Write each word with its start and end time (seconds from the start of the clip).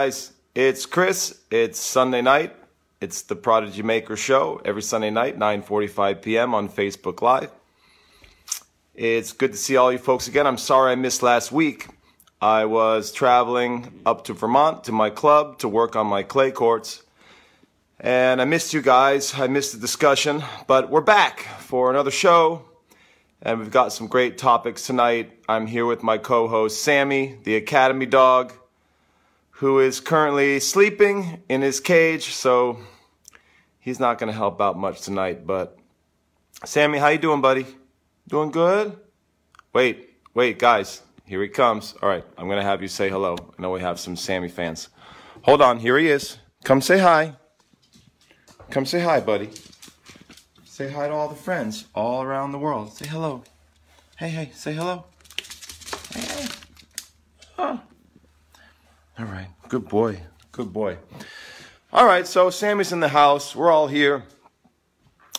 guys, 0.00 0.32
it's 0.54 0.86
Chris. 0.86 1.40
It's 1.50 1.78
Sunday 1.78 2.22
night. 2.22 2.56
It's 3.02 3.20
the 3.20 3.36
Prodigy 3.36 3.82
Maker 3.82 4.16
Show 4.16 4.58
every 4.64 4.80
Sunday 4.80 5.10
night, 5.10 5.38
9:45 5.38 6.22
p.m. 6.22 6.54
on 6.54 6.70
Facebook 6.70 7.20
Live. 7.20 7.50
It's 8.94 9.32
good 9.32 9.52
to 9.52 9.58
see 9.58 9.76
all 9.76 9.92
you 9.92 9.98
folks 9.98 10.26
again. 10.26 10.46
I'm 10.46 10.56
sorry 10.56 10.92
I 10.92 10.94
missed 10.94 11.22
last 11.22 11.52
week. 11.52 11.88
I 12.40 12.64
was 12.64 13.12
traveling 13.12 14.00
up 14.06 14.24
to 14.24 14.32
Vermont 14.32 14.84
to 14.84 14.92
my 14.92 15.10
club 15.10 15.58
to 15.58 15.68
work 15.68 15.94
on 15.96 16.06
my 16.06 16.22
clay 16.22 16.50
courts. 16.50 17.02
And 17.98 18.40
I 18.40 18.46
missed 18.46 18.72
you 18.72 18.80
guys. 18.80 19.34
I 19.38 19.48
missed 19.48 19.74
the 19.74 19.80
discussion, 19.80 20.42
but 20.66 20.88
we're 20.88 21.02
back 21.02 21.40
for 21.58 21.90
another 21.90 22.10
show. 22.10 22.62
And 23.42 23.58
we've 23.58 23.70
got 23.70 23.92
some 23.92 24.06
great 24.06 24.38
topics 24.38 24.86
tonight. 24.86 25.30
I'm 25.46 25.66
here 25.66 25.84
with 25.84 26.02
my 26.02 26.16
co-host 26.16 26.80
Sammy, 26.80 27.36
the 27.44 27.56
Academy 27.56 28.06
dog 28.06 28.54
who 29.60 29.78
is 29.78 30.00
currently 30.00 30.58
sleeping 30.58 31.42
in 31.50 31.60
his 31.60 31.80
cage, 31.80 32.32
so 32.32 32.78
he's 33.78 34.00
not 34.00 34.18
going 34.18 34.32
to 34.32 34.36
help 34.36 34.58
out 34.58 34.78
much 34.78 35.02
tonight. 35.02 35.46
But 35.46 35.78
Sammy, 36.64 36.96
how 36.96 37.08
you 37.08 37.18
doing, 37.18 37.42
buddy? 37.42 37.66
Doing 38.26 38.52
good? 38.52 38.98
Wait, 39.74 40.16
wait, 40.32 40.58
guys, 40.58 41.02
here 41.26 41.42
he 41.42 41.48
comes. 41.48 41.94
All 42.00 42.08
right, 42.08 42.24
I'm 42.38 42.46
going 42.46 42.56
to 42.56 42.64
have 42.64 42.80
you 42.80 42.88
say 42.88 43.10
hello. 43.10 43.36
I 43.38 43.60
know 43.60 43.70
we 43.70 43.82
have 43.82 44.00
some 44.00 44.16
Sammy 44.16 44.48
fans. 44.48 44.88
Hold 45.42 45.60
on, 45.60 45.78
here 45.78 45.98
he 45.98 46.08
is. 46.08 46.38
Come 46.64 46.80
say 46.80 46.98
hi. 46.98 47.36
Come 48.70 48.86
say 48.86 49.00
hi, 49.00 49.20
buddy. 49.20 49.50
Say 50.64 50.90
hi 50.90 51.08
to 51.08 51.12
all 51.12 51.28
the 51.28 51.34
friends 51.34 51.84
all 51.94 52.22
around 52.22 52.52
the 52.52 52.58
world. 52.58 52.94
Say 52.94 53.06
hello. 53.06 53.44
Hey, 54.16 54.30
hey, 54.30 54.52
say 54.54 54.72
hello. 54.72 55.04
Hey, 56.14 56.20
hey. 56.22 56.48
Oh. 57.58 57.80
All 59.20 59.26
right. 59.26 59.48
Good 59.68 59.86
boy. 59.86 60.18
Good 60.50 60.72
boy. 60.72 60.96
All 61.92 62.06
right. 62.06 62.26
So 62.26 62.48
Sammy's 62.48 62.90
in 62.90 63.00
the 63.00 63.08
house. 63.08 63.54
We're 63.54 63.70
all 63.70 63.86
here. 63.86 64.22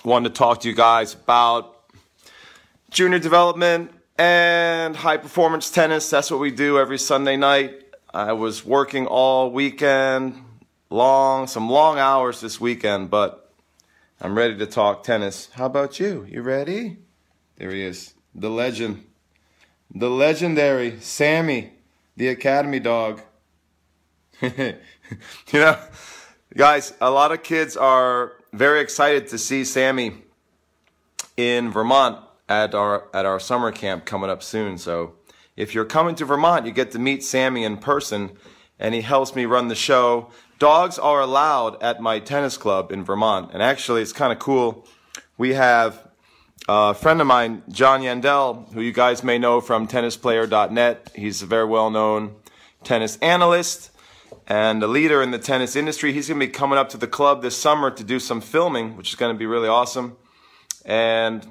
Wanted 0.04 0.30
to 0.30 0.36
talk 0.36 0.60
to 0.60 0.70
you 0.70 0.76
guys 0.76 1.16
about 1.16 1.82
junior 2.92 3.18
development 3.18 3.90
and 4.20 4.96
high 4.96 5.18
performance 5.18 5.72
tennis. 5.72 6.12
That's 6.12 6.30
what 6.30 6.40
we 6.40 6.52
do 6.52 6.78
every 6.78 7.00
Sunday 7.00 7.38
night. 7.38 7.84
I 8.14 8.34
was 8.34 8.64
working 8.64 9.08
all 9.08 9.50
weekend, 9.50 10.36
long, 10.92 11.48
some 11.48 11.68
long 11.68 11.98
hours 11.98 12.40
this 12.40 12.62
weekend, 12.62 13.10
but 13.10 13.52
I'm 14.22 14.38
ready 14.38 14.56
to 14.60 14.68
talk 14.68 15.04
tennis. 15.04 15.50
How 15.54 15.66
about 15.66 16.00
you? 16.00 16.28
You 16.30 16.44
ready? 16.44 17.00
There 17.56 17.72
he 17.72 17.82
is. 17.82 18.14
The 18.36 18.52
legend. 18.52 19.08
The 19.90 20.12
legendary 20.12 21.00
Sammy, 21.00 21.72
the 22.16 22.28
Academy 22.28 22.80
dog. 22.80 23.24
you 24.58 24.74
know, 25.54 25.78
guys, 26.56 26.94
a 27.00 27.12
lot 27.12 27.32
of 27.32 27.44
kids 27.44 27.78
are 27.78 28.34
very 28.52 28.82
excited 28.82 29.28
to 29.28 29.38
see 29.38 29.64
Sammy 29.64 30.14
in 31.38 31.70
Vermont 31.70 32.18
at 32.50 32.74
our 32.74 33.08
at 33.14 33.28
our 33.28 33.40
summer 33.40 33.72
camp 33.72 34.06
coming 34.06 34.32
up 34.32 34.42
soon. 34.42 34.80
So, 34.80 35.14
if 35.56 35.76
you're 35.76 35.86
coming 35.86 36.16
to 36.16 36.26
Vermont, 36.26 36.66
you 36.66 36.72
get 36.72 36.92
to 36.92 37.00
meet 37.00 37.24
Sammy 37.24 37.64
in 37.64 37.78
person, 37.78 38.32
and 38.80 38.96
he 38.96 39.02
helps 39.02 39.36
me 39.36 39.46
run 39.46 39.68
the 39.68 39.76
show. 39.76 40.32
Dogs 40.58 40.98
are 40.98 41.22
allowed 41.22 41.82
at 41.84 42.02
my 42.02 42.18
tennis 42.18 42.58
club 42.58 42.92
in 42.92 43.04
Vermont, 43.04 43.52
and 43.54 43.62
actually, 43.62 44.02
it's 44.02 44.14
kind 44.14 44.34
of 44.34 44.40
cool. 44.40 44.88
We 45.38 45.54
have 45.54 46.08
a 46.68 46.96
friend 46.96 47.22
of 47.22 47.28
mine, 47.28 47.62
John 47.70 48.02
Yandell, 48.02 48.74
who 48.74 48.82
you 48.82 48.92
guys 48.92 49.24
may 49.24 49.38
know 49.38 49.62
from 49.62 49.88
tennisplayer.net. 49.88 51.12
He's 51.16 51.44
a 51.44 51.46
very 51.46 51.66
well 51.66 51.92
known 51.92 52.38
tennis 52.84 53.18
analyst 53.18 53.92
and 54.48 54.84
a 54.84 54.88
leader 54.88 55.22
in 55.22 55.32
the 55.32 55.40
tennis 55.40 55.76
industry. 55.76 56.14
He's 56.14 56.28
going 56.28 56.40
to 56.40 56.46
be 56.46 56.52
coming 56.52 56.78
up 56.78 56.90
to 56.90 56.98
the 56.98 57.08
club 57.08 57.42
this 57.42 57.58
summer 57.58 57.92
to 57.92 58.04
do 58.04 58.20
some 58.20 58.42
filming, 58.42 58.98
which 58.98 59.10
is 59.10 59.16
going 59.16 59.34
to 59.34 59.38
be 59.38 59.46
really 59.46 59.68
awesome. 59.68 60.18
And 60.86 61.46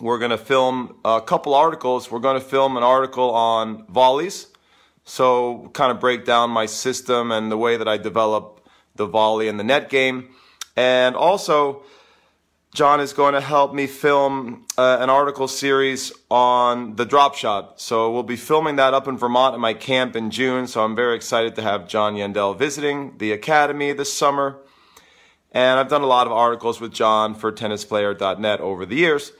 we're 0.00 0.18
going 0.18 0.30
to 0.30 0.38
film 0.38 0.96
a 1.04 1.20
couple 1.20 1.54
articles. 1.54 2.10
We're 2.10 2.18
going 2.20 2.38
to 2.38 2.44
film 2.44 2.76
an 2.76 2.82
article 2.82 3.30
on 3.30 3.86
volleys. 3.86 4.48
So, 5.04 5.70
kind 5.72 5.92
of 5.92 6.00
break 6.00 6.24
down 6.24 6.50
my 6.50 6.66
system 6.66 7.30
and 7.30 7.50
the 7.50 7.56
way 7.56 7.76
that 7.76 7.86
I 7.86 7.96
develop 7.96 8.68
the 8.96 9.06
volley 9.06 9.46
and 9.46 9.58
the 9.58 9.64
net 9.64 9.88
game. 9.88 10.30
And 10.76 11.14
also, 11.14 11.84
John 12.76 13.00
is 13.00 13.14
going 13.14 13.32
to 13.32 13.40
help 13.40 13.72
me 13.72 13.86
film 13.86 14.66
uh, 14.76 14.98
an 15.00 15.08
article 15.08 15.48
series 15.48 16.12
on 16.30 16.96
the 16.96 17.06
drop 17.06 17.34
shot. 17.34 17.80
So 17.80 18.12
we'll 18.12 18.22
be 18.22 18.36
filming 18.36 18.76
that 18.76 18.92
up 18.92 19.08
in 19.08 19.16
Vermont 19.16 19.54
at 19.54 19.60
my 19.60 19.72
camp 19.72 20.14
in 20.14 20.30
June. 20.30 20.66
So 20.66 20.84
I'm 20.84 20.94
very 20.94 21.16
excited 21.16 21.54
to 21.54 21.62
have 21.62 21.88
John 21.88 22.16
Yandell 22.16 22.54
visiting 22.58 23.16
the 23.16 23.32
academy 23.32 23.94
this 23.94 24.12
summer. 24.12 24.58
And 25.52 25.80
I've 25.80 25.88
done 25.88 26.02
a 26.02 26.06
lot 26.06 26.26
of 26.26 26.34
articles 26.34 26.78
with 26.78 26.92
John 26.92 27.34
for 27.34 27.50
tennisplayer.net 27.50 28.60
over 28.60 28.84
the 28.84 28.96
years. 28.96 29.32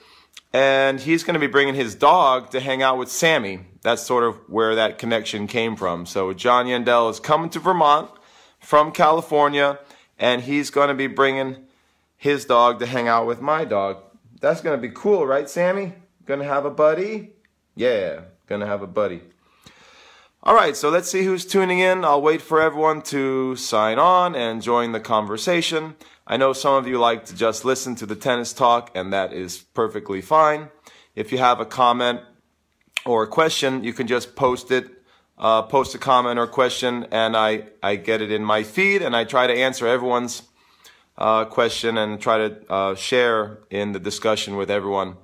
And 0.55 0.99
he's 0.99 1.23
going 1.23 1.35
to 1.35 1.41
be 1.41 1.47
bringing 1.47 1.75
his 1.75 1.95
dog 1.95 2.49
to 2.53 2.61
hang 2.61 2.83
out 2.83 2.97
with 2.97 3.11
Sammy. 3.11 3.67
That's 3.83 4.01
sort 4.01 4.25
of 4.25 4.37
where 4.49 4.75
that 4.77 4.97
connection 4.97 5.47
came 5.47 5.77
from. 5.77 6.07
So 6.07 6.33
John 6.33 6.65
Yandell 6.65 7.11
is 7.11 7.21
coming 7.21 7.51
to 7.51 7.59
Vermont 7.59 8.11
from 8.61 8.93
California 8.93 9.79
and 10.19 10.41
he's 10.41 10.71
going 10.71 10.89
to 10.89 10.95
be 10.95 11.07
bringing 11.07 11.66
his 12.17 12.45
dog 12.45 12.79
to 12.81 12.87
hang 12.87 13.09
out 13.09 13.27
with 13.27 13.41
my 13.41 13.65
dog. 13.65 14.03
That's 14.41 14.61
going 14.61 14.79
to 14.79 14.89
be 14.89 14.93
cool, 14.95 15.27
right, 15.27 15.49
Sammy? 15.49 15.95
Going 16.25 16.41
to 16.41 16.47
have 16.47 16.65
a 16.65 16.71
buddy? 16.71 17.33
Yeah, 17.75 18.23
going 18.47 18.61
to 18.61 18.67
have 18.67 18.83
a 18.83 18.87
buddy. 18.87 19.23
All 20.43 20.55
right, 20.55 20.77
so 20.77 20.91
let's 20.91 21.11
see 21.11 21.25
who's 21.25 21.45
tuning 21.45 21.81
in. 21.81 22.05
I'll 22.05 22.23
wait 22.23 22.41
for 22.41 22.61
everyone 22.61 23.03
to 23.03 23.57
sign 23.57 23.99
on 23.99 24.37
and 24.37 24.63
join 24.63 24.93
the 24.93 25.01
conversation. 25.01 25.97
I 26.27 26.37
know 26.37 26.53
some 26.53 26.75
of 26.75 26.87
you 26.87 26.99
like 26.99 27.25
to 27.27 27.35
just 27.35 27.65
listen 27.65 27.97
to 27.97 28.07
the 28.07 28.15
tennis 28.15 28.53
talk, 28.53 28.91
and 28.95 29.13
that 29.13 29.33
is 29.33 29.59
perfectly 29.59 30.21
fine. 30.21 30.69
If 31.15 31.33
you 31.33 31.39
have 31.39 31.59
a 31.59 31.67
comment 31.67 32.21
or 33.05 33.25
a 33.25 33.27
question, 33.27 33.83
you 33.83 33.93
can 33.93 34.07
just 34.07 34.37
post 34.37 34.71
it, 34.71 34.87
uh, 35.39 35.63
post 35.63 35.95
a 35.95 35.99
comment 35.99 36.39
or 36.39 36.47
question, 36.47 37.07
and 37.11 37.37
I, 37.37 37.65
I 37.83 37.97
get 37.97 38.23
it 38.23 38.31
in 38.31 38.45
my 38.45 38.63
feed, 38.63 39.03
and 39.03 39.17
I 39.17 39.25
try 39.25 39.47
to 39.47 39.53
answer 39.53 39.87
everyone's 39.87 40.43
uh, 41.19 41.45
question 41.47 41.99
and 41.99 42.21
try 42.21 42.49
to 42.49 42.73
uh, 42.73 42.95
share 42.95 43.59
in 43.71 43.93
the 43.93 43.99
discussion 43.99 44.57
with 44.57 44.71
everyone 44.71 45.17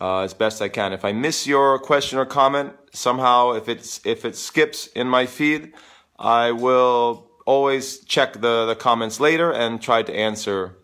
uh, 0.00 0.20
as 0.20 0.34
best 0.34 0.62
I 0.62 0.68
can. 0.68 0.92
If 0.92 1.04
I 1.04 1.12
miss 1.12 1.46
your 1.46 1.78
question 1.78 2.18
or 2.18 2.26
comment 2.26 2.72
somehow, 2.92 3.52
if 3.52 3.68
it's 3.68 4.00
if 4.04 4.24
it 4.24 4.36
skips 4.36 4.86
in 4.88 5.06
my 5.08 5.26
feed, 5.26 5.72
I 6.18 6.52
will 6.52 7.30
always 7.46 8.00
check 8.04 8.34
the, 8.34 8.66
the 8.66 8.76
comments 8.76 9.20
later 9.20 9.52
and 9.52 9.80
try 9.80 10.02
to 10.02 10.14
answer 10.14 10.76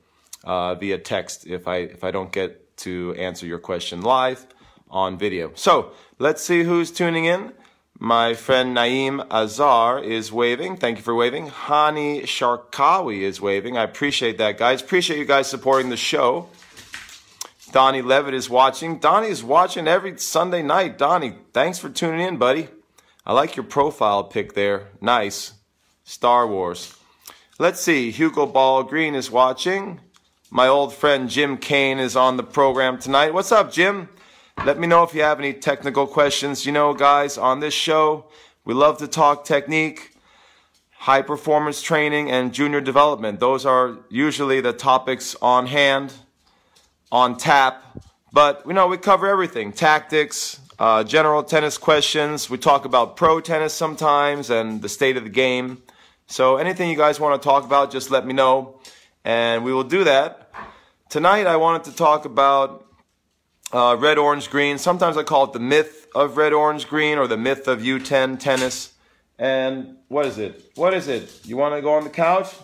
uh, 0.44 0.74
via 0.74 0.98
text 0.98 1.46
if 1.46 1.66
I 1.66 1.76
if 1.76 2.04
I 2.04 2.10
don't 2.10 2.32
get 2.32 2.76
to 2.78 3.14
answer 3.18 3.46
your 3.46 3.58
question 3.58 4.02
live 4.02 4.46
on 4.90 5.18
video. 5.18 5.52
So 5.54 5.92
let's 6.18 6.42
see 6.42 6.62
who's 6.62 6.90
tuning 6.90 7.24
in. 7.24 7.52
My 7.98 8.34
friend 8.34 8.76
Naeem 8.76 9.26
Azar 9.30 9.98
is 10.02 10.30
waving. 10.30 10.76
Thank 10.76 10.98
you 10.98 11.02
for 11.02 11.14
waving. 11.14 11.48
Hani 11.48 12.24
Sharkawi 12.24 13.20
is 13.20 13.40
waving. 13.40 13.78
I 13.78 13.84
appreciate 13.84 14.36
that, 14.36 14.58
guys. 14.58 14.82
Appreciate 14.82 15.18
you 15.18 15.24
guys 15.24 15.48
supporting 15.48 15.88
the 15.88 15.96
show. 15.96 16.50
Donnie 17.72 18.02
Levitt 18.02 18.34
is 18.34 18.50
watching. 18.50 18.98
Donnie 18.98 19.28
is 19.28 19.42
watching 19.42 19.88
every 19.88 20.18
Sunday 20.18 20.62
night. 20.62 20.98
Donnie, 20.98 21.36
thanks 21.54 21.78
for 21.78 21.88
tuning 21.88 22.20
in, 22.20 22.36
buddy. 22.36 22.68
I 23.24 23.32
like 23.32 23.56
your 23.56 23.64
profile 23.64 24.24
pic 24.24 24.52
there. 24.52 24.88
Nice. 25.00 25.54
Star 26.04 26.46
Wars. 26.46 26.96
Let's 27.58 27.80
see. 27.80 28.10
Hugo 28.10 28.44
Ball 28.44 28.82
Green 28.82 29.14
is 29.14 29.30
watching. 29.30 30.00
My 30.50 30.68
old 30.68 30.92
friend 30.92 31.30
Jim 31.30 31.56
Kane 31.56 31.98
is 31.98 32.14
on 32.14 32.36
the 32.36 32.44
program 32.44 32.98
tonight. 32.98 33.32
What's 33.32 33.52
up, 33.52 33.72
Jim? 33.72 34.10
Let 34.64 34.80
me 34.80 34.86
know 34.86 35.04
if 35.04 35.14
you 35.14 35.22
have 35.22 35.38
any 35.38 35.52
technical 35.52 36.06
questions. 36.06 36.66
You 36.66 36.72
know, 36.72 36.92
guys, 36.92 37.38
on 37.38 37.60
this 37.60 37.74
show, 37.74 38.24
we 38.64 38.74
love 38.74 38.98
to 38.98 39.06
talk 39.06 39.44
technique, 39.44 40.16
high 40.92 41.22
performance 41.22 41.82
training, 41.82 42.32
and 42.32 42.52
junior 42.52 42.80
development. 42.80 43.38
Those 43.38 43.64
are 43.64 43.98
usually 44.08 44.60
the 44.60 44.72
topics 44.72 45.36
on 45.40 45.66
hand, 45.66 46.14
on 47.12 47.36
tap. 47.36 48.00
But, 48.32 48.62
you 48.66 48.72
know, 48.72 48.88
we 48.88 48.96
cover 48.96 49.28
everything 49.28 49.72
tactics, 49.72 50.58
uh, 50.80 51.04
general 51.04 51.44
tennis 51.44 51.78
questions. 51.78 52.50
We 52.50 52.58
talk 52.58 52.84
about 52.84 53.16
pro 53.16 53.40
tennis 53.40 53.72
sometimes 53.72 54.50
and 54.50 54.82
the 54.82 54.88
state 54.88 55.16
of 55.16 55.22
the 55.22 55.30
game. 55.30 55.82
So, 56.26 56.56
anything 56.56 56.90
you 56.90 56.96
guys 56.96 57.20
want 57.20 57.40
to 57.40 57.46
talk 57.46 57.64
about, 57.64 57.92
just 57.92 58.10
let 58.10 58.26
me 58.26 58.32
know, 58.32 58.80
and 59.24 59.64
we 59.64 59.72
will 59.72 59.84
do 59.84 60.02
that. 60.04 60.50
Tonight, 61.08 61.46
I 61.46 61.54
wanted 61.54 61.84
to 61.84 61.94
talk 61.94 62.24
about 62.24 62.85
uh, 63.76 63.94
red, 63.94 64.16
orange, 64.16 64.48
green. 64.48 64.78
Sometimes 64.78 65.18
I 65.18 65.22
call 65.22 65.44
it 65.44 65.52
the 65.52 65.60
myth 65.60 66.06
of 66.14 66.38
red, 66.38 66.54
orange, 66.54 66.88
green 66.88 67.18
or 67.18 67.26
the 67.26 67.36
myth 67.36 67.68
of 67.68 67.80
U10 67.80 68.40
tennis. 68.40 68.94
And 69.38 69.98
what 70.08 70.24
is 70.24 70.38
it? 70.38 70.72
What 70.76 70.94
is 70.94 71.08
it? 71.08 71.44
You 71.44 71.58
want 71.58 71.74
to 71.74 71.82
go 71.82 71.92
on 71.92 72.04
the 72.04 72.10
couch? 72.10 72.54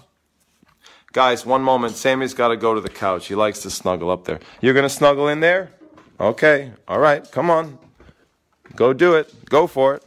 Guys, 1.13 1.45
one 1.45 1.63
moment. 1.63 1.97
Sammy's 1.97 2.33
got 2.33 2.49
to 2.49 2.57
go 2.57 2.73
to 2.75 2.81
the 2.81 2.89
couch. 2.89 3.27
He 3.27 3.35
likes 3.35 3.61
to 3.61 3.69
snuggle 3.69 4.11
up 4.11 4.25
there. 4.25 4.41
You're 4.63 4.73
going 4.73 4.85
to 4.85 4.95
snuggle 4.95 5.29
in 5.29 5.41
there? 5.41 5.71
Okay. 6.19 6.73
All 6.89 6.99
right. 6.99 7.31
Come 7.31 7.51
on. 7.51 7.79
Go 8.75 8.95
do 8.95 9.15
it. 9.15 9.51
Go 9.51 9.67
for 9.67 9.97
it. 9.97 10.05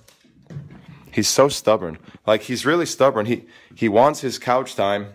He's 1.11 1.27
so 1.27 1.49
stubborn. 1.49 1.99
Like 2.25 2.41
he's 2.41 2.65
really 2.65 2.87
stubborn. 2.87 3.27
He 3.27 3.45
he 3.75 3.87
wants 3.87 4.21
his 4.21 4.39
couch 4.39 4.75
time. 4.75 5.09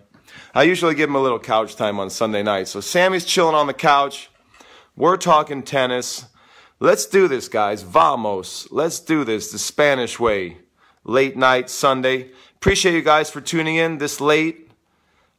I 0.55 0.63
usually 0.63 0.95
give 0.95 1.11
him 1.11 1.17
a 1.17 1.21
little 1.21 1.41
couch 1.41 1.75
time 1.75 1.99
on 1.99 2.11
Sunday 2.11 2.45
night. 2.45 2.69
So 2.69 2.81
Sammy's 2.81 3.25
chilling 3.25 3.57
on 3.57 3.67
the 3.67 3.75
couch. 3.75 4.30
We're 4.97 5.17
talking 5.17 5.63
tennis. 5.63 6.27
Let's 6.79 7.07
do 7.07 7.29
this, 7.29 7.49
guys. 7.49 7.83
Vamos. 7.83 8.69
Let's 8.71 9.01
do 9.01 9.25
this 9.25 9.53
the 9.53 9.59
Spanish 9.59 10.19
way. 10.19 10.59
Late 11.05 11.37
night 11.37 11.71
Sunday. 11.71 12.31
Appreciate 12.57 12.95
you 12.95 13.03
guys 13.03 13.31
for 13.31 13.41
tuning 13.41 13.77
in 13.77 13.99
this 13.99 14.21
late. 14.21 14.71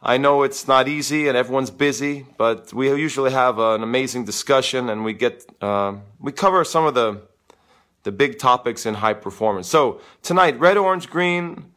I 0.01 0.17
know 0.17 0.41
it's 0.41 0.67
not 0.67 0.87
easy 0.87 1.27
and 1.27 1.37
everyone's 1.37 1.69
busy, 1.69 2.25
but 2.37 2.73
we 2.73 2.89
usually 2.89 3.31
have 3.31 3.59
an 3.59 3.83
amazing 3.83 4.25
discussion 4.25 4.89
and 4.89 5.03
we 5.03 5.13
get 5.13 5.45
uh, 5.61 5.95
we 6.19 6.31
cover 6.31 6.63
some 6.63 6.85
of 6.85 6.95
the 6.95 7.21
the 8.03 8.11
big 8.11 8.39
topics 8.39 8.87
in 8.87 8.95
high 8.95 9.13
performance. 9.13 9.67
So 9.67 10.01
tonight, 10.23 10.59
red, 10.59 10.77
orange, 10.77 11.09
green. 11.09 11.71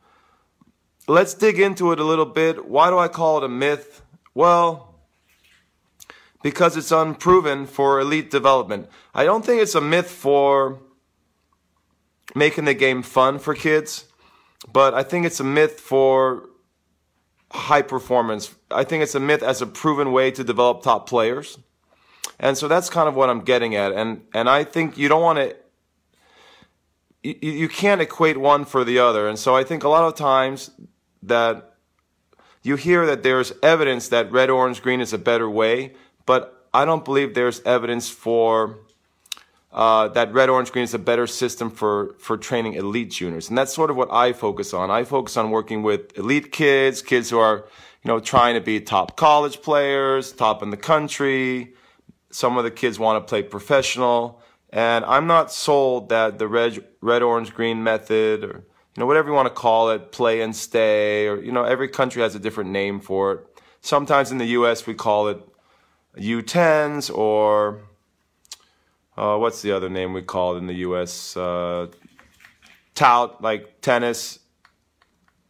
Let's 1.07 1.35
dig 1.35 1.61
into 1.61 1.93
it 1.93 2.01
a 2.01 2.05
little 2.05 2.25
bit. 2.25 2.67
Why 2.67 2.89
do 2.89 2.99
I 2.99 3.09
call 3.09 3.37
it 3.39 3.45
a 3.45 3.49
myth? 3.49 4.01
Well, 4.33 4.94
because 6.45 6.77
it's 6.77 6.93
unproven 6.93 7.65
for 7.65 7.99
elite 7.99 8.31
development. 8.31 8.87
I 9.15 9.25
don't 9.25 9.43
think 9.47 9.63
it's 9.63 9.75
a 9.75 9.81
myth 9.81 10.11
for 10.11 10.79
making 12.35 12.67
the 12.67 12.75
game 12.75 13.03
fun 13.03 13.39
for 13.39 13.55
kids, 13.55 14.05
but 14.71 14.93
I 14.93 15.05
think 15.05 15.25
it's 15.25 15.41
a 15.41 15.45
myth 15.45 15.81
for 15.81 16.51
high 17.51 17.81
performance. 17.81 18.55
I 18.71 18.85
think 18.85 19.03
it's 19.03 19.15
a 19.15 19.21
myth 19.21 19.43
as 19.43 19.63
a 19.63 19.67
proven 19.67 20.13
way 20.13 20.31
to 20.33 20.45
develop 20.45 20.83
top 20.83 21.09
players. 21.09 21.59
And 22.39 22.59
so 22.59 22.69
that's 22.69 22.91
kind 22.91 23.09
of 23.09 23.17
what 23.17 23.31
I'm 23.31 23.41
getting 23.41 23.75
at. 23.75 23.93
And, 23.93 24.21
and 24.35 24.47
I 24.47 24.65
think 24.65 24.99
you 24.99 25.09
don't 25.09 25.23
want 25.23 25.39
to, 25.39 25.57
you, 27.23 27.53
you 27.53 27.69
can't 27.71 28.03
equate 28.03 28.37
one 28.37 28.67
for 28.67 28.85
the 28.85 28.99
other. 28.99 29.29
And 29.29 29.39
so 29.39 29.57
I 29.57 29.65
think 29.65 29.83
a 29.83 29.89
lot 29.89 30.05
of 30.05 30.15
times 30.15 30.73
that 31.23 31.75
you 32.63 32.77
hear 32.77 33.07
that 33.07 33.23
there's 33.23 33.55
evidence 33.63 34.09
that 34.09 34.31
red, 34.31 34.51
orange, 34.51 34.83
green 34.83 35.01
is 35.01 35.15
a 35.15 35.19
better 35.19 35.49
way, 35.49 35.95
but 36.27 36.69
I 36.73 36.85
don't 36.85 37.05
believe 37.05 37.35
there's 37.35 37.61
evidence 37.63 38.09
for 38.09 38.79
uh, 39.75 40.07
that 40.09 40.33
red, 40.33 40.49
orange, 40.49 40.71
green 40.71 40.85
is 40.85 40.95
a 40.95 40.99
better 41.01 41.27
system 41.27 41.69
for, 41.69 42.15
for 42.19 42.37
training 42.37 42.75
elite 42.75 43.11
juniors. 43.11 43.49
And 43.49 43.59
that's 43.59 43.75
sort 43.75 43.91
of 43.91 43.97
what 43.97 44.09
I 44.13 44.33
focus 44.33 44.73
on. 44.73 44.91
I 44.91 45.03
focus 45.03 45.37
on 45.37 45.51
working 45.51 45.83
with 45.83 46.17
elite 46.17 46.53
kids, 46.53 47.03
kids 47.03 47.31
who 47.31 47.39
are, 47.39 47.65
you 48.05 48.09
know, 48.09 48.21
trying 48.21 48.55
to 48.55 48.61
be 48.61 48.81
top 48.81 49.17
college 49.17 49.63
players, 49.63 50.31
top 50.31 50.63
in 50.63 50.71
the 50.71 50.77
country. 50.77 51.75
Some 52.31 52.57
of 52.57 52.63
the 52.63 52.71
kids 52.71 53.01
want 53.01 53.25
to 53.25 53.29
play 53.29 53.43
professional. 53.43 54.41
And 54.71 55.05
I'm 55.05 55.27
not 55.27 55.51
sold 55.51 56.09
that 56.11 56.39
the 56.39 56.47
red, 56.47 56.85
red, 57.01 57.23
orange, 57.23 57.53
green 57.53 57.83
method 57.83 58.45
or, 58.45 58.65
you 58.97 59.01
know, 59.01 59.07
whatever 59.07 59.29
you 59.29 59.35
want 59.35 59.47
to 59.47 59.55
call 59.55 59.91
it, 59.91 60.13
play 60.13 60.41
and 60.41 60.55
stay, 60.55 61.27
or, 61.27 61.43
you 61.43 61.51
know, 61.51 61.65
every 61.65 61.89
country 61.89 62.23
has 62.23 62.37
a 62.37 62.39
different 62.39 62.71
name 62.71 63.01
for 63.01 63.33
it. 63.33 63.61
Sometimes 63.81 64.31
in 64.31 64.39
the 64.39 64.47
U.S. 64.47 64.87
we 64.87 64.95
call 64.95 65.27
it 65.29 65.41
U10s 66.17 67.17
or, 67.17 67.81
uh, 69.17 69.37
what's 69.37 69.63
the 69.63 69.73
other 69.73 69.89
name 69.89 70.13
we 70.13 70.23
call 70.23 70.55
it 70.55 70.59
in 70.59 70.67
the 70.67 70.75
U.S.? 70.75 71.37
Uh, 71.37 71.89
tout, 72.95 73.43
like 73.43 73.81
tennis, 73.81 74.39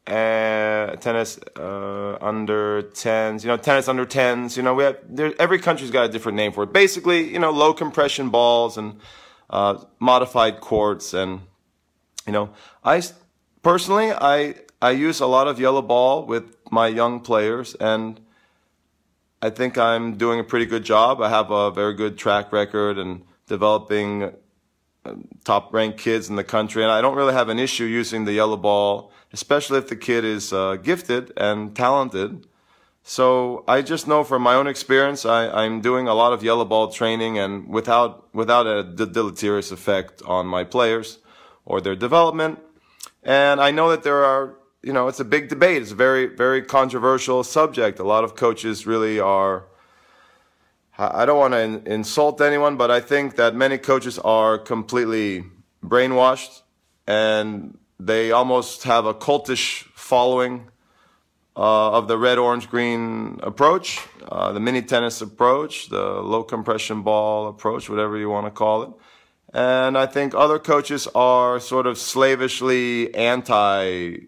uh, 0.07 0.97
tennis 0.97 1.39
uh, 1.57 2.19
under 2.21 2.83
10s, 2.83 3.43
you 3.43 3.49
know, 3.49 3.57
tennis 3.57 3.89
under 3.89 4.05
10s. 4.05 4.57
You 4.57 4.63
know, 4.63 4.75
we 4.75 4.85
have 4.85 4.99
every 5.39 5.59
country's 5.59 5.91
got 5.91 6.05
a 6.05 6.13
different 6.13 6.37
name 6.37 6.53
for 6.53 6.65
it. 6.65 6.73
Basically, 6.73 7.33
you 7.33 7.39
know, 7.39 7.51
low 7.51 7.73
compression 7.73 8.31
balls 8.31 8.77
and 8.77 9.01
uh, 9.51 9.83
modified 9.99 10.61
courts, 10.61 11.15
and 11.15 11.41
you 12.27 12.33
know, 12.33 12.51
I 12.83 13.03
personally 13.63 14.13
I 14.13 14.57
I 14.81 14.91
use 14.91 15.21
a 15.21 15.27
lot 15.27 15.49
of 15.49 15.61
yellow 15.61 15.83
ball 15.83 16.27
with 16.27 16.57
my 16.71 16.89
young 16.89 17.21
players, 17.21 17.75
and 17.75 18.21
I 19.45 19.51
think 19.51 19.77
I'm 19.77 20.17
doing 20.17 20.41
a 20.41 20.43
pretty 20.43 20.65
good 20.65 20.85
job. 20.85 21.21
I 21.21 21.29
have 21.29 21.51
a 21.51 21.71
very 21.71 21.93
good 21.93 22.17
track 22.17 22.51
record 22.51 22.97
and 22.99 23.25
developing 23.47 24.33
uh, 25.05 25.15
top 25.45 25.75
ranked 25.75 25.99
kids 25.99 26.31
in 26.31 26.37
the 26.37 26.45
country. 26.45 26.83
And 26.83 26.91
I 26.91 27.03
don't 27.03 27.15
really 27.15 27.35
have 27.35 27.51
an 27.51 27.59
issue 27.59 27.85
using 27.85 28.25
the 28.25 28.33
yellow 28.33 28.57
ball, 28.57 29.13
especially 29.35 29.77
if 29.77 29.89
the 29.89 29.97
kid 29.97 30.25
is 30.25 30.51
uh, 30.55 30.77
gifted 30.77 31.31
and 31.37 31.77
talented. 31.77 32.47
So 33.03 33.65
I 33.69 33.83
just 33.83 34.09
know 34.09 34.25
from 34.25 34.41
my 34.41 34.55
own 34.55 34.67
experience, 34.67 35.27
I, 35.27 35.67
am 35.67 35.83
doing 35.83 36.09
a 36.09 36.15
lot 36.15 36.33
of 36.33 36.43
yellow 36.43 36.65
ball 36.65 36.89
training 36.91 37.37
and 37.39 37.69
without, 37.69 38.35
without 38.35 38.67
a 38.67 38.83
deleterious 38.83 39.71
effect 39.71 40.23
on 40.23 40.47
my 40.47 40.65
players 40.65 41.19
or 41.67 41.83
their 41.83 41.97
development. 41.97 42.61
And 43.23 43.61
I 43.61 43.73
know 43.73 43.91
that 43.91 44.05
there 44.05 44.25
are, 44.25 44.57
you 44.85 44.93
know, 44.93 45.09
it's 45.09 45.21
a 45.21 45.25
big 45.25 45.49
debate. 45.49 45.81
It's 45.81 45.93
a 45.93 45.95
very, 45.95 46.27
very 46.27 46.61
controversial 46.61 47.43
subject. 47.43 47.99
A 47.99 48.05
lot 48.05 48.23
of 48.23 48.37
coaches 48.37 48.87
really 48.87 49.19
are, 49.19 49.65
I 50.99 51.25
don't 51.25 51.39
want 51.39 51.55
to 51.55 51.91
insult 51.91 52.41
anyone, 52.43 52.77
but 52.77 52.91
I 52.91 53.01
think 53.01 53.37
that 53.37 53.55
many 53.55 53.79
coaches 53.79 54.19
are 54.19 54.59
completely 54.59 55.45
brainwashed 55.83 56.63
and 57.07 57.79
they 57.99 58.31
almost 58.31 58.83
have 58.83 59.07
a 59.07 59.15
cultish 59.15 59.85
following 59.95 60.69
uh, 61.57 61.93
of 61.93 62.07
the 62.07 62.19
red, 62.19 62.37
orange, 62.37 62.69
green 62.69 63.41
approach, 63.43 64.01
uh, 64.29 64.53
the 64.53 64.61
mini 64.61 64.83
tennis 64.83 65.23
approach, 65.23 65.89
the 65.89 66.03
low 66.03 66.43
compression 66.43 67.03
ball 67.03 67.49
approach, 67.49 67.89
whatever 67.89 68.19
you 68.19 68.29
want 68.29 68.47
to 68.47 68.51
call 68.51 68.83
it. 68.83 68.91
And 69.55 69.97
I 69.97 70.07
think 70.07 70.35
other 70.35 70.59
coaches 70.59 71.07
are 71.15 71.59
sort 71.61 71.87
of 71.87 71.97
slavishly 71.97 73.15
anti 73.15 74.27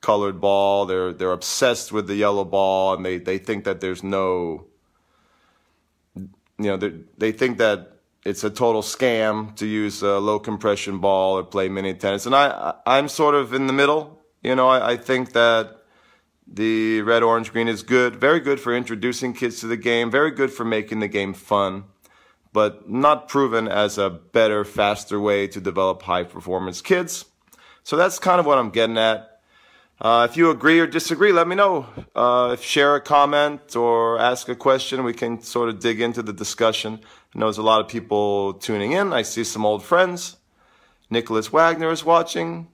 colored 0.00 0.40
ball. 0.40 0.86
They're, 0.86 1.12
they're 1.12 1.32
obsessed 1.32 1.92
with 1.92 2.06
the 2.06 2.14
yellow 2.14 2.44
ball 2.44 2.94
and 2.94 3.04
they, 3.04 3.18
they 3.18 3.38
think 3.38 3.64
that 3.64 3.80
there's 3.80 4.02
no, 4.02 4.66
you 6.14 6.76
know, 6.76 6.76
they 7.18 7.32
think 7.32 7.58
that 7.58 8.00
it's 8.24 8.44
a 8.44 8.50
total 8.50 8.82
scam 8.82 9.54
to 9.56 9.66
use 9.66 10.02
a 10.02 10.18
low 10.18 10.38
compression 10.38 10.98
ball 10.98 11.38
or 11.38 11.44
play 11.44 11.68
mini 11.68 11.94
tennis. 11.94 12.26
And 12.26 12.34
I, 12.34 12.74
I'm 12.86 13.08
sort 13.08 13.34
of 13.34 13.54
in 13.54 13.66
the 13.66 13.72
middle. 13.72 14.20
You 14.42 14.54
know, 14.54 14.68
I, 14.68 14.92
I 14.92 14.96
think 14.96 15.32
that 15.32 15.80
the 16.46 17.02
red, 17.02 17.22
orange, 17.22 17.52
green 17.52 17.68
is 17.68 17.82
good, 17.82 18.16
very 18.16 18.40
good 18.40 18.60
for 18.60 18.74
introducing 18.74 19.32
kids 19.32 19.60
to 19.60 19.66
the 19.66 19.76
game, 19.76 20.10
very 20.10 20.30
good 20.30 20.52
for 20.52 20.64
making 20.64 21.00
the 21.00 21.08
game 21.08 21.32
fun, 21.32 21.84
but 22.52 22.90
not 22.90 23.28
proven 23.28 23.68
as 23.68 23.96
a 23.96 24.10
better, 24.10 24.64
faster 24.64 25.20
way 25.20 25.46
to 25.46 25.60
develop 25.60 26.02
high 26.02 26.24
performance 26.24 26.82
kids. 26.82 27.26
So 27.84 27.96
that's 27.96 28.18
kind 28.18 28.40
of 28.40 28.46
what 28.46 28.58
I'm 28.58 28.70
getting 28.70 28.98
at. 28.98 29.29
Uh, 30.00 30.26
if 30.30 30.34
you 30.34 30.50
agree 30.50 30.80
or 30.80 30.86
disagree, 30.86 31.30
let 31.30 31.46
me 31.46 31.54
know. 31.54 31.86
Uh, 32.14 32.56
share 32.56 32.94
a 32.96 33.00
comment 33.02 33.76
or 33.76 34.18
ask 34.18 34.48
a 34.48 34.54
question, 34.54 35.04
we 35.04 35.12
can 35.12 35.42
sort 35.42 35.68
of 35.68 35.78
dig 35.78 36.00
into 36.00 36.22
the 36.22 36.32
discussion. 36.32 36.98
I 37.34 37.38
know 37.38 37.46
there's 37.46 37.58
a 37.58 37.62
lot 37.62 37.82
of 37.82 37.88
people 37.88 38.54
tuning 38.54 38.92
in. 38.92 39.12
I 39.12 39.20
see 39.22 39.44
some 39.44 39.66
old 39.66 39.84
friends. 39.84 40.38
Nicholas 41.10 41.52
Wagner 41.52 41.90
is 41.90 42.02
watching. 42.02 42.68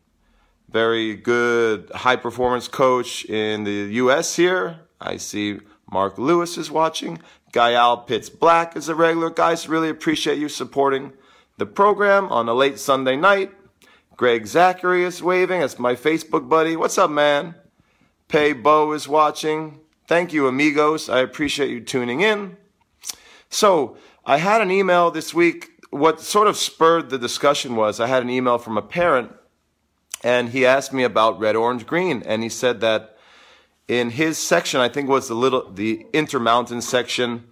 Very 0.71 1.17
good 1.17 1.91
high 1.93 2.17
performance 2.17 2.69
coach 2.69 3.25
in 3.25 3.65
the 3.65 3.89
U.S. 4.05 4.37
here. 4.37 4.81
I 5.01 5.17
see 5.17 5.59
Mark 5.91 6.19
Lewis 6.19 6.57
is 6.57 6.71
watching. 6.71 7.21
Guy 7.51 7.73
Al 7.73 7.99
Pitts 7.99 8.29
Black 8.29 8.77
is 8.77 8.89
a 8.89 8.95
regular. 8.95 9.31
Guys, 9.31 9.69
really 9.69 9.89
appreciate 9.89 10.39
you 10.39 10.49
supporting 10.49 11.13
the 11.59 11.67
program 11.67 12.29
on 12.29 12.49
a 12.49 12.55
late 12.55 12.79
Sunday 12.79 13.17
night. 13.17 13.53
Greg 14.17 14.47
Zachary 14.47 15.05
is 15.05 15.23
waving. 15.23 15.61
That's 15.61 15.79
my 15.79 15.95
Facebook 15.95 16.49
buddy. 16.49 16.75
What's 16.75 16.97
up, 16.97 17.11
man? 17.11 17.55
Pay 18.29 18.55
Bo 18.55 18.93
is 18.93 19.07
watching. 19.07 19.81
Thank 20.09 20.33
you, 20.33 20.47
amigos. 20.47 21.11
I 21.11 21.21
appreciate 21.21 21.69
you 21.69 21.81
tuning 21.81 22.23
in. 22.23 22.57
So, 23.51 23.99
I 24.25 24.39
had 24.39 24.63
an 24.63 24.71
email 24.71 25.11
this 25.11 25.35
week. 25.35 25.85
What 25.91 26.23
sort 26.23 26.49
of 26.49 26.57
spurred 26.57 27.11
the 27.11 27.19
discussion 27.19 27.77
was 27.77 28.01
I 28.01 28.07
had 28.07 28.23
an 28.23 28.31
email 28.31 28.57
from 28.57 28.79
a 28.79 28.83
parent, 28.83 29.33
and 30.25 30.49
he 30.49 30.65
asked 30.65 30.95
me 30.95 31.05
about 31.05 31.39
red, 31.39 31.55
orange, 31.55 31.85
green. 31.85 32.23
And 32.23 32.43
he 32.43 32.49
said 32.49 32.81
that 32.81 33.19
in 33.87 34.11
his 34.11 34.39
section, 34.39 34.81
I 34.81 34.89
think 34.89 35.11
was 35.11 35.29
the 35.29 35.35
little, 35.35 35.71
the 35.71 36.07
Intermountain 36.15 36.81
section, 36.81 37.45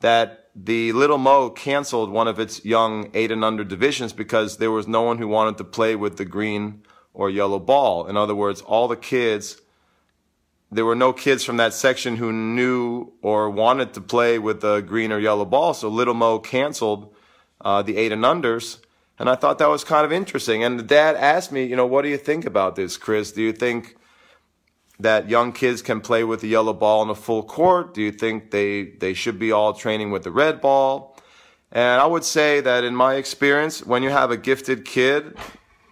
that 0.00 0.47
the 0.64 0.92
Little 0.92 1.18
Mo 1.18 1.50
canceled 1.50 2.10
one 2.10 2.26
of 2.26 2.40
its 2.40 2.64
young 2.64 3.10
eight 3.14 3.30
and 3.30 3.44
under 3.44 3.62
divisions 3.62 4.12
because 4.12 4.56
there 4.56 4.72
was 4.72 4.88
no 4.88 5.02
one 5.02 5.18
who 5.18 5.28
wanted 5.28 5.56
to 5.58 5.64
play 5.64 5.94
with 5.94 6.16
the 6.16 6.24
green 6.24 6.82
or 7.14 7.30
yellow 7.30 7.60
ball. 7.60 8.06
In 8.06 8.16
other 8.16 8.34
words, 8.34 8.60
all 8.62 8.88
the 8.88 8.96
kids, 8.96 9.60
there 10.70 10.84
were 10.84 10.96
no 10.96 11.12
kids 11.12 11.44
from 11.44 11.58
that 11.58 11.74
section 11.74 12.16
who 12.16 12.32
knew 12.32 13.12
or 13.22 13.48
wanted 13.50 13.94
to 13.94 14.00
play 14.00 14.38
with 14.38 14.60
the 14.60 14.80
green 14.80 15.12
or 15.12 15.20
yellow 15.20 15.44
ball. 15.44 15.74
So 15.74 15.88
Little 15.88 16.14
Mo 16.14 16.40
canceled 16.40 17.14
uh, 17.60 17.82
the 17.82 17.96
eight 17.96 18.12
and 18.12 18.24
unders. 18.24 18.78
And 19.18 19.28
I 19.28 19.36
thought 19.36 19.58
that 19.58 19.68
was 19.68 19.84
kind 19.84 20.04
of 20.04 20.12
interesting. 20.12 20.64
And 20.64 20.78
the 20.78 20.84
dad 20.84 21.14
asked 21.16 21.52
me, 21.52 21.64
you 21.64 21.76
know, 21.76 21.86
what 21.86 22.02
do 22.02 22.08
you 22.08 22.18
think 22.18 22.44
about 22.44 22.74
this, 22.74 22.96
Chris? 22.96 23.32
Do 23.32 23.42
you 23.42 23.52
think 23.52 23.96
that 25.00 25.28
young 25.28 25.52
kids 25.52 25.80
can 25.80 26.00
play 26.00 26.24
with 26.24 26.40
the 26.40 26.48
yellow 26.48 26.72
ball 26.72 27.02
in 27.02 27.10
a 27.10 27.14
full 27.14 27.42
court? 27.42 27.94
Do 27.94 28.02
you 28.02 28.10
think 28.10 28.50
they, 28.50 28.84
they 28.84 29.14
should 29.14 29.38
be 29.38 29.52
all 29.52 29.72
training 29.72 30.10
with 30.10 30.24
the 30.24 30.30
red 30.30 30.60
ball? 30.60 31.16
And 31.70 32.00
I 32.00 32.06
would 32.06 32.24
say 32.24 32.60
that 32.60 32.84
in 32.84 32.96
my 32.96 33.14
experience, 33.14 33.84
when 33.84 34.02
you 34.02 34.10
have 34.10 34.30
a 34.30 34.36
gifted 34.36 34.84
kid, 34.84 35.36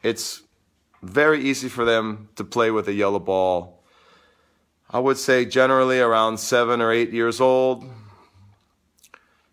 it's 0.02 0.42
very 1.02 1.40
easy 1.40 1.68
for 1.68 1.84
them 1.84 2.28
to 2.36 2.44
play 2.44 2.70
with 2.70 2.88
a 2.88 2.94
yellow 2.94 3.18
ball. 3.18 3.84
I 4.90 4.98
would 4.98 5.18
say 5.18 5.44
generally 5.44 6.00
around 6.00 6.38
seven 6.38 6.80
or 6.80 6.92
eight 6.92 7.12
years 7.12 7.40
old. 7.40 7.84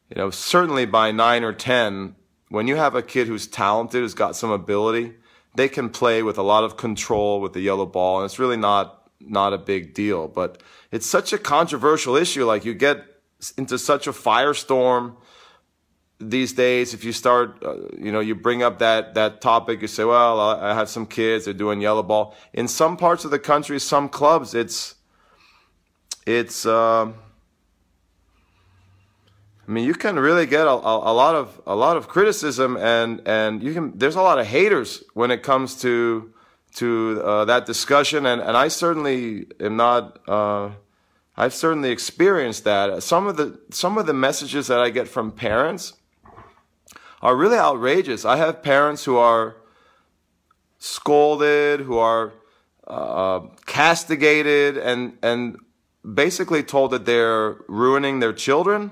You 0.10 0.16
know, 0.16 0.30
certainly 0.30 0.86
by 0.86 1.12
nine 1.12 1.44
or 1.44 1.54
10, 1.54 2.16
when 2.50 2.68
you 2.68 2.76
have 2.76 2.94
a 2.94 3.02
kid 3.02 3.28
who's 3.28 3.48
talented, 3.48 4.02
who's 4.02 4.14
got 4.14 4.36
some 4.36 4.52
ability, 4.52 5.16
they 5.56 5.68
can 5.68 5.90
play 5.90 6.22
with 6.24 6.38
a 6.38 6.44
lot 6.44 6.64
of 6.64 6.78
control 6.78 7.42
with 7.42 7.54
the 7.54 7.62
yellow 7.62 7.86
ball, 7.86 8.20
and 8.20 8.26
it's 8.26 8.40
really 8.40 8.58
not 8.58 9.03
not 9.28 9.54
a 9.54 9.58
big 9.58 9.94
deal. 9.94 10.28
But 10.28 10.62
it's 10.92 11.06
such 11.06 11.34
a 11.34 11.38
controversial 11.38 12.16
issue. 12.16 12.46
Like 12.46 12.66
you 12.66 12.74
get 12.74 13.06
into 13.58 13.78
such 13.78 14.08
a 14.08 14.12
firestorm 14.12 15.16
these 16.20 16.54
days. 16.54 16.94
If 16.94 17.04
you 17.04 17.12
start, 17.12 17.64
uh, 17.64 17.76
you 17.98 18.12
know, 18.12 18.20
you 18.20 18.36
bring 18.36 18.64
up 18.64 18.80
that 18.80 19.14
that 19.16 19.42
topic, 19.42 19.82
you 19.82 19.88
say, 19.88 20.04
"Well, 20.04 20.40
I 20.40 20.74
have 20.74 20.90
some 20.90 21.06
kids; 21.06 21.46
they're 21.46 21.54
doing 21.54 21.82
yellow 21.82 22.04
ball." 22.04 22.36
In 22.54 22.68
some 22.68 22.98
parts 22.98 23.26
of 23.26 23.32
the 23.32 23.40
country, 23.40 23.80
some 23.80 24.10
clubs, 24.10 24.54
it's 24.54 24.96
it's. 26.26 26.66
Uh, 26.66 27.12
I 29.66 29.72
mean, 29.72 29.86
you 29.86 29.94
can 29.94 30.20
really 30.20 30.46
get 30.46 30.68
a, 30.68 30.72
a, 30.72 31.12
a, 31.12 31.14
lot 31.14 31.36
of 31.36 31.62
a 31.66 31.76
lot 31.76 31.96
of 31.96 32.08
criticism, 32.08 32.78
and 32.78 33.22
and 33.26 33.64
you 33.64 33.74
can. 33.74 33.98
There's 33.98 34.16
a 34.16 34.22
lot 34.22 34.40
of 34.40 34.46
haters 34.46 35.04
when 35.14 35.32
it 35.32 35.42
comes 35.42 35.82
to 35.82 36.33
to 36.76 37.22
uh, 37.24 37.46
that 37.46 37.66
discussion, 37.66 38.26
and 38.26 38.42
and 38.42 38.58
I 38.58 38.68
certainly 38.68 39.48
am 39.60 39.76
not. 39.76 40.20
Uh, 40.28 40.72
I've 41.36 41.54
certainly 41.54 41.90
experienced 41.90 42.64
that. 42.64 43.04
Some 43.04 43.28
of 43.28 43.38
the 43.38 43.60
some 43.70 43.98
of 43.98 44.06
the 44.06 44.14
messages 44.14 44.68
that 44.68 44.80
I 44.80 44.90
get 44.90 45.08
from 45.08 45.32
parents 45.32 45.94
are 47.22 47.36
really 47.36 47.58
outrageous. 47.58 48.26
I 48.26 48.38
have 48.38 48.62
parents 48.62 49.06
who 49.06 49.18
are 49.18 49.56
scolded, 50.78 51.82
who 51.82 51.98
are 51.98 52.34
uh, 52.88 53.42
castigated, 53.66 54.78
and 54.78 55.18
and 55.22 55.58
basically 56.14 56.64
told 56.64 56.92
that 56.92 57.06
they're 57.06 57.58
ruining 57.68 58.20
their 58.20 58.34
children 58.34 58.92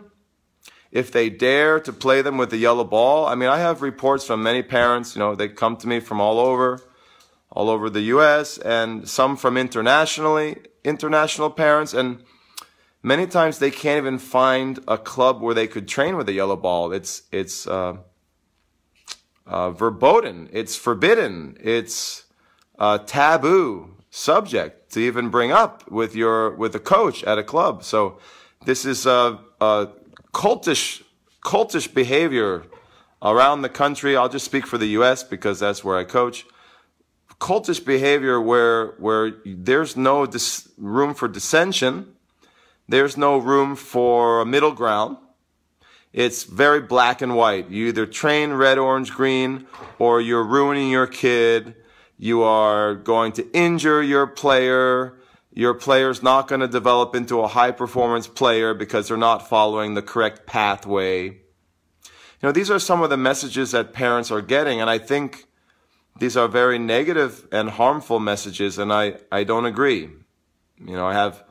if 0.91 1.11
they 1.11 1.29
dare 1.29 1.79
to 1.79 1.93
play 1.93 2.21
them 2.21 2.37
with 2.37 2.49
the 2.49 2.57
yellow 2.57 2.83
ball. 2.83 3.25
I 3.25 3.35
mean, 3.35 3.49
I 3.49 3.59
have 3.59 3.81
reports 3.81 4.25
from 4.25 4.43
many 4.43 4.61
parents, 4.61 5.15
you 5.15 5.19
know, 5.19 5.35
they 5.35 5.47
come 5.47 5.77
to 5.77 5.87
me 5.87 5.99
from 5.99 6.19
all 6.19 6.39
over, 6.39 6.81
all 7.51 7.69
over 7.69 7.89
the 7.89 8.01
US 8.01 8.57
and 8.57 9.07
some 9.07 9.35
from 9.35 9.57
internationally, 9.57 10.57
international 10.83 11.49
parents. 11.49 11.93
And 11.93 12.23
many 13.03 13.27
times 13.27 13.59
they 13.59 13.71
can't 13.71 13.97
even 13.97 14.17
find 14.17 14.79
a 14.87 14.97
club 14.97 15.41
where 15.41 15.53
they 15.53 15.67
could 15.67 15.87
train 15.87 16.15
with 16.15 16.29
a 16.29 16.33
yellow 16.33 16.55
ball. 16.55 16.91
It's, 16.93 17.23
it's, 17.31 17.67
uh, 17.67 17.97
uh, 19.45 19.71
verboten. 19.71 20.49
It's 20.53 20.75
forbidden. 20.75 21.57
It's 21.59 22.25
a 22.79 22.99
taboo 22.99 23.97
subject 24.09 24.91
to 24.93 24.99
even 25.01 25.29
bring 25.29 25.51
up 25.51 25.89
with 25.91 26.15
your, 26.15 26.51
with 26.55 26.73
a 26.75 26.79
coach 26.79 27.23
at 27.25 27.37
a 27.37 27.43
club. 27.43 27.83
So 27.83 28.19
this 28.65 28.85
is 28.85 29.05
a, 29.05 29.39
a 29.59 29.89
cultish, 30.33 31.03
cultish 31.43 31.93
behavior 31.93 32.63
around 33.21 33.61
the 33.61 33.69
country. 33.69 34.15
I'll 34.15 34.29
just 34.29 34.45
speak 34.45 34.65
for 34.65 34.77
the 34.77 34.87
U.S. 34.87 35.23
because 35.23 35.59
that's 35.59 35.83
where 35.83 35.97
I 35.97 36.05
coach. 36.05 36.45
Cultish 37.41 37.83
behavior 37.83 38.39
where 38.39 38.91
where 39.05 39.33
there's 39.45 39.97
no 39.97 40.25
dis- 40.25 40.69
room 40.77 41.13
for 41.13 41.27
dissension, 41.27 42.13
there's 42.87 43.17
no 43.17 43.37
room 43.37 43.75
for 43.75 44.41
a 44.41 44.45
middle 44.45 44.71
ground. 44.71 45.17
It's 46.13 46.43
very 46.43 46.81
black 46.81 47.21
and 47.21 47.35
white. 47.35 47.69
You 47.69 47.87
either 47.87 48.05
train 48.05 48.53
red, 48.53 48.77
orange, 48.77 49.11
green, 49.11 49.65
or 49.97 50.21
you're 50.21 50.43
ruining 50.43 50.89
your 50.89 51.07
kid. 51.07 51.75
You 52.17 52.43
are 52.43 52.95
going 52.95 53.31
to 53.33 53.51
injure 53.53 54.03
your 54.03 54.27
player 54.27 55.17
your 55.53 55.73
player's 55.73 56.23
not 56.23 56.47
going 56.47 56.61
to 56.61 56.67
develop 56.67 57.13
into 57.13 57.41
a 57.41 57.47
high 57.47 57.71
performance 57.71 58.27
player 58.27 58.73
because 58.73 59.07
they're 59.07 59.17
not 59.17 59.49
following 59.49 59.93
the 59.93 60.01
correct 60.01 60.45
pathway. 60.45 61.25
You 61.25 62.47
know, 62.47 62.51
these 62.51 62.71
are 62.71 62.79
some 62.79 63.01
of 63.01 63.09
the 63.09 63.17
messages 63.17 63.71
that 63.71 63.93
parents 63.93 64.31
are 64.31 64.41
getting, 64.41 64.79
and 64.79 64.89
I 64.89 64.97
think 64.97 65.47
these 66.21 66.37
are 66.37 66.47
very 66.47 66.77
negative 66.79 67.47
and 67.51 67.69
harmful 67.71 68.19
messages, 68.19 68.77
and 68.77 68.93
I, 68.93 69.15
I 69.31 69.43
don't 69.43 69.65
agree. 69.65 70.09
You 70.79 70.95
know, 70.95 71.07
I 71.07 71.13
have, 71.13 71.43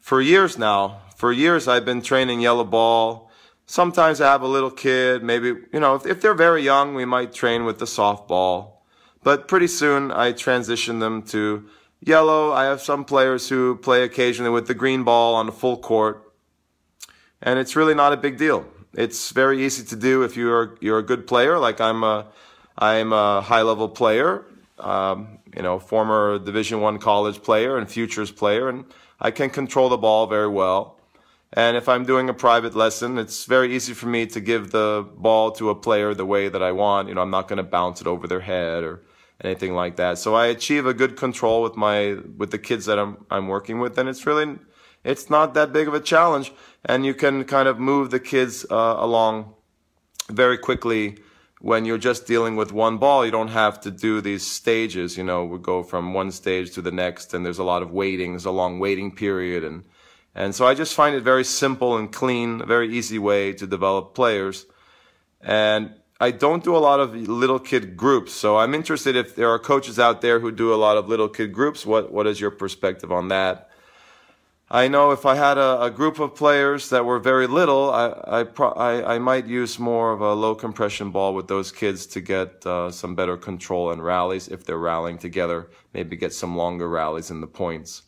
for 0.00 0.20
years 0.20 0.56
now, 0.58 1.02
for 1.16 1.30
years 1.30 1.68
I've 1.68 1.84
been 1.84 2.00
training 2.00 2.40
yellow 2.40 2.64
ball. 2.64 3.30
Sometimes 3.66 4.20
I 4.20 4.32
have 4.32 4.42
a 4.42 4.48
little 4.48 4.70
kid, 4.70 5.22
maybe, 5.22 5.48
you 5.72 5.80
know, 5.80 5.96
if, 5.96 6.06
if 6.06 6.20
they're 6.22 6.34
very 6.34 6.62
young, 6.62 6.94
we 6.94 7.04
might 7.04 7.32
train 7.32 7.64
with 7.66 7.78
the 7.78 7.84
softball. 7.84 8.78
But 9.22 9.48
pretty 9.48 9.66
soon 9.66 10.10
I 10.10 10.32
transition 10.32 10.98
them 10.98 11.22
to 11.34 11.68
Yellow, 12.00 12.52
I 12.52 12.64
have 12.64 12.80
some 12.80 13.04
players 13.04 13.48
who 13.48 13.76
play 13.76 14.02
occasionally 14.02 14.50
with 14.50 14.66
the 14.66 14.74
green 14.74 15.02
ball 15.02 15.34
on 15.34 15.48
a 15.48 15.52
full 15.52 15.78
court. 15.78 16.32
And 17.42 17.58
it's 17.58 17.74
really 17.74 17.94
not 17.94 18.12
a 18.12 18.16
big 18.16 18.36
deal. 18.36 18.66
It's 18.92 19.30
very 19.30 19.64
easy 19.64 19.84
to 19.84 19.96
do 19.96 20.22
if 20.22 20.36
you're 20.36 20.76
you're 20.80 20.98
a 20.98 21.02
good 21.02 21.26
player. 21.26 21.58
Like 21.58 21.80
I'm 21.80 22.02
a 22.02 22.26
I'm 22.78 23.12
a 23.12 23.40
high 23.40 23.62
level 23.62 23.88
player, 23.88 24.44
um, 24.78 25.38
you 25.54 25.62
know, 25.62 25.78
former 25.78 26.38
Division 26.38 26.80
One 26.80 26.98
college 26.98 27.42
player 27.42 27.78
and 27.78 27.90
futures 27.90 28.30
player, 28.30 28.68
and 28.68 28.84
I 29.20 29.30
can 29.30 29.50
control 29.50 29.88
the 29.88 29.96
ball 29.96 30.26
very 30.26 30.48
well. 30.48 30.98
And 31.52 31.76
if 31.76 31.88
I'm 31.88 32.04
doing 32.04 32.28
a 32.28 32.34
private 32.34 32.74
lesson, 32.74 33.18
it's 33.18 33.44
very 33.44 33.74
easy 33.74 33.94
for 33.94 34.06
me 34.06 34.26
to 34.26 34.40
give 34.40 34.72
the 34.72 35.08
ball 35.16 35.52
to 35.52 35.70
a 35.70 35.74
player 35.74 36.12
the 36.12 36.26
way 36.26 36.48
that 36.48 36.62
I 36.62 36.72
want. 36.72 37.08
You 37.08 37.14
know, 37.14 37.22
I'm 37.22 37.30
not 37.30 37.48
going 37.48 37.58
to 37.58 37.62
bounce 37.62 38.00
it 38.00 38.06
over 38.06 38.26
their 38.26 38.40
head 38.40 38.84
or 38.84 39.02
anything 39.42 39.74
like 39.74 39.96
that. 39.96 40.18
So 40.18 40.34
I 40.34 40.46
achieve 40.46 40.86
a 40.86 40.92
good 40.92 41.16
control 41.16 41.62
with 41.62 41.76
my 41.76 42.18
with 42.36 42.50
the 42.50 42.58
kids 42.58 42.84
that 42.86 42.98
I'm 42.98 43.24
I'm 43.30 43.48
working 43.48 43.78
with, 43.78 43.96
and 43.96 44.08
it's 44.08 44.26
really 44.26 44.58
it's 45.02 45.30
not 45.30 45.54
that 45.54 45.72
big 45.72 45.88
of 45.88 45.94
a 45.94 46.00
challenge, 46.00 46.52
and 46.84 47.06
you 47.06 47.14
can 47.14 47.44
kind 47.44 47.68
of 47.68 47.78
move 47.78 48.10
the 48.10 48.20
kids 48.20 48.66
uh, 48.70 48.96
along 48.98 49.54
very 50.28 50.58
quickly 50.58 51.18
when 51.66 51.84
you're 51.84 51.98
just 51.98 52.28
dealing 52.28 52.54
with 52.54 52.72
one 52.72 52.96
ball. 52.96 53.24
You 53.24 53.32
don't 53.32 53.48
have 53.48 53.80
to 53.80 53.90
do 53.90 54.20
these 54.20 54.46
stages. 54.46 55.16
You 55.16 55.24
know, 55.24 55.44
we 55.44 55.58
go 55.58 55.82
from 55.82 56.14
one 56.14 56.30
stage 56.30 56.70
to 56.74 56.80
the 56.80 56.92
next, 56.92 57.34
and 57.34 57.44
there's 57.44 57.58
a 57.58 57.64
lot 57.64 57.82
of 57.82 57.90
waiting. 57.90 58.30
There's 58.32 58.44
a 58.44 58.52
long 58.52 58.78
waiting 58.78 59.10
period, 59.10 59.64
and 59.64 59.82
and 60.32 60.54
so 60.54 60.64
I 60.64 60.74
just 60.74 60.94
find 60.94 61.16
it 61.16 61.24
very 61.24 61.42
simple 61.42 61.96
and 61.96 62.12
clean, 62.12 62.60
a 62.60 62.66
very 62.66 62.96
easy 62.96 63.18
way 63.18 63.52
to 63.54 63.66
develop 63.66 64.14
players. 64.14 64.66
And 65.40 65.94
I 66.20 66.30
don't 66.30 66.62
do 66.62 66.76
a 66.76 66.84
lot 66.88 67.00
of 67.00 67.16
little 67.16 67.58
kid 67.58 67.96
groups, 67.96 68.32
so 68.32 68.58
I'm 68.58 68.72
interested 68.72 69.16
if 69.16 69.34
there 69.34 69.50
are 69.50 69.58
coaches 69.58 69.98
out 69.98 70.20
there 70.20 70.38
who 70.38 70.52
do 70.52 70.72
a 70.72 70.78
lot 70.86 70.96
of 70.96 71.08
little 71.08 71.28
kid 71.28 71.52
groups. 71.52 71.84
What 71.84 72.12
what 72.12 72.28
is 72.28 72.40
your 72.40 72.52
perspective 72.52 73.10
on 73.10 73.26
that? 73.28 73.70
I 74.68 74.88
know 74.88 75.12
if 75.12 75.24
I 75.24 75.36
had 75.36 75.58
a, 75.58 75.82
a 75.82 75.90
group 75.90 76.18
of 76.18 76.34
players 76.34 76.90
that 76.90 77.04
were 77.04 77.20
very 77.20 77.46
little, 77.46 77.90
I 77.90 78.40
I, 78.40 78.44
pro, 78.44 78.70
I, 78.70 79.14
I 79.14 79.18
might 79.18 79.46
use 79.46 79.78
more 79.78 80.12
of 80.12 80.20
a 80.20 80.34
low 80.34 80.56
compression 80.56 81.10
ball 81.10 81.34
with 81.34 81.46
those 81.46 81.70
kids 81.70 82.04
to 82.06 82.20
get 82.20 82.66
uh, 82.66 82.90
some 82.90 83.14
better 83.14 83.36
control 83.36 83.92
and 83.92 84.02
rallies 84.02 84.48
if 84.48 84.64
they're 84.64 84.78
rallying 84.78 85.18
together. 85.18 85.68
Maybe 85.94 86.16
get 86.16 86.32
some 86.32 86.56
longer 86.56 86.88
rallies 86.88 87.30
in 87.30 87.40
the 87.40 87.46
points. 87.46 88.02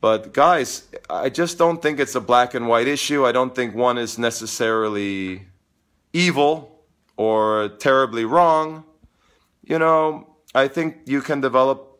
But 0.00 0.32
guys, 0.32 0.88
I 1.10 1.28
just 1.28 1.58
don't 1.58 1.82
think 1.82 2.00
it's 2.00 2.14
a 2.14 2.20
black 2.20 2.54
and 2.54 2.66
white 2.66 2.88
issue. 2.88 3.26
I 3.26 3.32
don't 3.32 3.54
think 3.54 3.74
one 3.74 3.98
is 3.98 4.18
necessarily 4.18 5.42
evil 6.12 6.82
or 7.16 7.68
terribly 7.78 8.24
wrong, 8.24 8.84
you 9.62 9.78
know, 9.78 10.36
I 10.54 10.68
think 10.68 10.98
you 11.06 11.20
can 11.20 11.40
develop 11.40 11.95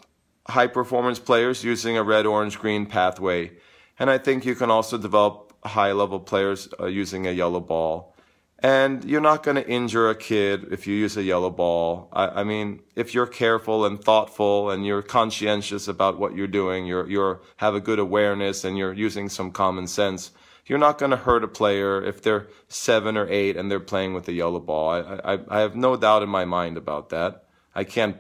high 0.49 0.67
performance 0.67 1.19
players 1.19 1.65
using 1.65 1.97
a 1.97 2.03
red, 2.03 2.27
orange, 2.27 2.59
green 2.59 2.87
pathway. 2.87 3.53
And 3.99 4.11
I 4.11 4.19
think 4.19 4.45
you 4.45 4.55
can 4.55 4.71
also 4.71 4.99
develop 4.99 5.55
high 5.65 5.93
level 5.93 6.21
players 6.21 6.69
uh, 6.79 6.87
using 6.87 7.27
a 7.27 7.33
yellow 7.33 7.61
ball. 7.61 8.15
And 8.59 9.05
you're 9.05 9.21
not 9.21 9.43
going 9.43 9.57
to 9.57 9.69
injure 9.69 10.09
a 10.09 10.15
kid 10.15 10.69
if 10.71 10.87
you 10.87 10.95
use 10.95 11.17
a 11.17 11.23
yellow 11.23 11.51
ball. 11.51 12.09
I, 12.13 12.41
I, 12.41 12.45
mean, 12.45 12.81
if 12.95 13.13
you're 13.13 13.27
careful 13.27 13.85
and 13.85 14.03
thoughtful 14.03 14.71
and 14.71 14.87
you're 14.87 15.03
conscientious 15.03 15.89
about 15.89 16.19
what 16.19 16.35
you're 16.35 16.47
doing, 16.47 16.87
you're, 16.87 17.09
you're 17.09 17.43
have 17.57 17.75
a 17.75 17.81
good 17.81 17.99
awareness 17.99 18.65
and 18.65 18.79
you're 18.79 18.95
using 18.95 19.29
some 19.29 19.51
common 19.51 19.87
sense, 19.87 20.31
you're 20.65 20.79
not 20.79 20.97
going 20.97 21.11
to 21.11 21.19
hurt 21.19 21.45
a 21.45 21.49
player 21.49 22.03
if 22.03 22.23
they're 22.23 22.49
seven 22.69 23.17
or 23.17 23.29
eight 23.29 23.57
and 23.57 23.71
they're 23.71 23.79
playing 23.79 24.15
with 24.15 24.27
a 24.29 24.33
yellow 24.33 24.61
ball. 24.61 24.89
I, 24.91 25.35
I, 25.35 25.39
I 25.49 25.61
have 25.61 25.77
no 25.77 25.97
doubt 25.97 26.23
in 26.23 26.29
my 26.31 26.47
mind 26.47 26.79
about 26.79 27.11
that. 27.11 27.45
I 27.75 27.85
can't 27.85 28.17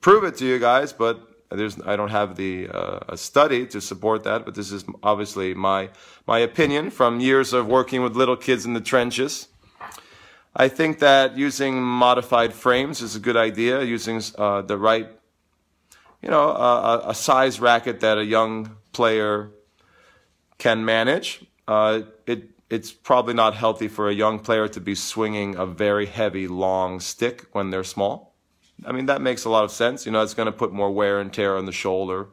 prove 0.00 0.24
it 0.24 0.36
to 0.38 0.46
you 0.46 0.58
guys, 0.58 0.92
but 0.92 1.33
there's 1.54 1.80
I 1.80 1.96
don't 1.96 2.10
have 2.10 2.36
the 2.36 2.68
uh, 2.68 3.00
a 3.08 3.16
study 3.16 3.66
to 3.66 3.80
support 3.80 4.24
that. 4.24 4.44
But 4.44 4.54
this 4.54 4.70
is 4.72 4.84
obviously 5.02 5.54
my 5.54 5.90
my 6.26 6.38
opinion 6.38 6.90
from 6.90 7.20
years 7.20 7.52
of 7.52 7.66
working 7.66 8.02
with 8.02 8.16
little 8.16 8.36
kids 8.36 8.66
in 8.66 8.74
the 8.74 8.80
trenches. 8.80 9.48
I 10.56 10.68
think 10.68 11.00
that 11.00 11.36
using 11.36 11.82
modified 11.82 12.52
frames 12.52 13.02
is 13.02 13.16
a 13.16 13.20
good 13.20 13.36
idea. 13.36 13.82
Using 13.82 14.22
uh, 14.38 14.62
the 14.62 14.78
right, 14.78 15.08
you 16.22 16.30
know, 16.30 16.50
a, 16.50 17.10
a 17.10 17.14
size 17.14 17.60
racket 17.60 18.00
that 18.00 18.18
a 18.18 18.24
young 18.24 18.76
player 18.92 19.50
can 20.58 20.84
manage. 20.84 21.44
Uh, 21.66 22.02
it 22.26 22.50
it's 22.70 22.90
probably 22.90 23.34
not 23.34 23.54
healthy 23.54 23.88
for 23.88 24.08
a 24.08 24.12
young 24.14 24.38
player 24.38 24.68
to 24.68 24.80
be 24.80 24.94
swinging 24.94 25.54
a 25.56 25.66
very 25.66 26.06
heavy, 26.06 26.48
long 26.48 26.98
stick 26.98 27.46
when 27.52 27.70
they're 27.70 27.84
small. 27.84 28.33
I 28.84 28.92
mean, 28.92 29.06
that 29.06 29.20
makes 29.20 29.44
a 29.44 29.50
lot 29.50 29.64
of 29.64 29.70
sense. 29.70 30.06
You 30.06 30.12
know, 30.12 30.22
it's 30.22 30.34
going 30.34 30.46
to 30.46 30.52
put 30.52 30.72
more 30.72 30.90
wear 30.90 31.20
and 31.20 31.32
tear 31.32 31.56
on 31.56 31.66
the 31.66 31.72
shoulder 31.72 32.28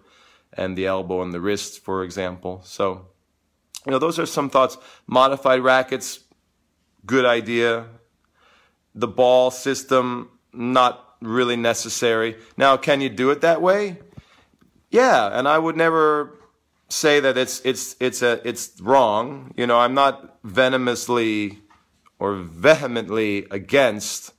and 0.53 0.77
the 0.77 0.85
elbow 0.85 1.21
and 1.21 1.33
the 1.33 1.41
wrist, 1.41 1.83
for 1.83 2.03
example. 2.03 2.61
So, 2.63 3.07
you 3.85 3.91
know, 3.91 3.99
those 3.99 4.19
are 4.19 4.25
some 4.25 4.49
thoughts. 4.49 4.77
Modified 5.07 5.61
rackets, 5.61 6.21
good 7.05 7.25
idea. 7.25 7.85
The 8.93 9.07
ball 9.07 9.51
system, 9.51 10.29
not 10.53 11.15
really 11.21 11.55
necessary. 11.55 12.37
Now, 12.57 12.77
can 12.77 13.01
you 13.01 13.09
do 13.09 13.29
it 13.29 13.41
that 13.41 13.61
way? 13.61 13.99
Yeah, 14.89 15.29
and 15.37 15.47
I 15.47 15.57
would 15.57 15.77
never 15.77 16.37
say 16.89 17.21
that 17.21 17.37
it's 17.37 17.61
it's 17.63 17.95
it's 18.01 18.21
a 18.21 18.45
it's 18.47 18.79
wrong. 18.81 19.53
You 19.55 19.65
know, 19.65 19.79
I'm 19.79 19.93
not 19.93 20.39
venomously 20.43 21.59
or 22.19 22.35
vehemently 22.35 23.47
against 23.49 24.33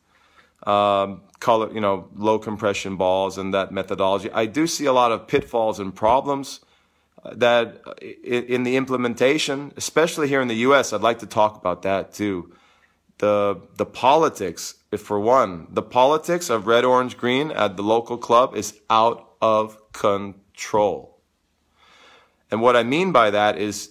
um, 0.67 1.23
color, 1.43 1.71
you 1.75 1.81
know, 1.81 2.09
low 2.15 2.39
compression 2.39 2.97
balls 2.97 3.37
and 3.37 3.53
that 3.53 3.73
methodology. 3.73 4.31
I 4.33 4.47
do 4.47 4.67
see 4.67 4.87
a 4.87 4.93
lot 4.93 5.11
of 5.13 5.27
pitfalls 5.27 5.81
and 5.81 5.95
problems 5.95 6.61
uh, 7.25 7.35
that 7.35 7.83
uh, 7.87 7.95
in 8.01 8.63
the 8.63 8.77
implementation, 8.77 9.73
especially 9.77 10.29
here 10.29 10.41
in 10.41 10.49
the 10.49 10.61
U.S. 10.69 10.93
I'd 10.93 11.03
like 11.03 11.19
to 11.19 11.27
talk 11.27 11.57
about 11.57 11.83
that 11.83 12.15
too. 12.15 12.55
The 13.19 13.61
the 13.77 13.85
politics, 13.85 14.77
if 14.91 15.03
for 15.03 15.19
one, 15.21 15.67
the 15.69 15.83
politics 15.83 16.49
of 16.49 16.67
red, 16.67 16.85
orange, 16.85 17.17
green 17.17 17.51
at 17.51 17.77
the 17.77 17.83
local 17.83 18.17
club 18.17 18.57
is 18.57 18.81
out 18.89 19.35
of 19.43 19.77
control. 19.93 21.21
And 22.51 22.63
what 22.63 22.77
I 22.77 22.85
mean 22.85 23.13
by 23.13 23.31
that 23.31 23.59
is 23.59 23.91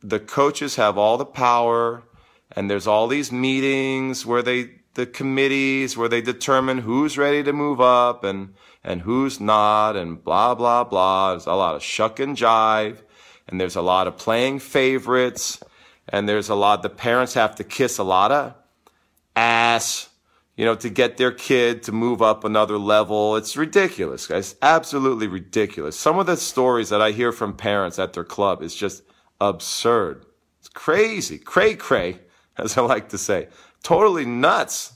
the 0.00 0.20
coaches 0.20 0.76
have 0.76 0.98
all 0.98 1.16
the 1.16 1.32
power 1.46 2.02
and 2.52 2.70
there's 2.70 2.86
all 2.86 3.06
these 3.06 3.30
meetings 3.30 4.26
where 4.26 4.42
they 4.42 4.77
the 4.98 5.06
committees 5.06 5.96
where 5.96 6.08
they 6.08 6.20
determine 6.20 6.78
who's 6.78 7.16
ready 7.16 7.40
to 7.44 7.52
move 7.52 7.80
up 7.80 8.24
and 8.24 8.52
and 8.82 9.02
who's 9.02 9.38
not 9.38 9.94
and 9.94 10.24
blah 10.24 10.56
blah 10.56 10.82
blah. 10.82 11.30
There's 11.30 11.46
a 11.46 11.54
lot 11.54 11.76
of 11.76 11.84
shuck 11.84 12.18
and 12.18 12.36
jive 12.36 12.98
and 13.46 13.60
there's 13.60 13.76
a 13.76 13.80
lot 13.80 14.08
of 14.08 14.18
playing 14.18 14.58
favorites 14.58 15.62
and 16.08 16.28
there's 16.28 16.48
a 16.48 16.56
lot 16.56 16.82
the 16.82 16.90
parents 16.90 17.34
have 17.34 17.54
to 17.54 17.64
kiss 17.64 17.98
a 17.98 18.02
lot 18.02 18.32
of 18.32 18.54
ass 19.36 20.08
you 20.56 20.64
know 20.64 20.74
to 20.74 20.90
get 20.90 21.16
their 21.16 21.30
kid 21.30 21.84
to 21.84 21.92
move 21.92 22.20
up 22.20 22.42
another 22.42 22.76
level. 22.76 23.36
It's 23.36 23.56
ridiculous 23.56 24.26
guys. 24.26 24.56
Absolutely 24.60 25.28
ridiculous. 25.28 25.96
Some 25.96 26.18
of 26.18 26.26
the 26.26 26.36
stories 26.36 26.88
that 26.88 27.00
i 27.00 27.12
hear 27.12 27.30
from 27.30 27.54
parents 27.54 28.00
at 28.00 28.14
their 28.14 28.24
club 28.24 28.62
is 28.62 28.74
just 28.74 29.04
absurd. 29.40 30.26
It's 30.58 30.68
crazy. 30.68 31.38
Cray 31.38 31.76
cray 31.76 32.18
as 32.58 32.76
I 32.76 32.82
like 32.82 33.08
to 33.10 33.18
say. 33.18 33.48
Totally 33.82 34.24
nuts. 34.24 34.94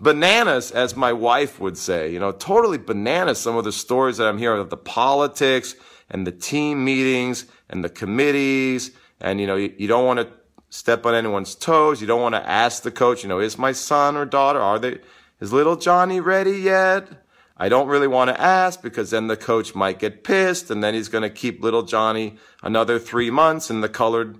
Bananas, 0.00 0.70
as 0.70 0.94
my 0.94 1.12
wife 1.12 1.58
would 1.58 1.76
say, 1.76 2.12
you 2.12 2.20
know, 2.20 2.30
totally 2.30 2.78
bananas. 2.78 3.38
Some 3.40 3.56
of 3.56 3.64
the 3.64 3.72
stories 3.72 4.18
that 4.18 4.28
I'm 4.28 4.38
hearing 4.38 4.60
of 4.60 4.70
the 4.70 4.76
politics 4.76 5.74
and 6.10 6.26
the 6.26 6.32
team 6.32 6.84
meetings 6.84 7.46
and 7.68 7.82
the 7.82 7.88
committees. 7.88 8.92
And, 9.20 9.40
you 9.40 9.46
know, 9.46 9.56
you, 9.56 9.74
you 9.76 9.88
don't 9.88 10.06
want 10.06 10.20
to 10.20 10.28
step 10.70 11.04
on 11.04 11.14
anyone's 11.14 11.54
toes. 11.54 12.00
You 12.00 12.06
don't 12.06 12.22
want 12.22 12.34
to 12.34 12.48
ask 12.48 12.82
the 12.82 12.90
coach, 12.90 13.22
you 13.22 13.28
know, 13.28 13.40
is 13.40 13.58
my 13.58 13.72
son 13.72 14.16
or 14.16 14.24
daughter, 14.24 14.60
are 14.60 14.78
they, 14.78 14.98
is 15.40 15.52
little 15.52 15.76
Johnny 15.76 16.20
ready 16.20 16.58
yet? 16.58 17.08
I 17.56 17.68
don't 17.68 17.88
really 17.88 18.06
want 18.06 18.28
to 18.28 18.40
ask 18.40 18.80
because 18.80 19.10
then 19.10 19.26
the 19.26 19.36
coach 19.36 19.74
might 19.74 19.98
get 19.98 20.22
pissed 20.22 20.70
and 20.70 20.82
then 20.82 20.94
he's 20.94 21.08
going 21.08 21.22
to 21.22 21.30
keep 21.30 21.60
little 21.60 21.82
Johnny 21.82 22.36
another 22.62 23.00
three 23.00 23.30
months 23.30 23.68
in 23.68 23.80
the 23.80 23.88
colored 23.88 24.38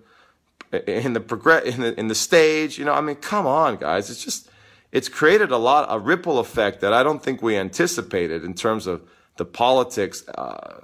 in 0.72 1.12
the 1.12 1.20
progress 1.20 1.64
in 1.64 1.80
the, 1.80 1.98
in 1.98 2.08
the 2.08 2.14
stage. 2.14 2.78
You 2.78 2.84
know, 2.84 2.92
I 2.92 3.00
mean, 3.00 3.16
come 3.16 3.46
on, 3.46 3.76
guys. 3.76 4.10
It's 4.10 4.22
just 4.22 4.48
it's 4.92 5.08
created 5.08 5.50
a 5.50 5.56
lot 5.56 5.86
a 5.88 5.98
ripple 5.98 6.38
effect 6.38 6.80
that 6.80 6.92
I 6.92 7.02
don't 7.02 7.22
think 7.22 7.42
we 7.42 7.56
anticipated 7.56 8.44
in 8.44 8.54
terms 8.54 8.86
of 8.86 9.02
the 9.36 9.44
politics 9.44 10.26
uh, 10.28 10.80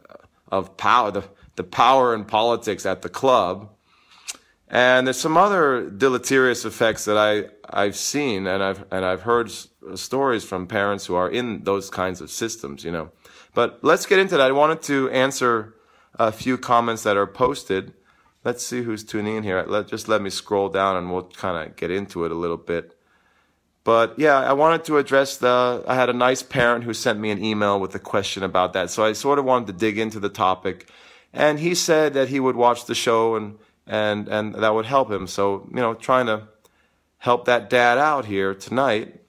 of 0.48 0.76
power, 0.76 1.10
the 1.10 1.24
the 1.56 1.64
power 1.64 2.14
and 2.14 2.26
politics 2.26 2.86
at 2.86 3.02
the 3.02 3.08
club. 3.08 3.70
And 4.68 5.06
there's 5.06 5.20
some 5.20 5.36
other 5.36 5.88
deleterious 5.88 6.64
effects 6.64 7.04
that 7.04 7.16
I 7.16 7.50
I've 7.68 7.96
seen 7.96 8.46
and 8.46 8.62
I've 8.62 8.84
and 8.90 9.04
I've 9.04 9.22
heard 9.22 9.50
stories 9.94 10.44
from 10.44 10.66
parents 10.66 11.06
who 11.06 11.14
are 11.14 11.30
in 11.30 11.64
those 11.64 11.90
kinds 11.90 12.20
of 12.20 12.30
systems, 12.30 12.84
you 12.84 12.90
know. 12.90 13.10
But 13.54 13.78
let's 13.82 14.06
get 14.06 14.18
into 14.18 14.36
that. 14.36 14.48
I 14.48 14.52
wanted 14.52 14.82
to 14.82 15.10
answer 15.10 15.74
a 16.18 16.32
few 16.32 16.58
comments 16.58 17.02
that 17.02 17.16
are 17.16 17.26
posted. 17.26 17.92
Let's 18.44 18.64
see 18.64 18.82
who's 18.82 19.04
tuning 19.04 19.36
in 19.36 19.42
here. 19.42 19.64
Let, 19.66 19.88
just 19.88 20.06
let 20.06 20.20
me 20.20 20.28
scroll 20.28 20.68
down 20.68 20.96
and 20.96 21.10
we'll 21.10 21.24
kind 21.24 21.66
of 21.66 21.76
get 21.76 21.90
into 21.90 22.24
it 22.24 22.30
a 22.30 22.34
little 22.34 22.58
bit. 22.58 22.96
But 23.84 24.18
yeah, 24.18 24.38
I 24.38 24.52
wanted 24.52 24.84
to 24.84 24.98
address 24.98 25.36
the. 25.36 25.84
I 25.86 25.94
had 25.94 26.08
a 26.08 26.14
nice 26.14 26.42
parent 26.42 26.84
who 26.84 26.94
sent 26.94 27.18
me 27.18 27.30
an 27.30 27.42
email 27.42 27.78
with 27.78 27.94
a 27.94 27.98
question 27.98 28.42
about 28.42 28.72
that. 28.72 28.90
So 28.90 29.04
I 29.04 29.12
sort 29.12 29.38
of 29.38 29.44
wanted 29.44 29.66
to 29.68 29.72
dig 29.74 29.98
into 29.98 30.20
the 30.20 30.28
topic. 30.28 30.90
And 31.32 31.58
he 31.58 31.74
said 31.74 32.14
that 32.14 32.28
he 32.28 32.38
would 32.38 32.56
watch 32.56 32.86
the 32.86 32.94
show 32.94 33.34
and, 33.34 33.58
and, 33.86 34.28
and 34.28 34.54
that 34.54 34.74
would 34.74 34.86
help 34.86 35.10
him. 35.10 35.26
So, 35.26 35.68
you 35.70 35.80
know, 35.80 35.94
trying 35.94 36.26
to 36.26 36.48
help 37.18 37.44
that 37.46 37.68
dad 37.68 37.98
out 37.98 38.24
here 38.24 38.54
tonight. 38.54 39.20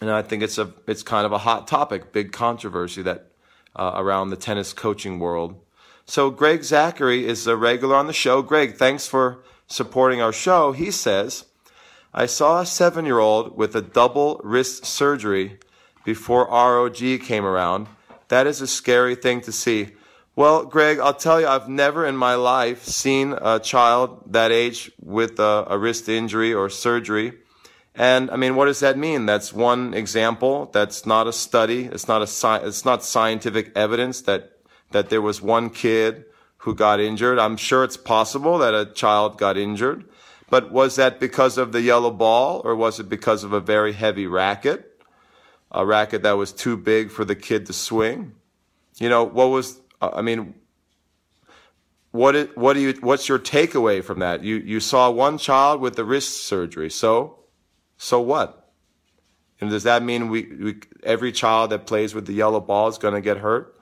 And 0.00 0.10
I 0.10 0.22
think 0.22 0.42
it's 0.42 0.58
a, 0.58 0.72
it's 0.86 1.02
kind 1.02 1.26
of 1.26 1.32
a 1.32 1.38
hot 1.38 1.68
topic, 1.68 2.12
big 2.12 2.32
controversy 2.32 3.02
that, 3.02 3.32
uh, 3.76 3.92
around 3.96 4.30
the 4.30 4.36
tennis 4.36 4.72
coaching 4.72 5.18
world. 5.18 5.60
So 6.08 6.30
Greg 6.30 6.64
Zachary 6.64 7.26
is 7.26 7.46
a 7.46 7.54
regular 7.54 7.94
on 7.94 8.06
the 8.06 8.14
show. 8.14 8.40
Greg, 8.40 8.76
thanks 8.76 9.06
for 9.06 9.44
supporting 9.66 10.22
our 10.22 10.32
show. 10.32 10.72
He 10.72 10.90
says, 10.90 11.44
I 12.14 12.24
saw 12.24 12.62
a 12.62 12.66
seven 12.66 13.04
year 13.04 13.18
old 13.18 13.58
with 13.58 13.76
a 13.76 13.82
double 13.82 14.40
wrist 14.42 14.86
surgery 14.86 15.58
before 16.06 16.48
ROG 16.48 16.96
came 16.96 17.44
around. 17.44 17.88
That 18.28 18.46
is 18.46 18.62
a 18.62 18.66
scary 18.66 19.16
thing 19.16 19.42
to 19.42 19.52
see. 19.52 19.90
Well, 20.34 20.64
Greg, 20.64 20.98
I'll 20.98 21.12
tell 21.12 21.42
you, 21.42 21.46
I've 21.46 21.68
never 21.68 22.06
in 22.06 22.16
my 22.16 22.36
life 22.36 22.84
seen 22.84 23.34
a 23.38 23.58
child 23.58 24.32
that 24.32 24.50
age 24.50 24.90
with 25.02 25.38
a, 25.38 25.66
a 25.68 25.76
wrist 25.76 26.08
injury 26.08 26.54
or 26.54 26.70
surgery. 26.70 27.34
And 27.94 28.30
I 28.30 28.36
mean, 28.36 28.56
what 28.56 28.64
does 28.64 28.80
that 28.80 28.96
mean? 28.96 29.26
That's 29.26 29.52
one 29.52 29.92
example. 29.92 30.70
That's 30.72 31.04
not 31.04 31.26
a 31.26 31.34
study. 31.34 31.84
It's 31.84 32.08
not 32.08 32.22
a 32.22 32.26
sci- 32.26 32.66
it's 32.66 32.86
not 32.86 33.04
scientific 33.04 33.72
evidence 33.76 34.22
that 34.22 34.57
that 34.90 35.10
there 35.10 35.22
was 35.22 35.42
one 35.42 35.70
kid 35.70 36.24
who 36.58 36.74
got 36.74 37.00
injured. 37.00 37.38
I'm 37.38 37.56
sure 37.56 37.84
it's 37.84 37.96
possible 37.96 38.58
that 38.58 38.74
a 38.74 38.86
child 38.86 39.38
got 39.38 39.56
injured, 39.56 40.04
but 40.50 40.72
was 40.72 40.96
that 40.96 41.20
because 41.20 41.58
of 41.58 41.72
the 41.72 41.82
yellow 41.82 42.10
ball 42.10 42.62
or 42.64 42.74
was 42.74 42.98
it 42.98 43.08
because 43.08 43.44
of 43.44 43.52
a 43.52 43.60
very 43.60 43.92
heavy 43.92 44.26
racket? 44.26 45.02
A 45.70 45.84
racket 45.84 46.22
that 46.22 46.32
was 46.32 46.52
too 46.52 46.76
big 46.76 47.10
for 47.10 47.24
the 47.24 47.36
kid 47.36 47.66
to 47.66 47.72
swing? 47.72 48.32
You 48.98 49.08
know, 49.08 49.24
what 49.24 49.50
was, 49.50 49.80
uh, 50.00 50.10
I 50.14 50.22
mean, 50.22 50.54
what 52.10 52.34
is, 52.34 52.48
what 52.54 52.72
do 52.72 52.80
you, 52.80 52.94
what's 53.00 53.28
your 53.28 53.38
takeaway 53.38 54.02
from 54.02 54.20
that? 54.20 54.42
You, 54.42 54.56
you 54.56 54.80
saw 54.80 55.10
one 55.10 55.38
child 55.38 55.80
with 55.80 55.94
the 55.96 56.04
wrist 56.04 56.46
surgery. 56.46 56.90
So, 56.90 57.40
so 57.98 58.20
what? 58.20 58.72
And 59.60 59.70
does 59.70 59.82
that 59.82 60.02
mean 60.02 60.28
we, 60.28 60.42
we 60.42 60.80
every 61.02 61.32
child 61.32 61.70
that 61.70 61.86
plays 61.86 62.14
with 62.14 62.26
the 62.26 62.32
yellow 62.32 62.60
ball 62.60 62.88
is 62.88 62.98
going 62.98 63.14
to 63.14 63.20
get 63.20 63.38
hurt? 63.38 63.77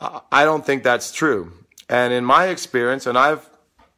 I 0.00 0.44
don't 0.44 0.64
think 0.64 0.82
that's 0.82 1.12
true. 1.12 1.52
And 1.88 2.12
in 2.12 2.24
my 2.24 2.48
experience, 2.48 3.06
and 3.06 3.16
I've, 3.16 3.48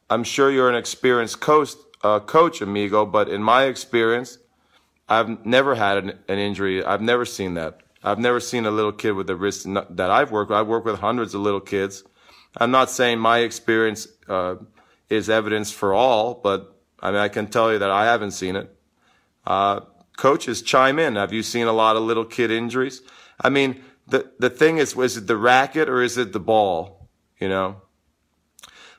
I'm 0.09 0.23
sure 0.23 0.49
you're 0.49 0.69
an 0.69 0.75
experienced 0.75 1.39
coach, 1.39 1.71
uh, 2.03 2.19
coach, 2.19 2.61
amigo, 2.61 3.05
but 3.05 3.29
in 3.29 3.43
my 3.43 3.65
experience, 3.65 4.37
I've 5.09 5.45
never 5.45 5.75
had 5.75 5.97
an, 5.97 6.09
an, 6.27 6.37
injury. 6.37 6.83
I've 6.83 7.01
never 7.01 7.25
seen 7.25 7.55
that. 7.55 7.81
I've 8.03 8.19
never 8.19 8.39
seen 8.39 8.65
a 8.65 8.71
little 8.71 8.91
kid 8.91 9.11
with 9.13 9.29
a 9.29 9.35
wrist 9.35 9.67
that 9.73 10.11
I've 10.11 10.31
worked 10.31 10.51
with. 10.51 10.59
I've 10.59 10.67
worked 10.67 10.85
with 10.85 10.99
hundreds 10.99 11.33
of 11.33 11.41
little 11.41 11.59
kids. 11.59 12.03
I'm 12.55 12.71
not 12.71 12.89
saying 12.89 13.19
my 13.19 13.39
experience 13.39 14.07
uh, 14.27 14.55
is 15.09 15.29
evidence 15.29 15.71
for 15.71 15.93
all, 15.93 16.35
but 16.35 16.75
I 17.01 17.11
mean, 17.11 17.19
I 17.19 17.27
can 17.27 17.47
tell 17.47 17.71
you 17.73 17.79
that 17.79 17.91
I 17.91 18.05
haven't 18.05 18.31
seen 18.31 18.55
it. 18.55 18.73
Uh, 19.45 19.81
coaches 20.15 20.61
chime 20.61 20.99
in. 20.99 21.15
Have 21.15 21.33
you 21.33 21.43
seen 21.43 21.67
a 21.67 21.73
lot 21.73 21.95
of 21.95 22.03
little 22.03 22.25
kid 22.25 22.51
injuries? 22.51 23.01
I 23.41 23.49
mean, 23.49 23.81
the 24.09 24.31
the 24.39 24.49
thing 24.49 24.77
is, 24.77 24.95
is 24.95 25.17
it 25.17 25.27
the 25.27 25.37
racket 25.37 25.89
or 25.89 26.01
is 26.01 26.17
it 26.17 26.33
the 26.33 26.39
ball? 26.39 27.09
You 27.39 27.49
know. 27.49 27.81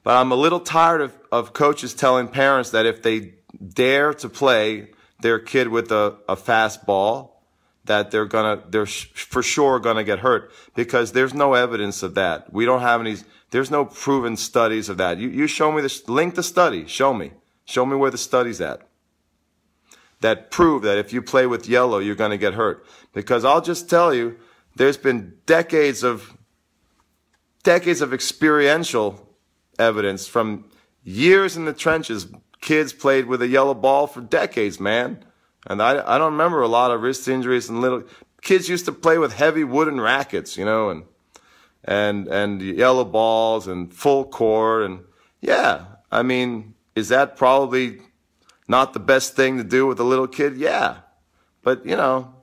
But 0.02 0.16
I'm 0.16 0.32
a 0.32 0.36
little 0.36 0.60
tired 0.60 1.02
of, 1.02 1.14
of 1.30 1.52
coaches 1.52 1.92
telling 1.92 2.28
parents 2.28 2.70
that 2.70 2.86
if 2.86 3.02
they 3.02 3.34
dare 3.74 4.14
to 4.14 4.28
play 4.28 4.90
their 5.20 5.38
kid 5.38 5.68
with 5.68 5.92
a, 5.92 6.16
a 6.26 6.36
fast 6.36 6.86
ball, 6.86 7.42
that 7.84 8.10
they're 8.10 8.26
gonna 8.26 8.62
they're 8.68 8.86
sh- 8.86 9.08
for 9.14 9.42
sure 9.42 9.78
gonna 9.78 10.04
get 10.04 10.20
hurt 10.20 10.52
because 10.74 11.12
there's 11.12 11.34
no 11.34 11.54
evidence 11.54 12.02
of 12.02 12.14
that. 12.14 12.52
We 12.52 12.64
don't 12.64 12.82
have 12.82 13.00
any. 13.00 13.16
There's 13.50 13.70
no 13.70 13.84
proven 13.84 14.36
studies 14.36 14.88
of 14.88 14.96
that. 14.98 15.18
You 15.18 15.28
you 15.28 15.46
show 15.46 15.72
me 15.72 15.82
the 15.82 16.02
link 16.06 16.34
the 16.34 16.42
study. 16.42 16.86
Show 16.86 17.12
me. 17.12 17.32
Show 17.64 17.84
me 17.84 17.96
where 17.96 18.10
the 18.10 18.18
study's 18.18 18.60
at. 18.60 18.82
That 20.20 20.50
prove 20.50 20.82
that 20.82 20.98
if 20.98 21.12
you 21.12 21.22
play 21.22 21.46
with 21.46 21.68
yellow, 21.68 21.98
you're 21.98 22.14
gonna 22.14 22.36
get 22.36 22.54
hurt. 22.54 22.86
Because 23.12 23.44
I'll 23.44 23.62
just 23.62 23.88
tell 23.88 24.14
you, 24.14 24.36
there's 24.76 24.96
been 24.96 25.34
decades 25.46 26.02
of 26.02 26.36
decades 27.62 28.00
of 28.00 28.14
experiential 28.14 29.28
evidence 29.78 30.26
from 30.26 30.70
years 31.04 31.56
in 31.56 31.64
the 31.64 31.72
trenches. 31.72 32.26
Kids 32.60 32.92
played 32.92 33.26
with 33.26 33.42
a 33.42 33.48
yellow 33.48 33.74
ball 33.74 34.06
for 34.06 34.20
decades, 34.20 34.78
man. 34.80 35.24
And 35.66 35.82
I, 35.82 36.02
I 36.14 36.18
don't 36.18 36.32
remember 36.32 36.62
a 36.62 36.68
lot 36.68 36.90
of 36.90 37.02
wrist 37.02 37.28
injuries 37.28 37.68
and 37.68 37.80
little, 37.80 38.04
kids 38.42 38.68
used 38.68 38.86
to 38.86 38.92
play 38.92 39.18
with 39.18 39.34
heavy 39.34 39.64
wooden 39.64 40.00
rackets, 40.00 40.56
you 40.56 40.64
know, 40.64 40.90
and 40.90 41.04
and 41.84 42.28
and 42.28 42.60
yellow 42.60 43.04
balls 43.04 43.66
and 43.66 43.92
full 43.92 44.24
court 44.24 44.84
and 44.84 45.00
yeah, 45.40 45.84
I 46.12 46.22
mean, 46.22 46.74
is 46.94 47.08
that 47.08 47.36
probably 47.36 48.00
not 48.68 48.92
the 48.92 49.00
best 49.00 49.34
thing 49.34 49.56
to 49.58 49.64
do 49.64 49.86
with 49.86 49.98
a 50.00 50.04
little 50.04 50.28
kid? 50.28 50.56
Yeah. 50.56 50.98
But, 51.62 51.84
you 51.86 51.96
know, 51.96 52.34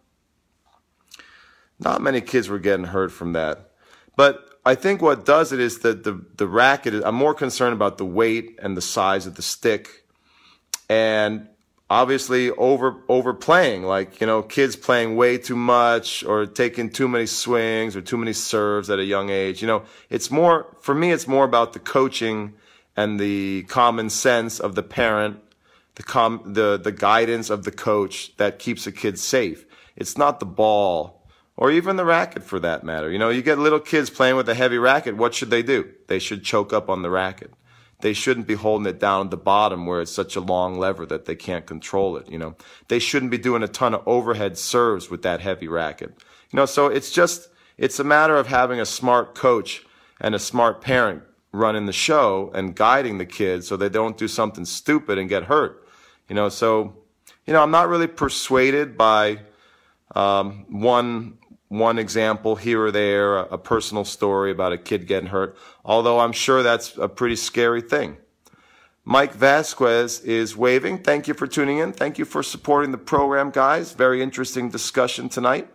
not 1.80 2.02
many 2.02 2.22
kids 2.22 2.50
were 2.50 2.60
getting 2.60 2.86
hurt 2.86 3.12
from 3.12 3.34
that. 3.34 3.72
But 4.16 4.48
I 4.66 4.76
think 4.76 5.02
what 5.02 5.26
does 5.26 5.52
it 5.52 5.60
is 5.60 5.80
that 5.80 6.04
the, 6.04 6.26
the 6.36 6.48
racket, 6.48 6.94
is, 6.94 7.04
I'm 7.04 7.16
more 7.16 7.34
concerned 7.34 7.74
about 7.74 7.98
the 7.98 8.06
weight 8.06 8.60
and 8.62 8.76
the 8.76 8.82
size 8.82 9.26
of 9.26 9.36
the 9.36 9.42
stick. 9.42 10.06
And 10.90 11.48
obviously 11.90 12.52
over 12.52 13.04
overplaying, 13.08 13.84
like, 13.84 14.20
you 14.20 14.28
know, 14.28 14.42
kids 14.42 14.76
playing 14.76 15.16
way 15.16 15.38
too 15.38 15.56
much 15.56 16.24
or 16.24 16.46
taking 16.46 16.90
too 16.90 17.08
many 17.08 17.26
swings 17.26 17.96
or 17.96 18.02
too 18.02 18.18
many 18.18 18.34
serves 18.34 18.90
at 18.90 19.00
a 19.00 19.06
young 19.06 19.30
age. 19.30 19.62
You 19.62 19.68
know, 19.68 19.84
it's 20.10 20.30
more, 20.32 20.76
for 20.82 20.96
me, 20.96 21.12
it's 21.12 21.28
more 21.28 21.46
about 21.46 21.74
the 21.74 21.80
coaching 21.80 22.54
and 22.96 23.20
the 23.20 23.63
common 23.63 24.10
sense 24.10 24.60
of 24.60 24.76
the 24.76 24.84
parent, 24.84 25.40
the 25.96 26.04
com, 26.04 26.42
the, 26.46 26.78
the 26.78 26.92
guidance 26.92 27.50
of 27.50 27.63
the 27.63 27.72
coach 27.72 28.36
that 28.38 28.60
keeps 28.60 28.88
a 28.88 28.92
kid 28.92 29.20
safe. 29.20 29.66
It's 29.96 30.18
not 30.18 30.40
the 30.40 30.46
ball 30.46 31.16
or 31.58 31.72
even 31.72 31.96
the 31.96 32.06
racket 32.06 32.43
for 32.43 32.60
that 32.60 32.84
matter. 32.84 33.12
You 33.12 33.17
know, 33.17 33.30
you 33.30 33.41
get 33.41 33.58
little 33.58 33.80
kids 33.80 34.10
playing 34.12 34.36
with 34.36 34.48
a 34.48 34.54
heavy 34.54 34.78
racket. 34.78 35.17
What 35.17 35.34
should 35.34 35.50
they 35.50 35.63
do? 35.63 35.91
They 36.08 36.20
should 36.20 36.43
choke 36.43 36.72
up 36.72 36.88
on 36.89 37.02
the 37.02 37.10
racket. 37.10 37.52
They 38.02 38.13
shouldn't 38.13 38.46
be 38.46 38.54
holding 38.54 38.86
it 38.86 39.00
down 39.00 39.26
at 39.26 39.32
the 39.32 39.38
bottom 39.38 39.88
where 39.88 40.02
it's 40.02 40.12
such 40.12 40.36
a 40.36 40.39
long 40.39 40.78
lever 40.78 41.08
that 41.08 41.26
they 41.26 41.36
can't 41.36 41.65
control 41.65 42.15
it. 42.15 42.30
You 42.30 42.38
know, 42.38 42.56
they 42.89 43.00
shouldn't 43.00 43.32
be 43.32 43.39
doing 43.39 43.63
a 43.63 43.67
ton 43.67 43.96
of 43.96 44.08
overhead 44.08 44.56
serves 44.56 45.10
with 45.10 45.24
that 45.24 45.41
heavy 45.41 45.67
racket. 45.67 46.13
You 46.52 46.58
know, 46.58 46.67
so 46.67 46.86
it's 46.86 47.12
just, 47.12 47.50
it's 47.76 48.00
a 48.00 48.04
matter 48.04 48.38
of 48.38 48.48
having 48.48 48.80
a 48.80 48.86
smart 48.86 49.34
coach 49.34 49.84
and 50.22 50.36
a 50.36 50.39
smart 50.39 50.80
parent 50.80 51.24
running 51.52 51.88
the 51.88 51.93
show 51.93 52.52
and 52.54 52.76
guiding 52.76 53.17
the 53.17 53.26
kids 53.26 53.67
so 53.67 53.76
they 53.76 53.89
don't 53.89 54.15
do 54.15 54.28
something 54.28 54.65
stupid 54.65 55.17
and 55.17 55.28
get 55.28 55.46
hurt. 55.46 55.88
You 56.30 56.36
know, 56.36 56.50
so, 56.50 56.98
you 57.48 57.54
know, 57.54 57.63
I'm 57.63 57.72
not 57.72 57.89
really 57.89 58.08
persuaded 58.08 58.96
by, 58.96 59.39
um, 60.13 60.65
one 60.70 61.39
one 61.69 61.99
example 61.99 62.56
here 62.56 62.86
or 62.86 62.91
there, 62.91 63.38
a, 63.38 63.58
personal 63.58 64.06
story 64.06 64.51
about 64.51 64.71
a 64.71 64.77
kid 64.77 65.06
getting 65.06 65.30
hurt, 65.30 65.58
although 65.84 66.19
I'm 66.19 66.32
sure 66.32 66.63
that's 66.63 66.97
a 66.97 67.10
pretty 67.10 67.36
scary 67.36 67.82
thing. 67.82 68.17
Mike 69.03 69.34
Vasquez 69.34 70.19
is 70.21 70.56
waving. 70.56 70.99
Thank 70.99 71.27
you 71.27 71.34
for 71.34 71.47
tuning 71.47 71.77
in. 71.77 71.93
Thank 71.93 72.17
you 72.17 72.25
for 72.25 72.43
supporting 72.43 72.91
the 72.91 72.97
program, 72.97 73.51
guys. 73.51 73.93
Very 73.93 74.21
interesting 74.21 74.69
discussion 74.69 75.30
tonight. 75.30 75.69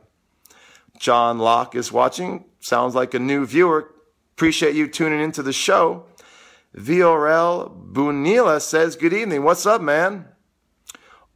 John 0.99 1.39
Locke 1.39 1.75
is 1.75 1.91
watching. 1.91 2.45
Sounds 2.61 2.95
like 2.95 3.15
a 3.15 3.19
new 3.19 3.47
viewer. 3.47 3.91
Appreciate 4.35 4.75
you 4.75 4.87
tuning 4.87 5.21
into 5.21 5.43
the 5.43 5.53
show. 5.53 6.05
Viorel 6.77 7.93
Bunila 7.93 8.61
says, 8.61 8.97
Good 8.97 9.13
evening. 9.13 9.45
What's 9.45 9.67
up, 9.67 9.81
man? 9.81 10.27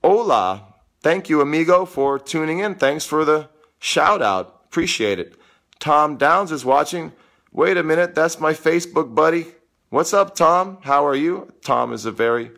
Hola. 0.03 0.75
Thank 1.03 1.29
you, 1.29 1.41
amigo, 1.41 1.85
for 1.85 2.19
tuning 2.19 2.59
in. 2.59 2.75
Thanks 2.75 3.05
for 3.05 3.25
the 3.25 3.49
Shout 3.79 4.23
out. 4.23 4.63
Appreciate 4.67 5.19
it. 5.19 5.37
Tom 5.79 6.17
Downs 6.17 6.53
is 6.53 6.65
watching. 6.65 7.13
Wait 7.53 7.77
a 7.77 7.83
minute, 7.83 8.15
that's 8.15 8.41
my 8.41 8.53
Facebook 8.53 9.15
buddy. 9.15 9.47
What's 9.89 10.13
up, 10.13 10.35
Tom? 10.35 10.79
How 10.83 11.07
are 11.07 11.15
you? 11.15 11.53
Tom 11.63 11.93
is 11.93 12.05
a 12.05 12.11
very 12.11 12.51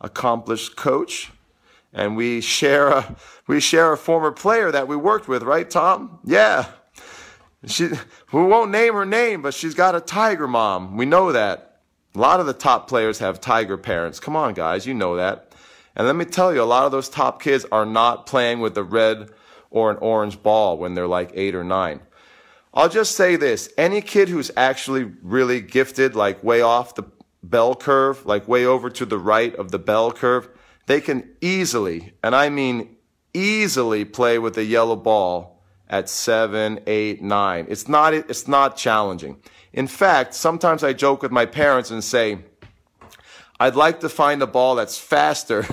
accomplished 0.00 0.76
coach, 0.76 1.32
and 1.92 2.16
we 2.16 2.40
share 2.40 2.88
a 2.88 3.16
we 3.46 3.58
share 3.58 3.92
a 3.92 3.96
former 3.96 4.30
player 4.30 4.70
that 4.70 4.86
we 4.86 4.96
worked 4.96 5.28
with, 5.28 5.42
right, 5.42 5.68
Tom? 5.68 6.18
Yeah. 6.24 6.66
She 7.66 7.88
we 8.32 8.42
won't 8.42 8.70
name 8.70 8.94
her 8.94 9.06
name, 9.06 9.42
but 9.42 9.54
she's 9.54 9.74
got 9.74 9.94
a 9.94 10.00
tiger 10.00 10.46
mom. 10.46 10.96
We 10.96 11.06
know 11.06 11.32
that. 11.32 11.80
A 12.14 12.18
lot 12.18 12.38
of 12.38 12.46
the 12.46 12.52
top 12.52 12.86
players 12.86 13.18
have 13.18 13.40
tiger 13.40 13.76
parents. 13.76 14.20
Come 14.20 14.36
on, 14.36 14.54
guys, 14.54 14.86
you 14.86 14.94
know 14.94 15.16
that. 15.16 15.52
And 15.96 16.06
let 16.06 16.16
me 16.16 16.24
tell 16.24 16.54
you, 16.54 16.62
a 16.62 16.64
lot 16.64 16.84
of 16.84 16.92
those 16.92 17.08
top 17.08 17.42
kids 17.42 17.64
are 17.72 17.86
not 17.86 18.26
playing 18.26 18.60
with 18.60 18.74
the 18.74 18.84
red 18.84 19.30
or 19.74 19.90
an 19.90 19.98
orange 19.98 20.42
ball 20.42 20.78
when 20.78 20.94
they're 20.94 21.08
like 21.08 21.32
eight 21.34 21.54
or 21.54 21.64
nine. 21.64 22.00
I'll 22.72 22.88
just 22.88 23.16
say 23.16 23.36
this 23.36 23.68
any 23.76 24.00
kid 24.00 24.28
who's 24.28 24.50
actually 24.56 25.12
really 25.22 25.60
gifted, 25.60 26.14
like 26.14 26.42
way 26.42 26.62
off 26.62 26.94
the 26.94 27.04
bell 27.42 27.74
curve, 27.74 28.24
like 28.24 28.48
way 28.48 28.64
over 28.64 28.88
to 28.88 29.04
the 29.04 29.18
right 29.18 29.54
of 29.56 29.70
the 29.72 29.78
bell 29.78 30.12
curve, 30.12 30.48
they 30.86 31.00
can 31.00 31.28
easily, 31.40 32.14
and 32.22 32.34
I 32.34 32.48
mean 32.48 32.96
easily, 33.34 34.04
play 34.04 34.38
with 34.38 34.56
a 34.56 34.64
yellow 34.64 34.96
ball 34.96 35.60
at 35.88 36.08
seven, 36.08 36.80
eight, 36.86 37.20
nine. 37.20 37.66
It's 37.68 37.88
not, 37.88 38.14
it's 38.14 38.46
not 38.46 38.76
challenging. 38.76 39.42
In 39.72 39.88
fact, 39.88 40.34
sometimes 40.34 40.84
I 40.84 40.92
joke 40.92 41.22
with 41.22 41.32
my 41.32 41.46
parents 41.46 41.90
and 41.90 42.02
say, 42.02 42.38
I'd 43.58 43.74
like 43.74 44.00
to 44.00 44.08
find 44.08 44.40
a 44.40 44.46
ball 44.46 44.76
that's 44.76 44.98
faster 44.98 45.66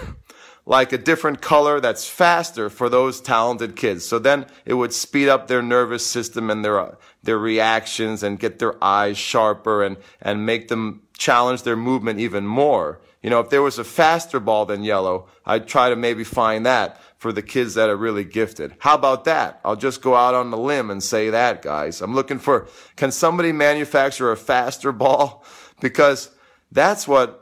like 0.71 0.93
a 0.93 0.97
different 0.97 1.41
color 1.41 1.81
that's 1.81 2.07
faster 2.07 2.69
for 2.69 2.87
those 2.87 3.19
talented 3.19 3.75
kids. 3.75 4.05
So 4.05 4.19
then 4.19 4.45
it 4.63 4.75
would 4.75 4.93
speed 4.93 5.27
up 5.27 5.47
their 5.47 5.61
nervous 5.61 6.05
system 6.05 6.49
and 6.49 6.63
their, 6.63 6.97
their 7.21 7.37
reactions 7.37 8.23
and 8.23 8.39
get 8.39 8.57
their 8.59 8.81
eyes 8.81 9.17
sharper 9.17 9.83
and, 9.83 9.97
and 10.21 10.45
make 10.45 10.69
them 10.69 11.01
challenge 11.17 11.63
their 11.63 11.75
movement 11.75 12.21
even 12.21 12.47
more. 12.47 13.01
You 13.21 13.29
know, 13.29 13.41
if 13.41 13.49
there 13.49 13.61
was 13.61 13.79
a 13.79 13.83
faster 13.83 14.39
ball 14.39 14.65
than 14.65 14.85
yellow, 14.85 15.27
I'd 15.45 15.67
try 15.67 15.89
to 15.89 15.97
maybe 15.97 16.23
find 16.23 16.65
that 16.65 17.01
for 17.17 17.33
the 17.33 17.41
kids 17.41 17.73
that 17.73 17.89
are 17.89 17.97
really 17.97 18.23
gifted. 18.23 18.73
How 18.79 18.95
about 18.95 19.25
that? 19.25 19.59
I'll 19.65 19.75
just 19.75 20.01
go 20.01 20.15
out 20.15 20.35
on 20.35 20.51
the 20.51 20.57
limb 20.57 20.89
and 20.89 21.03
say 21.03 21.31
that, 21.31 21.61
guys. 21.61 22.01
I'm 22.01 22.15
looking 22.15 22.39
for, 22.39 22.69
can 22.95 23.11
somebody 23.11 23.51
manufacture 23.51 24.31
a 24.31 24.37
faster 24.37 24.91
ball? 24.93 25.43
Because 25.81 26.29
that's 26.71 27.09
what 27.09 27.40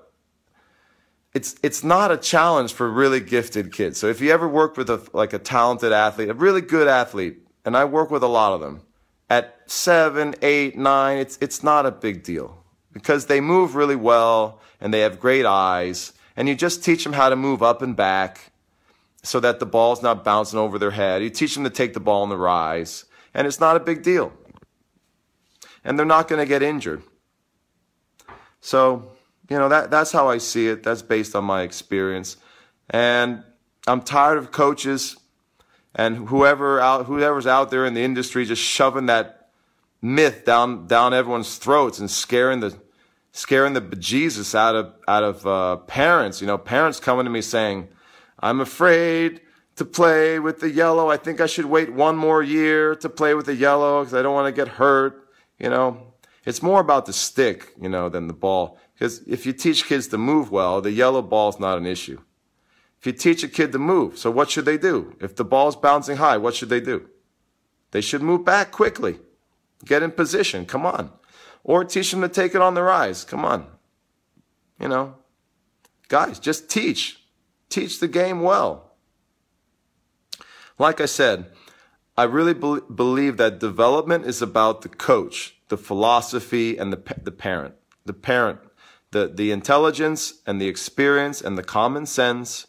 it's 1.40 1.56
it's 1.64 1.86
not 1.86 2.12
a 2.12 2.18
challenge 2.18 2.74
for 2.74 2.92
really 2.92 3.22
gifted 3.22 3.72
kids. 3.72 3.98
So 3.98 4.08
if 4.08 4.20
you 4.20 4.30
ever 4.32 4.48
work 4.48 4.76
with 4.76 4.90
a 4.90 5.02
like 5.14 5.32
a 5.32 5.40
talented 5.40 5.94
athlete, 5.94 6.28
a 6.28 6.34
really 6.34 6.60
good 6.60 6.90
athlete, 6.90 7.38
and 7.64 7.78
I 7.78 7.86
work 7.86 8.12
with 8.12 8.24
a 8.24 8.28
lot 8.28 8.52
of 8.52 8.60
them, 8.60 8.82
at 9.30 9.46
seven, 9.66 10.36
eight, 10.42 10.78
nine, 10.78 11.18
it's 11.18 11.38
it's 11.40 11.64
not 11.64 11.86
a 11.86 11.92
big 11.92 12.24
deal 12.24 12.62
because 12.92 13.28
they 13.28 13.40
move 13.40 13.76
really 13.76 13.96
well 13.96 14.60
and 14.82 14.94
they 14.94 15.00
have 15.00 15.18
great 15.18 15.46
eyes, 15.46 16.12
and 16.36 16.50
you 16.50 16.56
just 16.56 16.84
teach 16.84 17.06
them 17.06 17.14
how 17.14 17.30
to 17.30 17.38
move 17.38 17.64
up 17.64 17.82
and 17.82 17.96
back 17.96 18.52
so 19.24 19.40
that 19.40 19.60
the 19.62 19.66
ball's 19.66 20.04
not 20.04 20.26
bouncing 20.26 20.60
over 20.60 20.78
their 20.78 20.92
head. 20.92 21.24
You 21.24 21.30
teach 21.30 21.56
them 21.56 21.64
to 21.64 21.70
take 21.70 21.94
the 21.94 22.02
ball 22.02 22.22
on 22.24 22.30
the 22.30 22.38
rise, 22.38 23.06
and 23.34 23.48
it's 23.48 23.62
not 23.62 23.78
a 23.78 23.80
big 23.80 24.04
deal. 24.04 24.34
And 25.86 25.98
they're 25.98 26.06
not 26.06 26.28
going 26.28 26.40
to 26.40 26.46
get 26.46 26.62
injured. 26.62 27.02
So 28.60 29.14
you 29.50 29.58
know, 29.58 29.70
that, 29.70 29.90
that's 29.90 30.12
how 30.12 30.30
I 30.30 30.38
see 30.38 30.68
it. 30.68 30.84
That's 30.84 31.02
based 31.02 31.36
on 31.36 31.44
my 31.44 31.64
experience. 31.64 32.38
And 32.90 33.44
I'm 33.88 34.02
tired 34.02 34.38
of 34.38 34.52
coaches 34.52 35.18
and 35.96 36.28
whoever 36.30 36.80
out, 36.80 37.08
whoever's 37.08 37.48
out 37.48 37.72
there 37.72 37.86
in 37.86 37.94
the 37.94 38.04
industry 38.04 38.46
just 38.46 38.62
shoving 38.62 39.08
that 39.08 39.50
myth 40.02 40.46
down, 40.46 40.88
down 40.88 41.14
everyone's 41.14 41.58
throats 41.58 42.00
and 42.00 42.10
scaring 42.10 42.60
the, 42.60 42.78
scaring 43.32 43.74
the 43.74 43.82
bejesus 43.82 44.54
out 44.54 44.76
of, 44.76 44.94
out 45.08 45.24
of, 45.24 45.48
uh, 45.48 45.78
parents. 45.78 46.42
You 46.42 46.48
know, 46.48 46.58
parents 46.58 47.00
coming 47.00 47.26
to 47.26 47.32
me 47.32 47.42
saying, 47.42 47.88
I'm 48.40 48.62
afraid 48.62 49.42
to 49.76 49.86
play 49.86 50.40
with 50.40 50.60
the 50.60 50.70
yellow. 50.70 51.10
I 51.10 51.18
think 51.18 51.42
I 51.42 51.46
should 51.46 51.66
wait 51.66 51.92
one 51.92 52.18
more 52.18 52.44
year 52.44 52.96
to 52.98 53.10
play 53.10 53.34
with 53.34 53.46
the 53.46 53.56
yellow 53.56 54.02
because 54.02 54.14
I 54.14 54.22
don't 54.22 54.34
want 54.34 54.54
to 54.54 54.58
get 54.58 54.68
hurt. 54.68 55.28
You 55.58 55.70
know, 55.70 56.14
it's 56.46 56.62
more 56.62 56.80
about 56.80 57.06
the 57.06 57.14
stick, 57.14 57.74
you 57.82 57.90
know, 57.90 58.10
than 58.10 58.28
the 58.28 58.34
ball. 58.34 58.78
Because 59.00 59.26
if 59.26 59.46
you 59.46 59.54
teach 59.54 59.86
kids 59.86 60.08
to 60.10 60.18
move 60.18 60.52
well, 60.52 60.82
the 60.82 60.92
yellow 60.92 61.22
ball 61.22 61.48
is 61.48 61.60
not 61.60 61.78
an 61.78 61.86
issue. 61.86 62.20
If 63.00 63.06
you 63.06 63.14
teach 63.14 63.44
a 63.44 63.48
kid 63.48 63.72
to 63.72 63.80
move, 63.80 64.18
so 64.18 64.30
what 64.30 64.50
should 64.50 64.66
they 64.66 64.78
do? 64.78 65.16
If 65.22 65.38
the 65.38 65.46
ball's 65.46 65.78
bouncing 65.78 66.18
high, 66.18 66.36
what 66.36 66.54
should 66.54 66.68
they 66.68 66.82
do? 66.82 67.08
They 67.92 68.02
should 68.02 68.22
move 68.22 68.44
back 68.44 68.72
quickly. 68.72 69.20
Get 69.86 70.04
in 70.04 70.12
position. 70.12 70.66
Come 70.66 70.86
on. 70.86 71.12
Or 71.64 71.86
teach 71.86 72.12
them 72.12 72.20
to 72.22 72.28
take 72.28 72.54
it 72.54 72.62
on 72.62 72.74
the 72.74 72.84
rise. 72.84 73.24
Come 73.24 73.46
on. 73.46 73.68
You 74.82 74.90
know, 74.90 75.16
guys, 76.10 76.38
just 76.38 76.70
teach. 76.70 77.24
Teach 77.70 78.02
the 78.02 78.08
game 78.08 78.42
well. 78.42 78.96
Like 80.78 81.00
I 81.00 81.06
said, 81.06 81.46
I 82.18 82.24
really 82.24 82.54
be- 82.54 82.82
believe 82.94 83.38
that 83.38 83.60
development 83.60 84.26
is 84.26 84.42
about 84.42 84.82
the 84.82 84.90
coach, 84.90 85.56
the 85.70 85.78
philosophy, 85.78 86.78
and 86.78 86.92
the, 86.92 87.16
the 87.24 87.32
parent. 87.32 87.76
The 88.06 88.14
parent 88.14 88.60
the, 89.12 89.28
the 89.28 89.52
intelligence 89.52 90.36
and 90.46 90.62
the 90.62 90.68
experience 90.68 91.42
and 91.42 91.58
the 91.58 91.64
common 91.64 92.06
sense 92.06 92.68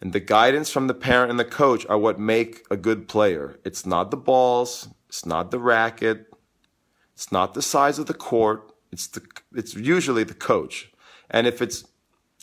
and 0.00 0.12
the 0.12 0.20
guidance 0.20 0.70
from 0.70 0.86
the 0.86 0.94
parent 0.94 1.30
and 1.30 1.38
the 1.38 1.44
coach 1.44 1.86
are 1.88 1.98
what 1.98 2.18
make 2.18 2.64
a 2.70 2.76
good 2.76 3.06
player. 3.06 3.58
It's 3.64 3.84
not 3.84 4.10
the 4.10 4.16
balls, 4.16 4.88
it's 5.08 5.26
not 5.26 5.50
the 5.50 5.58
racket, 5.58 6.32
it's 7.14 7.30
not 7.30 7.54
the 7.54 7.62
size 7.62 7.98
of 7.98 8.06
the 8.06 8.14
court, 8.14 8.72
it's 8.90 9.06
the 9.06 9.22
it's 9.54 9.74
usually 9.74 10.24
the 10.24 10.34
coach. 10.34 10.90
And 11.30 11.46
if 11.46 11.62
it's 11.62 11.84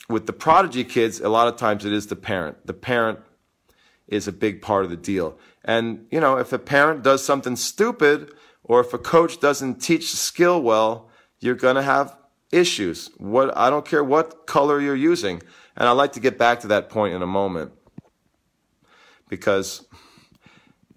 with 0.08 0.28
the 0.28 0.34
prodigy 0.34 0.84
kids, 0.84 1.19
a 1.19 1.30
lot 1.30 1.47
of 1.47 1.58
times 1.58 1.84
it 1.84 1.91
is 1.91 2.08
the 2.08 2.15
parent. 2.15 2.65
The 2.65 2.73
parent 2.73 3.19
is 4.08 4.28
a 4.28 4.32
big 4.32 4.62
part 4.62 4.86
of 4.86 4.89
the 4.89 4.95
deal. 4.97 5.38
And, 5.65 6.08
you 6.12 6.21
know, 6.21 6.38
if 6.38 6.54
a 6.54 6.60
parent 6.60 7.04
does 7.04 7.26
something 7.26 7.58
stupid 7.58 8.32
or 8.63 8.80
if 8.80 8.93
a 8.93 8.97
coach 8.97 9.39
doesn't 9.41 9.82
teach 9.82 10.12
the 10.12 10.17
skill 10.17 10.62
well, 10.62 11.10
you're 11.39 11.56
going 11.56 11.76
to 11.76 11.82
have 11.82 12.15
issues. 12.52 13.10
What, 13.18 13.56
I 13.58 13.70
don't 13.70 13.86
care 13.86 14.04
what 14.04 14.48
color 14.48 14.80
you're 14.80 14.96
using. 14.96 15.42
And 15.76 15.88
I'd 15.88 15.94
like 15.94 16.14
to 16.14 16.20
get 16.20 16.38
back 16.38 16.62
to 16.62 16.68
that 16.68 16.90
point 16.90 17.14
in 17.14 17.22
a 17.22 17.28
moment 17.28 17.72
because 19.30 19.86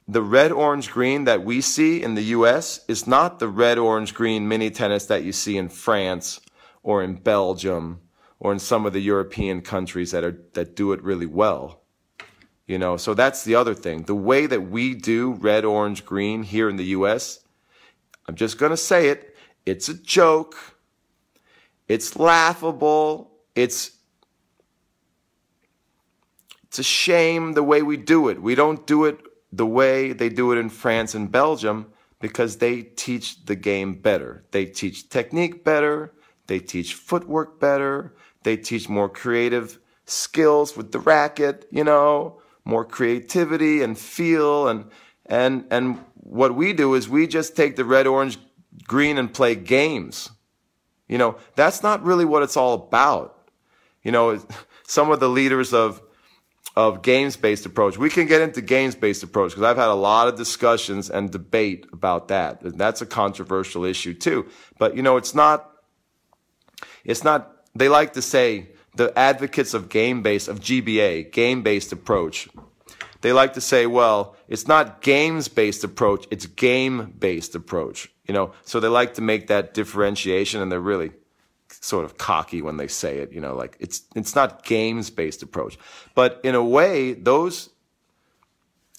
the 0.08 0.22
red, 0.22 0.52
orange, 0.52 0.90
green 0.90 1.24
that 1.24 1.44
we 1.44 1.60
see 1.60 2.02
in 2.02 2.14
the 2.14 2.22
US 2.22 2.84
is 2.88 3.06
not 3.06 3.38
the 3.38 3.48
red, 3.48 3.78
orange, 3.78 4.14
green 4.14 4.48
mini 4.48 4.70
tennis 4.70 5.06
that 5.06 5.22
you 5.22 5.32
see 5.32 5.56
in 5.56 5.68
France 5.68 6.40
or 6.82 7.02
in 7.02 7.14
Belgium 7.14 8.00
or 8.38 8.52
in 8.52 8.58
some 8.58 8.86
of 8.86 8.92
the 8.92 9.00
European 9.00 9.60
countries 9.60 10.10
that 10.12 10.24
are, 10.24 10.42
that 10.54 10.74
do 10.74 10.92
it 10.92 11.02
really 11.02 11.26
well. 11.26 11.82
You 12.66 12.78
know, 12.78 12.96
so 12.96 13.14
that's 13.14 13.44
the 13.44 13.54
other 13.54 13.74
thing. 13.74 14.04
The 14.04 14.14
way 14.14 14.46
that 14.46 14.70
we 14.70 14.94
do 14.94 15.32
red, 15.32 15.64
orange, 15.64 16.04
green 16.04 16.44
here 16.44 16.68
in 16.68 16.76
the 16.76 16.86
US, 16.86 17.40
I'm 18.26 18.36
just 18.36 18.58
going 18.58 18.70
to 18.70 18.76
say 18.76 19.08
it. 19.08 19.36
It's 19.66 19.88
a 19.88 19.94
joke. 19.94 20.56
It's 21.90 22.14
laughable. 22.14 23.32
It's 23.56 23.90
it's 26.62 26.78
a 26.78 26.84
shame 26.84 27.54
the 27.54 27.64
way 27.64 27.82
we 27.82 27.96
do 27.96 28.28
it. 28.28 28.40
We 28.40 28.54
don't 28.54 28.86
do 28.86 29.06
it 29.06 29.18
the 29.50 29.66
way 29.66 30.12
they 30.12 30.28
do 30.28 30.52
it 30.52 30.58
in 30.58 30.68
France 30.68 31.16
and 31.16 31.32
Belgium 31.32 31.92
because 32.20 32.58
they 32.58 32.82
teach 32.82 33.44
the 33.44 33.56
game 33.56 33.94
better. 33.94 34.44
They 34.52 34.66
teach 34.66 35.08
technique 35.08 35.64
better. 35.64 36.12
They 36.46 36.60
teach 36.60 36.94
footwork 36.94 37.58
better. 37.58 38.14
They 38.44 38.56
teach 38.56 38.88
more 38.88 39.08
creative 39.08 39.80
skills 40.04 40.76
with 40.76 40.92
the 40.92 41.00
racket, 41.00 41.66
you 41.72 41.82
know, 41.82 42.40
more 42.64 42.84
creativity 42.84 43.82
and 43.82 43.98
feel 43.98 44.68
and 44.68 44.84
and 45.26 45.66
and 45.72 45.98
what 46.14 46.54
we 46.54 46.72
do 46.72 46.94
is 46.94 47.08
we 47.08 47.26
just 47.26 47.56
take 47.56 47.74
the 47.74 47.84
red, 47.84 48.06
orange, 48.06 48.38
green 48.86 49.18
and 49.18 49.34
play 49.34 49.56
games. 49.56 50.30
You 51.10 51.18
know, 51.18 51.36
that's 51.56 51.82
not 51.82 52.04
really 52.04 52.24
what 52.24 52.44
it's 52.44 52.56
all 52.56 52.74
about. 52.74 53.36
You 54.04 54.12
know, 54.12 54.40
some 54.86 55.10
of 55.10 55.18
the 55.18 55.28
leaders 55.28 55.74
of 55.74 56.00
of 56.76 57.02
games-based 57.02 57.66
approach. 57.66 57.98
We 57.98 58.08
can 58.08 58.28
get 58.28 58.40
into 58.40 58.60
games-based 58.60 59.24
approach 59.24 59.50
because 59.50 59.64
I've 59.64 59.76
had 59.76 59.88
a 59.88 59.94
lot 59.94 60.28
of 60.28 60.36
discussions 60.36 61.10
and 61.10 61.28
debate 61.28 61.84
about 61.92 62.28
that. 62.28 62.62
And 62.62 62.78
that's 62.78 63.02
a 63.02 63.06
controversial 63.06 63.84
issue 63.84 64.14
too. 64.14 64.46
But 64.78 64.94
you 64.94 65.02
know, 65.02 65.16
it's 65.16 65.34
not 65.34 65.68
it's 67.04 67.24
not 67.24 67.56
they 67.74 67.88
like 67.88 68.12
to 68.12 68.22
say 68.22 68.68
the 68.94 69.12
advocates 69.18 69.74
of 69.74 69.88
game-based 69.88 70.46
of 70.46 70.60
GBA, 70.60 71.32
game-based 71.32 71.92
approach. 71.92 72.48
They 73.20 73.32
like 73.32 73.54
to 73.54 73.60
say, 73.60 73.86
well, 73.86 74.36
it's 74.48 74.66
not 74.66 75.02
games-based 75.02 75.84
approach, 75.84 76.26
it's 76.30 76.46
game-based 76.46 77.54
approach. 77.54 78.10
You 78.26 78.34
know, 78.34 78.52
so 78.64 78.80
they 78.80 78.88
like 78.88 79.14
to 79.14 79.22
make 79.22 79.48
that 79.48 79.74
differentiation 79.74 80.62
and 80.62 80.70
they're 80.70 80.80
really 80.80 81.10
sort 81.80 82.04
of 82.04 82.18
cocky 82.18 82.62
when 82.62 82.76
they 82.76 82.86
say 82.86 83.18
it, 83.18 83.32
you 83.32 83.40
know, 83.40 83.54
like 83.54 83.76
it's 83.80 84.02
it's 84.14 84.34
not 84.34 84.64
games 84.64 85.10
based 85.10 85.42
approach. 85.42 85.78
But 86.14 86.40
in 86.44 86.54
a 86.54 86.64
way, 86.64 87.14
those 87.14 87.70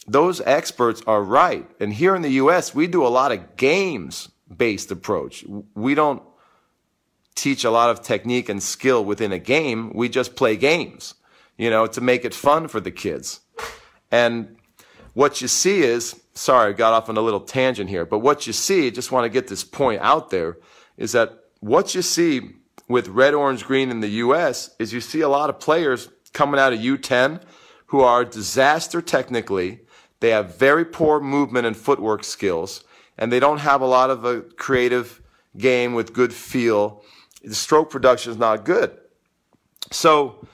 those 0.08 0.42
experts 0.42 1.02
are 1.08 1.24
right. 1.24 1.70
And 1.80 1.94
here 1.94 2.16
in 2.16 2.22
the 2.22 2.32
US, 2.44 2.74
we 2.74 2.88
do 2.88 3.06
a 3.06 3.10
lot 3.10 3.32
of 3.32 3.56
games 3.56 4.30
based 4.56 4.92
approach. 4.92 5.46
We 5.76 5.96
don't 5.96 6.22
teach 7.36 7.64
a 7.64 7.72
lot 7.72 7.90
of 7.90 8.02
technique 8.02 8.50
and 8.50 8.62
skill 8.62 9.06
within 9.06 9.32
a 9.32 9.40
game. 9.40 9.92
We 9.94 10.10
just 10.10 10.36
play 10.36 10.58
games, 10.58 11.16
you 11.58 11.70
know, 11.70 11.88
to 11.88 12.02
make 12.02 12.26
it 12.26 12.34
fun 12.34 12.68
for 12.68 12.80
the 12.80 12.92
kids. 12.92 13.42
And 14.12 14.58
what 15.14 15.42
you 15.42 15.48
see 15.48 15.82
is, 15.82 16.22
sorry, 16.34 16.70
I 16.70 16.74
got 16.74 16.94
off 16.94 17.10
on 17.10 17.18
a 17.18 17.22
little 17.22 17.40
tangent 17.42 17.90
here, 17.90 18.06
but 18.06 18.20
what 18.20 18.48
you 18.48 18.54
see, 18.54 18.92
just 18.92 19.12
want 19.12 19.26
to 19.26 19.30
get 19.30 19.48
this 19.48 19.64
point 19.64 20.02
out 20.02 20.30
there, 20.30 20.58
is 20.98 21.14
that 21.14 21.46
what 21.60 21.96
you 21.96 22.02
see 22.02 22.52
with 22.88 23.08
red, 23.08 23.34
orange, 23.34 23.64
green 23.66 23.90
in 23.90 24.02
the 24.02 24.10
US 24.10 24.76
is 24.78 24.94
you 24.94 25.02
see 25.02 25.22
a 25.22 25.30
lot 25.30 25.50
of 25.50 25.60
players 25.60 26.10
coming 26.34 26.60
out 26.60 26.74
of 26.74 26.80
U10 26.80 27.42
who 27.88 28.02
are 28.02 28.24
disaster 28.24 29.02
technically. 29.02 29.82
They 30.20 30.30
have 30.30 30.56
very 30.56 30.86
poor 30.86 31.20
movement 31.20 31.66
and 31.66 31.76
footwork 31.76 32.24
skills, 32.24 32.84
and 33.18 33.32
they 33.32 33.40
don't 33.40 33.60
have 33.60 33.82
a 33.82 33.86
lot 33.86 34.10
of 34.10 34.24
a 34.24 34.42
creative 34.42 35.22
game 35.58 35.94
with 35.94 36.14
good 36.14 36.34
feel. 36.34 37.04
The 37.44 37.56
stroke 37.56 37.90
production 37.90 38.32
is 38.32 38.38
not 38.38 38.64
good. 38.64 38.98
So, 39.92 40.48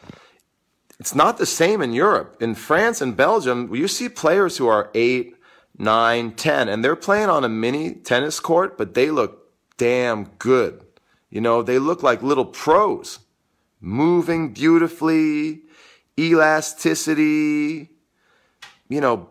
it's 1.00 1.14
not 1.14 1.38
the 1.38 1.46
same 1.46 1.82
in 1.82 1.94
Europe. 1.94 2.38
In 2.42 2.56
France 2.56 3.02
and 3.02 3.16
Belgium, 3.16 3.74
you 3.74 3.88
see 3.88 4.10
players 4.10 4.58
who 4.58 4.68
are 4.68 4.90
eight, 4.96 5.36
nine, 5.78 6.32
ten, 6.32 6.68
and 6.68 6.84
they're 6.84 6.96
playing 6.96 7.30
on 7.30 7.44
a 7.44 7.50
mini 7.50 7.94
tennis 7.94 8.40
court, 8.40 8.78
but 8.78 8.96
they 8.96 9.12
look 9.12 9.52
damn 9.78 10.26
good. 10.40 10.84
You 11.30 11.42
know, 11.42 11.62
they 11.62 11.78
look 11.78 12.02
like 12.02 12.24
little 12.24 12.46
pros, 12.46 13.20
moving 13.80 14.54
beautifully, 14.54 15.62
elasticity, 16.18 17.90
you 18.90 19.02
know, 19.02 19.30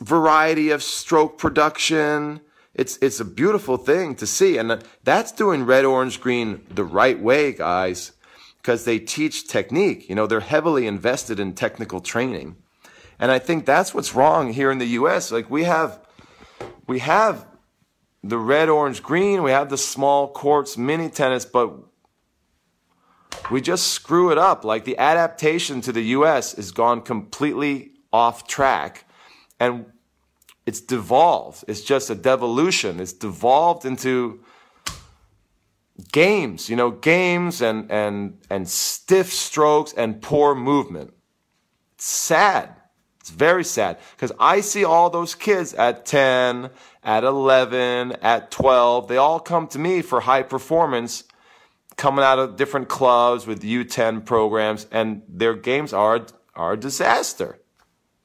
variety 0.00 0.70
of 0.70 0.82
stroke 0.82 1.36
production. 1.36 2.40
It's, 2.72 2.96
it's 3.02 3.20
a 3.20 3.24
beautiful 3.26 3.76
thing 3.76 4.14
to 4.14 4.26
see. 4.26 4.56
And 4.56 4.82
that's 5.04 5.32
doing 5.32 5.66
red, 5.66 5.84
orange, 5.84 6.18
green 6.20 6.64
the 6.70 6.84
right 6.84 7.20
way, 7.20 7.52
guys 7.52 8.12
because 8.60 8.84
they 8.84 8.98
teach 8.98 9.48
technique. 9.48 10.08
You 10.08 10.14
know, 10.14 10.26
they're 10.26 10.40
heavily 10.40 10.86
invested 10.86 11.40
in 11.40 11.54
technical 11.54 12.00
training. 12.00 12.56
And 13.18 13.30
I 13.30 13.38
think 13.38 13.64
that's 13.64 13.94
what's 13.94 14.14
wrong 14.14 14.52
here 14.52 14.70
in 14.70 14.78
the 14.78 14.86
US. 14.86 15.32
Like 15.32 15.50
we 15.50 15.64
have 15.64 16.00
we 16.86 16.98
have 16.98 17.46
the 18.22 18.38
red, 18.38 18.68
orange, 18.68 19.02
green, 19.02 19.42
we 19.42 19.50
have 19.50 19.70
the 19.70 19.78
small 19.78 20.28
courts 20.28 20.76
mini 20.76 21.08
tennis, 21.08 21.44
but 21.44 21.72
we 23.50 23.60
just 23.60 23.88
screw 23.88 24.30
it 24.30 24.38
up. 24.38 24.64
Like 24.64 24.84
the 24.84 24.98
adaptation 24.98 25.80
to 25.82 25.92
the 25.92 26.02
US 26.02 26.54
has 26.56 26.70
gone 26.70 27.00
completely 27.00 27.92
off 28.12 28.46
track 28.46 29.06
and 29.58 29.86
it's 30.66 30.80
devolved. 30.80 31.64
It's 31.66 31.80
just 31.80 32.10
a 32.10 32.14
devolution. 32.14 33.00
It's 33.00 33.12
devolved 33.12 33.84
into 33.84 34.44
games, 36.00 36.68
you 36.68 36.76
know, 36.76 36.90
games 36.90 37.62
and, 37.62 37.90
and, 37.90 38.38
and 38.50 38.68
stiff 38.68 39.32
strokes 39.32 39.92
and 39.92 40.20
poor 40.20 40.54
movement. 40.54 41.12
It's 41.94 42.06
sad. 42.06 42.74
It's 43.20 43.30
very 43.30 43.64
sad 43.64 43.98
because 44.16 44.32
I 44.38 44.60
see 44.60 44.84
all 44.84 45.10
those 45.10 45.34
kids 45.34 45.74
at 45.74 46.06
10, 46.06 46.70
at 47.04 47.24
11, 47.24 48.12
at 48.22 48.50
12. 48.50 49.08
They 49.08 49.18
all 49.18 49.40
come 49.40 49.66
to 49.68 49.78
me 49.78 50.02
for 50.02 50.20
high 50.20 50.42
performance 50.42 51.24
coming 51.96 52.24
out 52.24 52.38
of 52.38 52.56
different 52.56 52.88
clubs 52.88 53.46
with 53.46 53.62
U10 53.62 54.24
programs 54.24 54.86
and 54.90 55.22
their 55.28 55.54
games 55.54 55.92
are, 55.92 56.26
are 56.54 56.72
a 56.72 56.76
disaster. 56.78 57.60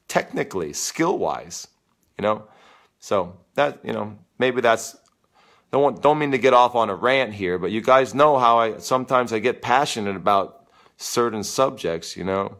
Technically, 0.07 0.71
skill 0.71 1.17
wise, 1.17 1.67
you 2.17 2.21
know? 2.21 2.47
So 2.99 3.37
that, 3.55 3.79
you 3.83 3.91
know, 3.91 4.17
maybe 4.39 4.61
that's 4.61 4.95
don't 5.75 6.01
don't 6.01 6.19
mean 6.19 6.31
to 6.31 6.37
get 6.37 6.53
off 6.53 6.73
on 6.73 6.89
a 6.89 6.95
rant 6.95 7.33
here, 7.33 7.57
but 7.57 7.69
you 7.69 7.81
guys 7.81 8.15
know 8.15 8.39
how 8.39 8.59
I 8.59 8.77
sometimes 8.77 9.33
I 9.33 9.39
get 9.39 9.61
passionate 9.61 10.15
about 10.15 10.67
certain 10.95 11.43
subjects, 11.43 12.15
you 12.15 12.23
know. 12.23 12.57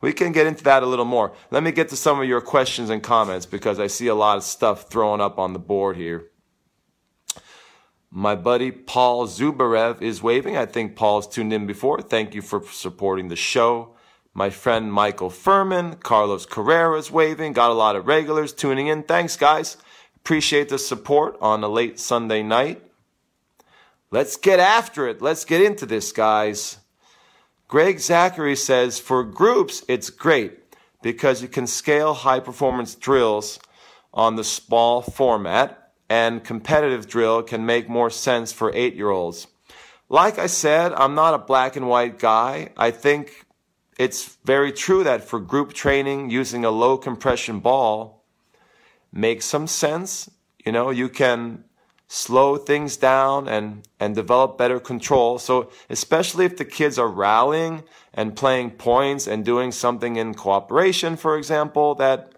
We 0.00 0.14
can 0.14 0.32
get 0.32 0.46
into 0.46 0.64
that 0.64 0.82
a 0.82 0.86
little 0.86 1.04
more. 1.04 1.34
Let 1.50 1.62
me 1.62 1.72
get 1.72 1.90
to 1.90 1.96
some 1.96 2.20
of 2.20 2.26
your 2.26 2.40
questions 2.40 2.88
and 2.88 3.02
comments 3.02 3.44
because 3.44 3.78
I 3.78 3.88
see 3.88 4.06
a 4.06 4.14
lot 4.14 4.38
of 4.38 4.44
stuff 4.44 4.88
thrown 4.88 5.20
up 5.20 5.38
on 5.38 5.52
the 5.52 5.58
board 5.58 5.96
here. 5.96 6.30
My 8.10 8.34
buddy 8.34 8.70
Paul 8.70 9.26
Zubarev 9.26 10.00
is 10.00 10.22
waving. 10.22 10.56
I 10.56 10.64
think 10.64 10.96
Paul's 10.96 11.28
tuned 11.28 11.52
in 11.52 11.66
before. 11.66 12.00
Thank 12.00 12.34
you 12.34 12.40
for 12.40 12.62
supporting 12.70 13.28
the 13.28 13.36
show. 13.36 13.94
My 14.32 14.48
friend 14.48 14.90
Michael 14.90 15.30
Furman, 15.30 15.96
Carlos 15.96 16.46
Carrera 16.46 16.96
is 16.96 17.10
waving. 17.10 17.52
Got 17.52 17.72
a 17.72 17.74
lot 17.74 17.96
of 17.96 18.06
regulars 18.06 18.54
tuning 18.54 18.86
in. 18.86 19.02
Thanks, 19.02 19.36
guys. 19.36 19.76
Appreciate 20.28 20.68
the 20.68 20.78
support 20.78 21.38
on 21.40 21.64
a 21.64 21.68
late 21.68 21.98
Sunday 21.98 22.42
night. 22.42 22.82
Let's 24.10 24.36
get 24.36 24.60
after 24.60 25.08
it. 25.08 25.22
Let's 25.22 25.46
get 25.46 25.62
into 25.62 25.86
this, 25.86 26.12
guys. 26.12 26.76
Greg 27.66 27.98
Zachary 27.98 28.54
says 28.54 28.98
for 28.98 29.24
groups, 29.24 29.82
it's 29.88 30.10
great 30.10 30.76
because 31.00 31.40
you 31.40 31.48
can 31.48 31.66
scale 31.66 32.12
high 32.12 32.40
performance 32.40 32.94
drills 32.94 33.58
on 34.12 34.36
the 34.36 34.44
small 34.44 35.00
format 35.00 35.92
and 36.10 36.44
competitive 36.44 37.08
drill 37.08 37.42
can 37.42 37.64
make 37.64 37.88
more 37.88 38.10
sense 38.10 38.52
for 38.52 38.70
eight 38.74 38.96
year 38.96 39.08
olds. 39.08 39.46
Like 40.10 40.38
I 40.38 40.46
said, 40.46 40.92
I'm 40.92 41.14
not 41.14 41.32
a 41.32 41.38
black 41.38 41.74
and 41.74 41.88
white 41.88 42.18
guy. 42.18 42.72
I 42.76 42.90
think 42.90 43.46
it's 43.98 44.36
very 44.44 44.72
true 44.72 45.04
that 45.04 45.24
for 45.24 45.40
group 45.40 45.72
training 45.72 46.28
using 46.28 46.66
a 46.66 46.70
low 46.70 46.98
compression 46.98 47.60
ball, 47.60 48.17
make 49.12 49.42
some 49.42 49.66
sense. 49.66 50.30
You 50.64 50.72
know, 50.72 50.90
you 50.90 51.08
can 51.08 51.64
slow 52.08 52.56
things 52.56 52.96
down 52.96 53.46
and, 53.48 53.86
and 54.00 54.14
develop 54.14 54.56
better 54.56 54.80
control. 54.80 55.38
So 55.38 55.70
especially 55.90 56.46
if 56.46 56.56
the 56.56 56.64
kids 56.64 56.98
are 56.98 57.08
rallying 57.08 57.84
and 58.14 58.34
playing 58.34 58.72
points 58.72 59.26
and 59.26 59.44
doing 59.44 59.72
something 59.72 60.16
in 60.16 60.34
cooperation, 60.34 61.16
for 61.16 61.36
example, 61.36 61.94
that 61.96 62.32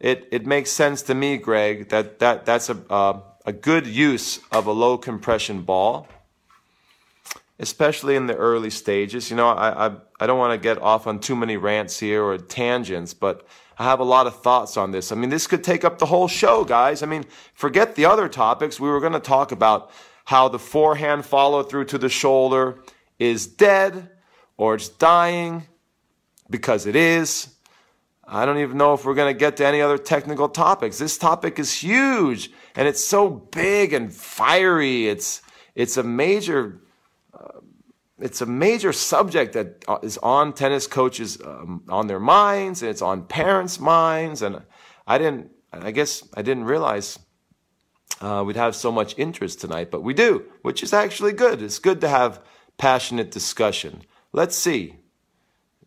it, 0.00 0.26
it 0.32 0.46
makes 0.46 0.70
sense 0.70 1.02
to 1.02 1.14
me, 1.14 1.36
Greg, 1.36 1.90
that, 1.90 2.18
that 2.20 2.46
that's 2.46 2.70
a, 2.70 2.82
uh, 2.88 3.20
a 3.44 3.52
good 3.52 3.86
use 3.86 4.40
of 4.50 4.66
a 4.66 4.72
low 4.72 4.96
compression 4.96 5.62
ball, 5.62 6.08
especially 7.58 8.16
in 8.16 8.26
the 8.26 8.36
early 8.36 8.70
stages. 8.70 9.28
You 9.28 9.36
know, 9.36 9.48
I, 9.48 9.88
I, 9.88 9.96
I 10.18 10.26
don't 10.26 10.38
want 10.38 10.54
to 10.54 10.62
get 10.62 10.80
off 10.80 11.06
on 11.06 11.20
too 11.20 11.36
many 11.36 11.58
rants 11.58 12.00
here 12.00 12.24
or 12.24 12.38
tangents, 12.38 13.12
but 13.12 13.46
I 13.80 13.84
have 13.84 14.00
a 14.00 14.04
lot 14.04 14.26
of 14.26 14.42
thoughts 14.42 14.76
on 14.76 14.90
this. 14.90 15.10
I 15.10 15.14
mean, 15.14 15.30
this 15.30 15.46
could 15.46 15.64
take 15.64 15.86
up 15.86 15.98
the 15.98 16.04
whole 16.04 16.28
show, 16.28 16.64
guys. 16.64 17.02
I 17.02 17.06
mean, 17.06 17.24
forget 17.54 17.94
the 17.94 18.04
other 18.04 18.28
topics. 18.28 18.78
We 18.78 18.90
were 18.90 19.00
going 19.00 19.14
to 19.14 19.20
talk 19.20 19.52
about 19.52 19.90
how 20.26 20.48
the 20.48 20.58
forehand 20.58 21.24
follow 21.24 21.62
through 21.62 21.86
to 21.86 21.96
the 21.96 22.10
shoulder 22.10 22.82
is 23.18 23.46
dead 23.46 24.10
or 24.58 24.74
it's 24.74 24.90
dying 24.90 25.66
because 26.50 26.84
it 26.84 26.94
is. 26.94 27.54
I 28.22 28.44
don't 28.44 28.58
even 28.58 28.76
know 28.76 28.92
if 28.92 29.06
we're 29.06 29.14
going 29.14 29.32
to 29.32 29.38
get 29.38 29.56
to 29.56 29.66
any 29.66 29.80
other 29.80 29.96
technical 29.96 30.50
topics. 30.50 30.98
This 30.98 31.16
topic 31.16 31.58
is 31.58 31.72
huge 31.72 32.50
and 32.76 32.86
it's 32.86 33.02
so 33.02 33.30
big 33.30 33.94
and 33.94 34.12
fiery. 34.12 35.08
It's, 35.08 35.40
it's 35.74 35.96
a 35.96 36.02
major 36.02 36.82
it's 38.20 38.40
a 38.40 38.46
major 38.46 38.92
subject 38.92 39.54
that 39.54 39.84
uh, 39.88 39.98
on 40.22 40.52
tennis 40.52 40.86
coaches 40.86 41.38
um, 41.44 41.82
on 41.88 42.06
their 42.06 42.20
minds 42.20 42.82
and 42.82 42.90
it's 42.90 43.02
on 43.02 43.24
parents' 43.24 43.80
minds. 43.80 44.42
And 44.42 44.62
I 45.06 45.18
didn't, 45.18 45.50
I 45.72 45.90
guess 45.90 46.26
I 46.34 46.42
didn't 46.42 46.64
realize 46.64 47.18
uh, 48.20 48.42
we'd 48.46 48.56
have 48.56 48.76
so 48.76 48.92
much 48.92 49.14
interest 49.18 49.60
tonight, 49.60 49.90
but 49.90 50.02
we 50.02 50.14
do, 50.14 50.44
which 50.62 50.82
is 50.82 50.92
actually 50.92 51.32
good. 51.32 51.62
It's 51.62 51.78
good 51.78 52.00
to 52.02 52.08
have 52.08 52.42
passionate 52.76 53.30
discussion. 53.30 54.02
Let's 54.32 54.56
see. 54.56 54.96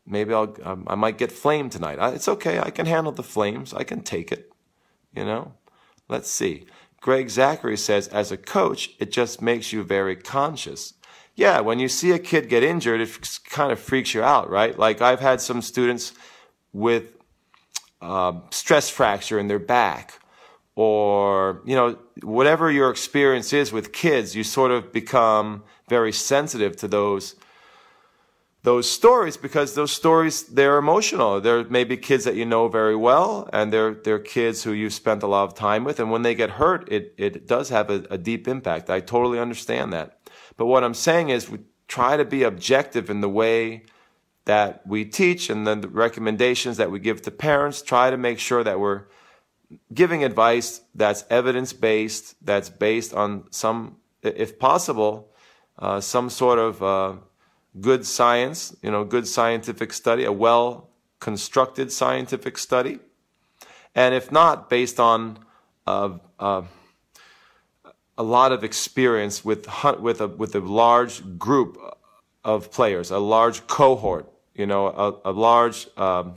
Maybe 0.06 0.34
I'll, 0.34 0.56
um, 0.64 0.86
I 0.88 0.96
might 0.96 1.18
get 1.18 1.32
flame 1.32 1.70
tonight. 1.70 2.00
I, 2.00 2.10
it's 2.10 2.28
okay. 2.28 2.60
I 2.60 2.72
can 2.72 2.86
handle 2.86 3.14
the 3.14 3.24
flames. 3.24 3.74
I 3.74 3.84
can 3.84 4.02
take 4.02 4.32
it. 4.32 4.52
You 5.16 5.26
know, 5.26 5.54
let's 6.10 6.30
see. 6.30 6.66
Greg 7.00 7.30
Zachary 7.30 7.78
says, 7.78 8.08
as 8.08 8.32
a 8.32 8.38
coach, 8.38 8.92
it 8.98 9.12
just 9.12 9.42
makes 9.42 9.72
you 9.72 9.84
very 9.84 10.16
conscious 10.16 10.94
yeah, 11.36 11.62
when 11.62 11.80
you 11.80 11.88
see 11.88 12.12
a 12.12 12.20
kid 12.20 12.48
get 12.48 12.64
injured, 12.64 13.02
it 13.02 13.40
kind 13.50 13.72
of 13.72 13.80
freaks 13.80 14.14
you 14.14 14.22
out, 14.22 14.50
right? 14.50 14.78
Like 14.78 15.02
I've 15.02 15.20
had 15.20 15.42
some 15.42 15.62
students 15.62 16.14
with 16.72 17.14
uh, 18.02 18.34
stress 18.52 18.90
fracture 18.90 19.40
in 19.40 19.48
their 19.48 19.60
back, 19.60 20.20
or 20.76 21.62
you 21.66 21.76
know 21.76 21.98
whatever 22.22 22.72
your 22.72 22.90
experience 22.92 23.52
is 23.54 23.72
with 23.72 23.94
kids, 23.94 24.36
you 24.36 24.44
sort 24.44 24.72
of 24.72 24.92
become 24.92 25.64
very 25.90 26.12
sensitive 26.12 26.76
to 26.78 26.88
those 26.88 27.36
those 28.64 28.90
stories 28.90 29.36
because 29.36 29.74
those 29.76 29.92
stories 29.92 30.44
they're 30.44 30.78
emotional. 30.78 31.42
There 31.42 31.64
may 31.66 31.84
be 31.84 31.98
kids 31.98 32.26
that 32.26 32.36
you 32.36 32.46
know 32.46 32.68
very 32.68 32.96
well, 32.96 33.50
and 33.52 33.74
they're 33.74 33.96
they're 33.96 34.20
kids 34.20 34.64
who 34.64 34.72
you've 34.72 34.94
spent 34.94 35.24
a 35.24 35.28
lot 35.28 35.46
of 35.46 35.56
time 35.56 35.84
with, 35.84 36.00
and 36.00 36.12
when 36.12 36.22
they 36.22 36.36
get 36.36 36.52
hurt, 36.52 36.92
it 36.92 37.14
it 37.18 37.48
does 37.48 37.70
have 37.70 37.90
a, 37.90 38.06
a 38.12 38.18
deep 38.18 38.48
impact. 38.48 38.90
I 38.90 39.00
totally 39.00 39.40
understand 39.40 39.92
that. 39.94 40.20
But 40.58 40.68
what 40.68 40.84
I'm 40.84 40.94
saying 40.94 41.30
is 41.30 41.50
we 41.50 41.60
try 41.88 42.18
to 42.18 42.26
be 42.26 42.44
objective 42.44 43.10
in 43.10 43.22
the 43.22 43.30
way 43.30 43.84
that 44.46 44.86
we 44.86 45.06
teach 45.06 45.50
and 45.50 45.66
then 45.66 45.82
the 45.82 45.88
recommendations 45.88 46.78
that 46.78 46.92
we 46.92 47.00
give 47.00 47.22
to 47.22 47.32
parents. 47.32 47.82
Try 47.82 48.10
to 48.10 48.18
make 48.18 48.40
sure 48.40 48.64
that 48.64 48.80
we're 48.80 49.04
giving 49.94 50.24
advice 50.24 50.82
that's 50.94 51.24
evidence 51.30 51.74
based, 51.74 52.36
that's 52.46 52.70
based 52.70 53.14
on 53.14 53.46
some, 53.52 53.98
if 54.22 54.60
possible, 54.60 55.30
uh, 55.80 56.00
some 56.00 56.30
sort 56.30 56.60
of 56.60 56.84
uh, 56.84 57.14
good 57.80 58.06
science, 58.06 58.76
you 58.82 58.92
know, 58.92 59.04
good 59.04 59.28
scientific 59.28 59.94
study, 59.94 60.26
a 60.26 60.32
well 60.32 60.90
constructed 61.20 61.92
scientific 61.92 62.58
study. 62.58 63.00
And 63.96 64.14
if 64.14 64.32
not, 64.32 64.70
based 64.70 65.00
on 65.00 65.40
uh, 65.88 66.18
uh 66.40 66.64
a 68.18 68.24
lot 68.24 68.52
of 68.52 68.64
experience 68.64 69.44
with 69.44 69.68
with 70.00 70.22
a 70.22 70.28
with 70.28 70.56
a 70.56 70.60
large 70.60 71.38
group 71.38 71.78
of 72.44 72.72
players, 72.72 73.12
a 73.12 73.20
large 73.20 73.66
cohort, 73.68 74.32
you 74.54 74.66
know, 74.66 74.88
a, 74.88 75.32
a 75.32 75.34
large 75.34 75.88
um, 75.98 76.34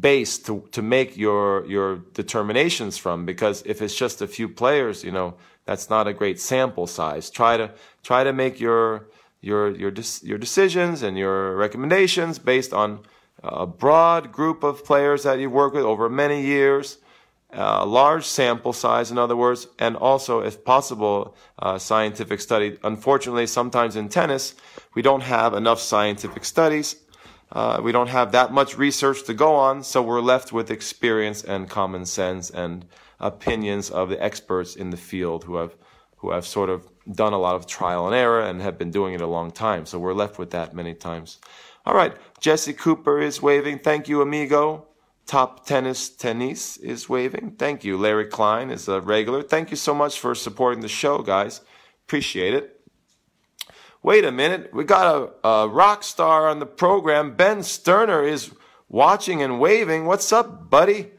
base 0.00 0.38
to 0.38 0.68
to 0.72 0.82
make 0.82 1.16
your 1.16 1.64
your 1.66 1.96
determinations 2.14 2.98
from. 2.98 3.24
Because 3.24 3.62
if 3.64 3.80
it's 3.80 3.94
just 3.94 4.20
a 4.20 4.26
few 4.26 4.48
players, 4.48 5.04
you 5.04 5.12
know, 5.12 5.34
that's 5.64 5.88
not 5.88 6.06
a 6.06 6.12
great 6.12 6.40
sample 6.40 6.86
size. 6.86 7.30
Try 7.30 7.56
to 7.56 7.72
try 8.02 8.24
to 8.24 8.32
make 8.32 8.60
your 8.60 9.08
your 9.40 9.70
your 9.70 9.92
your 10.22 10.38
decisions 10.38 11.02
and 11.02 11.16
your 11.16 11.56
recommendations 11.56 12.38
based 12.38 12.72
on 12.72 13.00
a 13.42 13.66
broad 13.66 14.32
group 14.32 14.64
of 14.64 14.84
players 14.84 15.22
that 15.22 15.38
you 15.38 15.48
work 15.48 15.72
with 15.72 15.84
over 15.84 16.08
many 16.08 16.42
years 16.42 16.98
a 17.50 17.86
large 17.86 18.24
sample 18.24 18.72
size, 18.72 19.10
in 19.10 19.18
other 19.18 19.36
words, 19.36 19.66
and 19.78 19.96
also, 19.96 20.40
if 20.40 20.64
possible, 20.64 21.34
uh, 21.58 21.78
scientific 21.78 22.40
study. 22.40 22.78
Unfortunately, 22.82 23.46
sometimes 23.46 23.96
in 23.96 24.08
tennis, 24.08 24.54
we 24.94 25.02
don't 25.02 25.22
have 25.22 25.54
enough 25.54 25.80
scientific 25.80 26.44
studies. 26.44 26.96
Uh, 27.50 27.80
we 27.82 27.92
don't 27.92 28.08
have 28.08 28.32
that 28.32 28.52
much 28.52 28.76
research 28.76 29.24
to 29.24 29.32
go 29.32 29.54
on, 29.54 29.82
so 29.82 30.02
we're 30.02 30.20
left 30.20 30.52
with 30.52 30.70
experience 30.70 31.42
and 31.42 31.70
common 31.70 32.04
sense 32.04 32.50
and 32.50 32.84
opinions 33.20 33.90
of 33.90 34.10
the 34.10 34.22
experts 34.22 34.76
in 34.76 34.90
the 34.90 34.96
field 34.96 35.44
who 35.44 35.56
have 35.56 35.74
who 36.16 36.32
have 36.32 36.44
sort 36.44 36.68
of 36.68 36.84
done 37.12 37.32
a 37.32 37.38
lot 37.38 37.54
of 37.54 37.64
trial 37.64 38.06
and 38.06 38.14
error 38.14 38.40
and 38.40 38.60
have 38.60 38.76
been 38.76 38.90
doing 38.90 39.14
it 39.14 39.20
a 39.20 39.26
long 39.26 39.52
time. 39.52 39.86
So 39.86 40.00
we're 40.00 40.12
left 40.12 40.36
with 40.36 40.50
that 40.50 40.74
many 40.74 40.92
times. 40.92 41.38
All 41.86 41.94
right, 41.94 42.14
Jesse 42.40 42.72
Cooper 42.72 43.20
is 43.20 43.40
waving. 43.40 43.78
Thank 43.78 44.08
you, 44.08 44.20
amigo. 44.20 44.88
Top 45.28 45.66
Tennis 45.66 46.08
Tennis 46.08 46.78
is 46.78 47.06
waving. 47.06 47.56
Thank 47.58 47.84
you. 47.84 47.98
Larry 47.98 48.24
Klein 48.24 48.70
is 48.70 48.88
a 48.88 49.02
regular. 49.02 49.42
Thank 49.42 49.70
you 49.70 49.76
so 49.76 49.94
much 49.94 50.18
for 50.18 50.34
supporting 50.34 50.80
the 50.80 50.88
show, 50.88 51.18
guys. 51.18 51.60
Appreciate 52.06 52.54
it. 52.54 52.80
Wait 54.02 54.24
a 54.24 54.32
minute. 54.32 54.72
We 54.72 54.84
got 54.84 55.34
a, 55.44 55.46
a 55.46 55.68
rock 55.68 56.02
star 56.02 56.48
on 56.48 56.60
the 56.60 56.66
program. 56.66 57.36
Ben 57.36 57.62
Sterner 57.62 58.24
is 58.24 58.52
watching 58.88 59.42
and 59.42 59.60
waving. 59.60 60.06
What's 60.06 60.32
up, 60.32 60.70
buddy? 60.70 61.10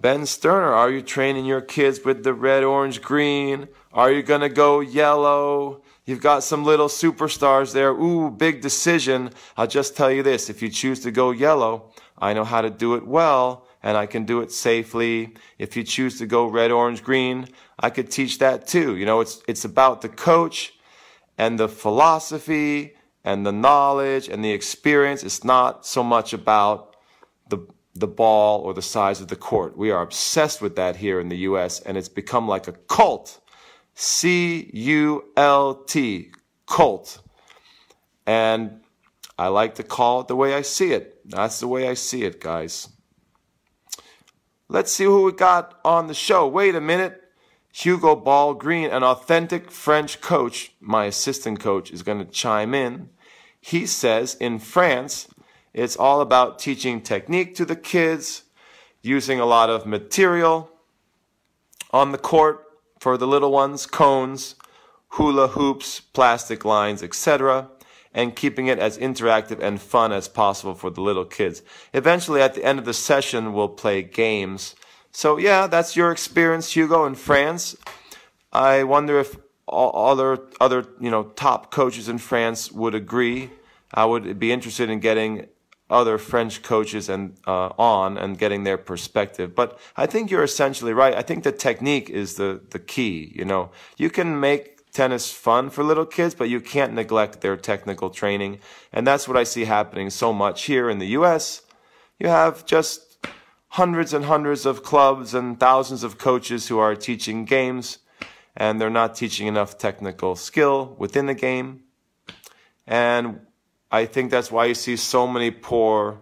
Ben 0.00 0.24
Sterner, 0.24 0.72
are 0.72 0.90
you 0.90 1.02
training 1.02 1.46
your 1.46 1.62
kids 1.62 2.04
with 2.04 2.22
the 2.22 2.32
red, 2.32 2.62
orange, 2.62 3.02
green? 3.02 3.66
Are 3.92 4.12
you 4.12 4.22
going 4.22 4.42
to 4.42 4.48
go 4.48 4.78
yellow? 4.78 5.82
You've 6.04 6.20
got 6.20 6.44
some 6.44 6.64
little 6.64 6.86
superstars 6.86 7.72
there. 7.72 7.90
Ooh, 7.90 8.30
big 8.30 8.60
decision. 8.60 9.30
I'll 9.56 9.66
just 9.66 9.96
tell 9.96 10.12
you 10.12 10.22
this. 10.22 10.48
If 10.48 10.62
you 10.62 10.68
choose 10.68 11.00
to 11.00 11.10
go 11.10 11.32
yellow, 11.32 11.90
I 12.18 12.32
know 12.32 12.44
how 12.44 12.62
to 12.62 12.70
do 12.70 12.94
it 12.94 13.06
well 13.06 13.66
and 13.82 13.96
I 13.96 14.06
can 14.06 14.24
do 14.24 14.40
it 14.40 14.50
safely. 14.50 15.34
If 15.58 15.76
you 15.76 15.84
choose 15.84 16.18
to 16.18 16.26
go 16.26 16.46
red, 16.46 16.70
orange, 16.70 17.02
green, 17.02 17.48
I 17.78 17.90
could 17.90 18.10
teach 18.10 18.38
that 18.38 18.66
too. 18.66 18.96
You 18.96 19.06
know, 19.06 19.20
it's, 19.20 19.42
it's 19.46 19.64
about 19.64 20.00
the 20.00 20.08
coach 20.08 20.74
and 21.38 21.58
the 21.58 21.68
philosophy 21.68 22.94
and 23.24 23.44
the 23.44 23.52
knowledge 23.52 24.28
and 24.28 24.44
the 24.44 24.52
experience. 24.52 25.22
It's 25.22 25.44
not 25.44 25.84
so 25.84 26.02
much 26.02 26.32
about 26.32 26.96
the, 27.48 27.58
the 27.94 28.06
ball 28.06 28.60
or 28.60 28.72
the 28.72 28.82
size 28.82 29.20
of 29.20 29.28
the 29.28 29.36
court. 29.36 29.76
We 29.76 29.90
are 29.90 30.02
obsessed 30.02 30.62
with 30.62 30.76
that 30.76 30.96
here 30.96 31.20
in 31.20 31.28
the 31.28 31.38
US 31.38 31.80
and 31.80 31.96
it's 31.96 32.08
become 32.08 32.48
like 32.48 32.68
a 32.68 32.72
cult. 32.72 33.40
C 33.94 34.70
U 34.74 35.24
L 35.36 35.74
T, 35.74 36.30
cult. 36.66 37.20
And 38.26 38.80
I 39.38 39.48
like 39.48 39.74
to 39.76 39.82
call 39.82 40.20
it 40.20 40.28
the 40.28 40.36
way 40.36 40.54
I 40.54 40.62
see 40.62 40.92
it. 40.92 41.15
That's 41.28 41.58
the 41.58 41.66
way 41.66 41.88
I 41.88 41.94
see 41.94 42.22
it, 42.22 42.40
guys. 42.40 42.88
Let's 44.68 44.92
see 44.92 45.04
who 45.04 45.24
we 45.24 45.32
got 45.32 45.78
on 45.84 46.06
the 46.06 46.14
show. 46.14 46.46
Wait 46.46 46.74
a 46.74 46.80
minute. 46.80 47.22
Hugo 47.72 48.16
Ball 48.16 48.54
Green, 48.54 48.90
an 48.90 49.02
authentic 49.02 49.70
French 49.70 50.20
coach, 50.20 50.72
my 50.80 51.04
assistant 51.06 51.60
coach, 51.60 51.90
is 51.90 52.02
going 52.02 52.18
to 52.18 52.24
chime 52.24 52.74
in. 52.74 53.10
He 53.60 53.86
says 53.86 54.34
in 54.36 54.60
France, 54.60 55.28
it's 55.74 55.96
all 55.96 56.20
about 56.20 56.58
teaching 56.58 57.02
technique 57.02 57.54
to 57.56 57.64
the 57.64 57.76
kids, 57.76 58.44
using 59.02 59.38
a 59.38 59.44
lot 59.44 59.68
of 59.68 59.84
material 59.84 60.70
on 61.90 62.12
the 62.12 62.18
court 62.18 62.64
for 62.98 63.18
the 63.18 63.26
little 63.26 63.52
ones, 63.52 63.84
cones, 63.84 64.54
hula 65.10 65.48
hoops, 65.48 66.00
plastic 66.00 66.64
lines, 66.64 67.02
etc 67.02 67.68
and 68.16 68.34
keeping 68.34 68.66
it 68.66 68.78
as 68.78 68.96
interactive 68.96 69.60
and 69.60 69.80
fun 69.80 70.10
as 70.10 70.26
possible 70.26 70.74
for 70.74 70.88
the 70.88 71.02
little 71.02 71.26
kids. 71.26 71.62
Eventually, 71.92 72.40
at 72.40 72.54
the 72.54 72.64
end 72.64 72.78
of 72.78 72.86
the 72.86 72.94
session, 72.94 73.52
we'll 73.52 73.68
play 73.68 74.02
games. 74.02 74.74
So 75.12 75.36
yeah, 75.36 75.66
that's 75.66 75.94
your 75.94 76.10
experience, 76.10 76.72
Hugo, 76.72 77.04
in 77.04 77.14
France. 77.14 77.76
I 78.52 78.84
wonder 78.84 79.20
if 79.20 79.36
other 79.68 80.38
other 80.60 80.86
you 81.00 81.10
know 81.10 81.24
top 81.24 81.70
coaches 81.70 82.08
in 82.08 82.18
France 82.18 82.72
would 82.72 82.94
agree. 82.94 83.50
I 83.92 84.06
would 84.06 84.38
be 84.38 84.50
interested 84.50 84.88
in 84.88 85.00
getting 85.00 85.48
other 85.90 86.18
French 86.18 86.62
coaches 86.62 87.08
and 87.08 87.36
uh, 87.46 87.68
on 87.78 88.16
and 88.16 88.38
getting 88.38 88.64
their 88.64 88.78
perspective. 88.78 89.54
But 89.54 89.78
I 89.96 90.06
think 90.06 90.30
you're 90.30 90.42
essentially 90.42 90.92
right. 90.92 91.14
I 91.14 91.22
think 91.22 91.44
the 91.44 91.52
technique 91.52 92.08
is 92.08 92.36
the 92.36 92.62
the 92.70 92.78
key. 92.78 93.32
You 93.34 93.44
know, 93.44 93.70
you 93.98 94.08
can 94.08 94.40
make 94.40 94.75
tennis 94.96 95.30
fun 95.30 95.68
for 95.68 95.84
little 95.84 96.06
kids, 96.06 96.34
but 96.34 96.48
you 96.48 96.58
can't 96.58 96.94
neglect 96.94 97.42
their 97.42 97.56
technical 97.56 98.08
training, 98.08 98.58
and 98.94 99.06
that's 99.06 99.28
what 99.28 99.36
I 99.36 99.44
see 99.44 99.66
happening 99.66 100.08
so 100.08 100.32
much 100.32 100.64
here 100.64 100.88
in 100.88 100.98
the 100.98 101.08
U.S. 101.18 101.62
You 102.18 102.28
have 102.28 102.64
just 102.64 103.18
hundreds 103.80 104.14
and 104.14 104.24
hundreds 104.24 104.64
of 104.64 104.82
clubs 104.82 105.34
and 105.34 105.60
thousands 105.60 106.02
of 106.02 106.16
coaches 106.16 106.68
who 106.68 106.78
are 106.78 106.96
teaching 106.96 107.44
games, 107.44 107.98
and 108.56 108.80
they're 108.80 108.98
not 109.02 109.14
teaching 109.14 109.46
enough 109.46 109.76
technical 109.76 110.34
skill 110.34 110.96
within 110.98 111.26
the 111.26 111.34
game. 111.34 111.82
And 112.86 113.40
I 113.90 114.06
think 114.06 114.30
that's 114.30 114.50
why 114.50 114.64
you 114.64 114.74
see 114.74 114.96
so 114.96 115.26
many 115.26 115.50
poor 115.50 116.18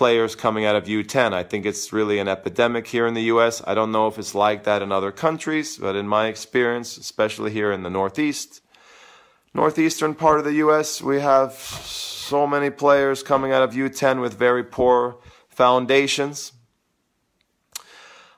players 0.00 0.34
coming 0.34 0.64
out 0.64 0.74
of 0.74 0.84
U10. 0.84 1.34
I 1.34 1.42
think 1.42 1.66
it's 1.66 1.92
really 1.92 2.18
an 2.20 2.26
epidemic 2.26 2.86
here 2.86 3.06
in 3.06 3.12
the 3.12 3.24
US. 3.34 3.62
I 3.66 3.74
don't 3.74 3.92
know 3.92 4.06
if 4.06 4.18
it's 4.18 4.34
like 4.34 4.64
that 4.64 4.80
in 4.80 4.90
other 4.90 5.12
countries, 5.12 5.76
but 5.76 5.94
in 5.94 6.08
my 6.08 6.28
experience, 6.28 6.96
especially 6.96 7.50
here 7.50 7.70
in 7.70 7.82
the 7.82 7.90
Northeast, 7.90 8.62
northeastern 9.52 10.14
part 10.14 10.38
of 10.38 10.46
the 10.46 10.54
US, 10.64 11.02
we 11.02 11.20
have 11.20 11.52
so 11.52 12.46
many 12.46 12.70
players 12.70 13.22
coming 13.22 13.52
out 13.52 13.62
of 13.62 13.74
U10 13.74 14.22
with 14.22 14.38
very 14.38 14.64
poor 14.64 15.18
foundations. 15.50 16.52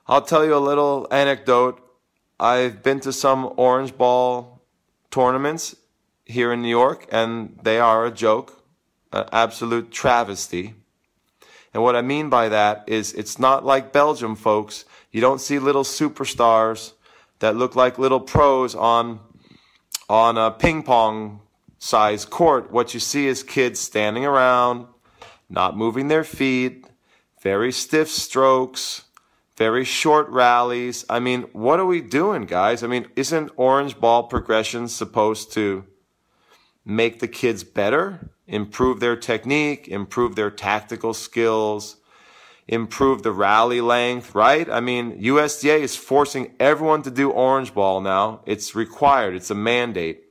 I'll 0.09 0.27
tell 0.33 0.45
you 0.45 0.57
a 0.57 0.67
little 0.71 1.07
anecdote. 1.13 1.79
I've 2.41 2.83
been 2.83 2.99
to 3.07 3.13
some 3.13 3.55
orange 3.57 3.97
ball 3.97 4.65
tournaments 5.13 5.77
here 6.25 6.53
in 6.53 6.61
New 6.61 6.75
York, 6.83 7.07
and 7.13 7.57
they 7.63 7.79
are 7.79 8.05
a 8.05 8.11
joke, 8.11 8.65
an 9.13 9.27
absolute 9.31 9.93
travesty. 9.93 10.75
And 11.75 11.83
what 11.83 11.97
I 11.97 12.03
mean 12.03 12.29
by 12.29 12.49
that 12.49 12.85
is 12.87 13.13
it's 13.15 13.39
not 13.39 13.65
like 13.65 13.93
Belgium, 13.93 14.37
folks. 14.37 14.85
You 15.11 15.21
don't 15.21 15.41
see 15.41 15.59
little 15.59 15.85
superstars 15.85 16.93
that 17.39 17.57
look 17.57 17.75
like 17.75 17.99
little 17.99 18.21
pros 18.21 18.75
on 18.75 19.21
on 20.09 20.37
a 20.37 20.51
ping 20.51 20.83
pong 20.83 21.41
size 21.79 22.25
court. 22.25 22.71
What 22.71 22.95
you 22.95 23.01
see 23.01 23.27
is 23.27 23.43
kids 23.43 23.81
standing 23.81 24.25
around, 24.25 24.87
not 25.49 25.77
moving 25.77 26.09
their 26.09 26.25
feet, 26.25 26.87
very 27.41 27.73
stiff 27.73 28.09
strokes, 28.09 29.03
very 29.57 29.85
short 29.85 30.29
rallies. 30.29 31.05
I 31.09 31.19
mean, 31.19 31.43
what 31.53 31.81
are 31.81 31.87
we 31.87 32.01
doing, 32.01 32.47
guys? 32.47 32.83
I 32.83 32.87
mean, 32.87 33.07
isn't 33.17 33.51
orange 33.57 33.99
ball 33.99 34.25
progression 34.25 34.89
supposed 34.89 35.53
to 35.53 35.85
make 36.85 37.21
the 37.21 37.29
kids 37.29 37.65
better, 37.65 38.31
improve 38.47 39.01
their 39.01 39.17
technique, 39.17 39.89
improve 39.89 40.35
their 40.37 40.51
tactical 40.51 41.15
skills, 41.15 41.97
improve 42.69 43.23
the 43.23 43.33
rally 43.33 43.81
length, 43.81 44.35
right? 44.35 44.69
I 44.69 44.81
mean, 44.81 45.17
USTA 45.19 45.81
is 45.81 45.97
forcing 45.97 46.55
everyone 46.61 47.03
to 47.03 47.11
do 47.11 47.31
orange 47.31 47.75
ball 47.75 48.01
now. 48.01 48.41
It's 48.47 48.75
required. 48.75 49.35
It's 49.35 49.51
a 49.51 49.55
mandate. 49.55 50.25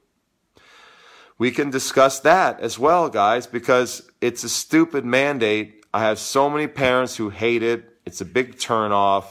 We 1.38 1.51
can 1.51 1.70
discuss 1.72 2.20
that 2.20 2.59
as 2.59 2.78
well, 2.78 3.09
guys, 3.09 3.47
because 3.47 4.09
it's 4.22 4.43
a 4.43 4.49
stupid 4.49 5.03
mandate. 5.03 5.84
I 5.93 6.01
have 6.01 6.20
so 6.20 6.49
many 6.49 6.68
parents 6.68 7.18
who 7.18 7.30
hate 7.30 7.64
it. 7.64 7.86
It's 8.05 8.22
a 8.22 8.26
big 8.26 8.57
turnoff. 8.57 9.26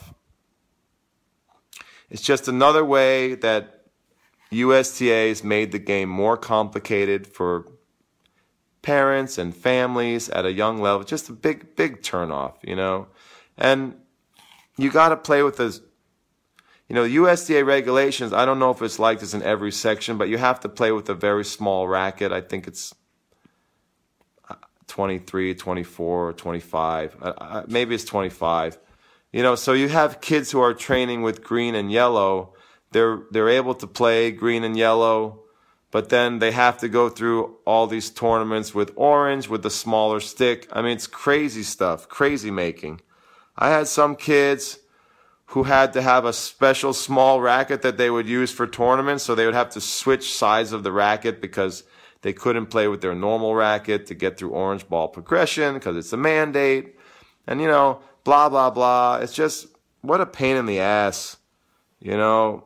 It's 2.11 2.23
just 2.23 2.49
another 2.49 2.85
way 2.85 3.37
that 3.37 3.85
USTA's 4.51 5.45
made 5.45 5.71
the 5.71 5.79
game 5.79 6.09
more 6.09 6.37
complicated 6.37 7.27
for 7.29 7.67
parents 8.83 9.39
and 9.39 9.55
families 9.55 10.29
at 10.31 10.45
a 10.45 10.53
young 10.53 10.81
level. 10.81 11.05
Just 11.05 11.29
a 11.29 11.33
big, 11.33 11.77
big 11.77 12.03
turnoff, 12.03 12.55
you 12.63 12.77
know. 12.77 13.09
And 13.57 13.95
you 14.77 14.91
got 14.91 15.11
to 15.11 15.17
play 15.17 15.43
with 15.43 15.57
this. 15.57 15.81
You 16.89 16.97
know, 16.97 17.05
USTA 17.05 17.65
regulations. 17.65 18.33
I 18.33 18.45
don't 18.45 18.59
know 18.59 18.71
if 18.71 18.83
it's 18.83 18.99
like 18.99 19.21
this 19.21 19.33
in 19.33 19.43
every 19.45 19.71
section, 19.71 20.19
but 20.19 20.29
you 20.29 20.39
have 20.39 20.59
to 20.61 20.69
play 20.69 20.91
with 20.91 21.09
a 21.09 21.15
very 21.15 21.45
small 21.45 21.87
racket. 21.87 22.33
I 22.33 22.41
think 22.41 22.67
it's 22.67 22.93
uh, 24.49 24.57
23, 24.89 25.55
24, 25.55 26.33
25. 26.33 27.17
Uh, 27.23 27.25
uh, 27.27 27.65
maybe 27.69 27.95
it's 27.95 28.05
25. 28.05 28.79
You 29.33 29.45
know, 29.45 29.55
so 29.55 29.73
you 29.73 29.89
have 29.89 30.21
kids 30.21 30.51
who 30.51 30.61
are 30.61 30.75
training 30.75 31.23
with 31.23 31.45
green 31.45 31.77
and 31.77 31.93
yellow 31.93 32.55
they're 32.93 33.23
they're 33.31 33.49
able 33.49 33.75
to 33.75 33.87
play 33.87 34.31
green 34.31 34.65
and 34.65 34.77
yellow, 34.77 35.41
but 35.91 36.09
then 36.09 36.39
they 36.39 36.53
have 36.53 36.79
to 36.79 36.89
go 36.89 37.09
through 37.09 37.57
all 37.65 37.87
these 37.87 38.11
tournaments 38.11 38.75
with 38.75 38.93
orange 38.97 39.49
with 39.49 39.63
the 39.63 39.71
smaller 39.71 40.21
stick. 40.21 40.69
I 40.73 40.83
mean, 40.83 40.93
it's 40.93 41.07
crazy 41.07 41.63
stuff, 41.63 42.09
crazy 42.09 42.51
making. 42.51 43.01
I 43.57 43.71
had 43.71 43.89
some 43.89 44.15
kids 44.15 44.79
who 45.47 45.65
had 45.65 45.93
to 45.93 46.03
have 46.03 46.25
a 46.25 46.33
special 46.33 46.93
small 46.93 47.41
racket 47.41 47.83
that 47.83 47.99
they 47.99 48.09
would 48.09 48.29
use 48.29 48.53
for 48.53 48.69
tournaments, 48.69 49.25
so 49.25 49.35
they 49.35 49.47
would 49.47 49.55
have 49.55 49.71
to 49.71 49.81
switch 49.81 50.33
sides 50.33 50.71
of 50.71 50.85
the 50.85 50.93
racket 50.93 51.41
because 51.41 51.83
they 52.23 52.33
couldn't 52.33 52.67
play 52.67 52.87
with 52.87 53.01
their 53.01 53.17
normal 53.17 53.57
racket 53.57 54.07
to 54.07 54.15
get 54.15 54.39
through 54.39 54.51
orange 54.51 54.89
ball 54.89 55.09
progression 55.09 55.75
because 55.75 55.97
it's 55.97 56.13
a 56.13 56.17
mandate. 56.17 56.97
And 57.49 57.61
you 57.61 57.67
know, 57.67 58.01
blah 58.23 58.49
blah 58.49 58.71
blah. 58.71 59.17
It's 59.17 59.35
just 59.35 59.67
what 60.03 60.21
a 60.21 60.27
pain 60.27 60.57
in 60.57 60.67
the 60.67 60.79
ass. 60.79 61.37
You 61.99 62.17
know, 62.17 62.65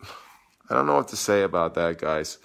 I 0.70 0.74
don't 0.74 0.86
know 0.86 0.94
what 0.94 1.08
to 1.08 1.16
say 1.16 1.42
about 1.42 1.74
that, 1.74 1.98
guys. 1.98 2.38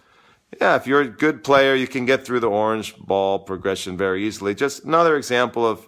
Yeah, 0.62 0.76
if 0.76 0.88
you're 0.88 1.02
a 1.02 1.08
good 1.08 1.44
player, 1.44 1.76
you 1.76 1.88
can 1.88 2.06
get 2.06 2.26
through 2.26 2.40
the 2.40 2.50
orange 2.50 2.96
ball 2.98 3.40
progression 3.40 3.98
very 3.98 4.26
easily. 4.26 4.56
Just 4.56 4.86
another 4.86 5.18
example 5.18 5.66
of 5.66 5.88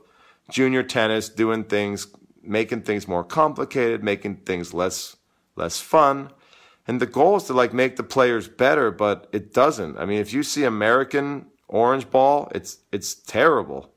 junior 0.49 0.83
tennis 0.83 1.29
doing 1.29 1.63
things, 1.63 2.07
making 2.41 2.81
things 2.81 3.07
more 3.07 3.23
complicated, 3.23 4.03
making 4.03 4.37
things 4.37 4.73
less 4.73 5.15
less 5.55 5.79
fun. 5.79 6.31
And 6.87 7.01
the 7.01 7.05
goal 7.05 7.35
is 7.37 7.43
to 7.43 7.53
like 7.53 7.73
make 7.73 7.95
the 7.95 8.03
players 8.03 8.47
better, 8.47 8.91
but 8.91 9.27
it 9.31 9.53
doesn't. 9.53 9.97
I 9.97 10.05
mean, 10.05 10.19
if 10.19 10.33
you 10.33 10.43
see 10.43 10.63
American 10.63 11.47
orange 11.67 12.09
ball, 12.09 12.49
it's 12.53 12.79
it's 12.91 13.13
terrible. 13.13 13.93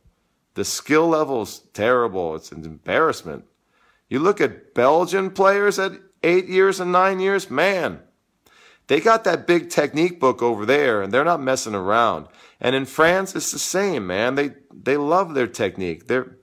The 0.54 0.64
skill 0.64 1.08
level 1.08 1.42
is 1.42 1.62
terrible. 1.72 2.34
It's 2.34 2.52
an 2.52 2.64
embarrassment. 2.64 3.44
You 4.08 4.18
look 4.18 4.40
at 4.40 4.74
Belgian 4.74 5.30
players 5.30 5.78
at 5.78 5.92
eight 6.22 6.48
years 6.48 6.80
and 6.80 6.90
nine 6.90 7.20
years, 7.20 7.48
man, 7.50 8.00
they 8.91 8.99
got 8.99 9.22
that 9.22 9.47
big 9.47 9.70
technique 9.70 10.18
book 10.18 10.43
over 10.43 10.66
there 10.66 11.01
and 11.01 11.12
they're 11.12 11.24
not 11.24 11.41
messing 11.41 11.76
around. 11.76 12.26
And 12.61 12.74
in 12.74 12.86
France, 12.86 13.36
it's 13.36 13.53
the 13.53 13.59
same, 13.61 14.09
man. 14.09 14.34
They, 14.34 14.51
they 14.74 14.97
love 14.97 15.34
their 15.34 15.47
technique. 15.47 16.09
They're, 16.09 16.38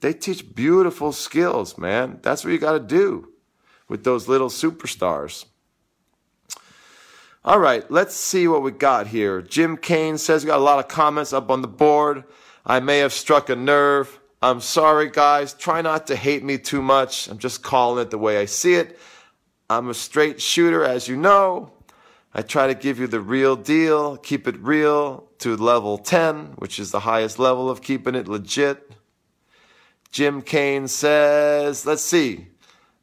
they 0.00 0.12
teach 0.12 0.52
beautiful 0.52 1.12
skills, 1.12 1.78
man. 1.78 2.18
That's 2.22 2.42
what 2.42 2.52
you 2.52 2.58
got 2.58 2.72
to 2.72 2.80
do 2.80 3.28
with 3.88 4.02
those 4.02 4.26
little 4.26 4.48
superstars. 4.48 5.44
All 7.44 7.60
right, 7.60 7.88
let's 7.88 8.16
see 8.16 8.48
what 8.48 8.64
we 8.64 8.72
got 8.72 9.06
here. 9.06 9.40
Jim 9.40 9.76
Kane 9.76 10.18
says 10.18 10.42
we 10.42 10.48
got 10.48 10.58
a 10.58 10.64
lot 10.64 10.80
of 10.80 10.88
comments 10.88 11.32
up 11.32 11.52
on 11.52 11.62
the 11.62 11.68
board. 11.68 12.24
I 12.66 12.80
may 12.80 12.98
have 12.98 13.12
struck 13.12 13.48
a 13.48 13.54
nerve. 13.54 14.18
I'm 14.42 14.60
sorry, 14.60 15.08
guys. 15.08 15.54
Try 15.54 15.82
not 15.82 16.08
to 16.08 16.16
hate 16.16 16.42
me 16.42 16.58
too 16.58 16.82
much. 16.82 17.28
I'm 17.28 17.38
just 17.38 17.62
calling 17.62 18.02
it 18.02 18.10
the 18.10 18.18
way 18.18 18.38
I 18.38 18.46
see 18.46 18.74
it. 18.74 18.98
I'm 19.70 19.88
a 19.88 19.94
straight 19.94 20.42
shooter, 20.42 20.84
as 20.84 21.06
you 21.06 21.16
know. 21.16 21.70
I 22.34 22.42
try 22.42 22.66
to 22.66 22.74
give 22.74 22.98
you 22.98 23.06
the 23.06 23.20
real 23.20 23.56
deal, 23.56 24.16
keep 24.16 24.48
it 24.48 24.58
real 24.58 25.28
to 25.38 25.56
level 25.56 25.98
10, 25.98 26.54
which 26.56 26.78
is 26.78 26.90
the 26.90 27.00
highest 27.00 27.38
level 27.38 27.68
of 27.68 27.82
keeping 27.82 28.14
it 28.14 28.26
legit. 28.26 28.90
Jim 30.10 30.40
Kane 30.40 30.88
says, 30.88 31.84
let's 31.84 32.02
see. 32.02 32.46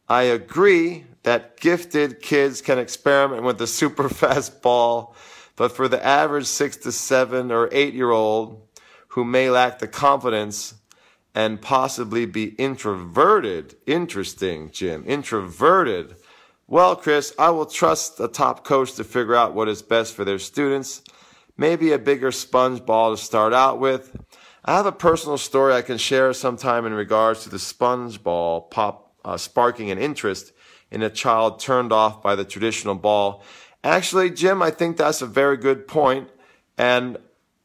I 0.07 0.23
agree 0.23 1.05
that 1.23 1.59
gifted 1.59 2.21
kids 2.21 2.61
can 2.61 2.79
experiment 2.79 3.43
with 3.43 3.59
the 3.59 3.67
super 3.67 4.09
fast 4.09 4.63
ball, 4.63 5.15
but 5.55 5.71
for 5.71 5.87
the 5.87 6.03
average 6.03 6.47
six 6.47 6.77
to 6.77 6.91
seven 6.91 7.51
or 7.51 7.69
eight 7.71 7.93
year 7.93 8.09
old 8.09 8.67
who 9.09 9.23
may 9.23 9.49
lack 9.49 9.79
the 9.79 9.87
confidence 9.87 10.73
and 11.35 11.61
possibly 11.61 12.25
be 12.25 12.45
introverted, 12.55 13.75
interesting, 13.85 14.71
Jim, 14.71 15.03
introverted 15.05 16.15
well, 16.69 16.95
Chris, 16.95 17.33
I 17.39 17.49
will 17.49 17.65
trust 17.65 18.19
a 18.19 18.27
top 18.27 18.63
coach 18.63 18.93
to 18.93 19.03
figure 19.03 19.35
out 19.35 19.55
what 19.55 19.67
is 19.67 19.81
best 19.81 20.13
for 20.13 20.23
their 20.23 20.37
students. 20.37 21.01
Maybe 21.57 21.91
a 21.91 21.97
bigger 21.97 22.31
sponge 22.31 22.85
ball 22.85 23.15
to 23.15 23.21
start 23.21 23.53
out 23.53 23.79
with. 23.79 24.15
I 24.63 24.75
have 24.75 24.85
a 24.85 24.91
personal 24.91 25.39
story 25.39 25.73
I 25.73 25.81
can 25.81 25.97
share 25.97 26.31
sometime 26.31 26.85
in 26.85 26.93
regards 26.93 27.41
to 27.43 27.49
the 27.49 27.57
sponge 27.57 28.21
ball 28.21 28.61
pop 28.61 29.15
uh, 29.25 29.35
sparking 29.35 29.89
an 29.89 29.97
interest 29.97 30.53
in 30.91 31.01
a 31.01 31.09
child 31.09 31.59
turned 31.59 31.91
off 31.91 32.21
by 32.21 32.35
the 32.35 32.45
traditional 32.45 32.93
ball. 32.93 33.43
Actually, 33.83 34.29
Jim, 34.29 34.61
I 34.61 34.69
think 34.69 34.95
that's 34.95 35.23
a 35.23 35.25
very 35.27 35.57
good 35.57 35.87
point, 35.87 36.29
and 36.77 37.17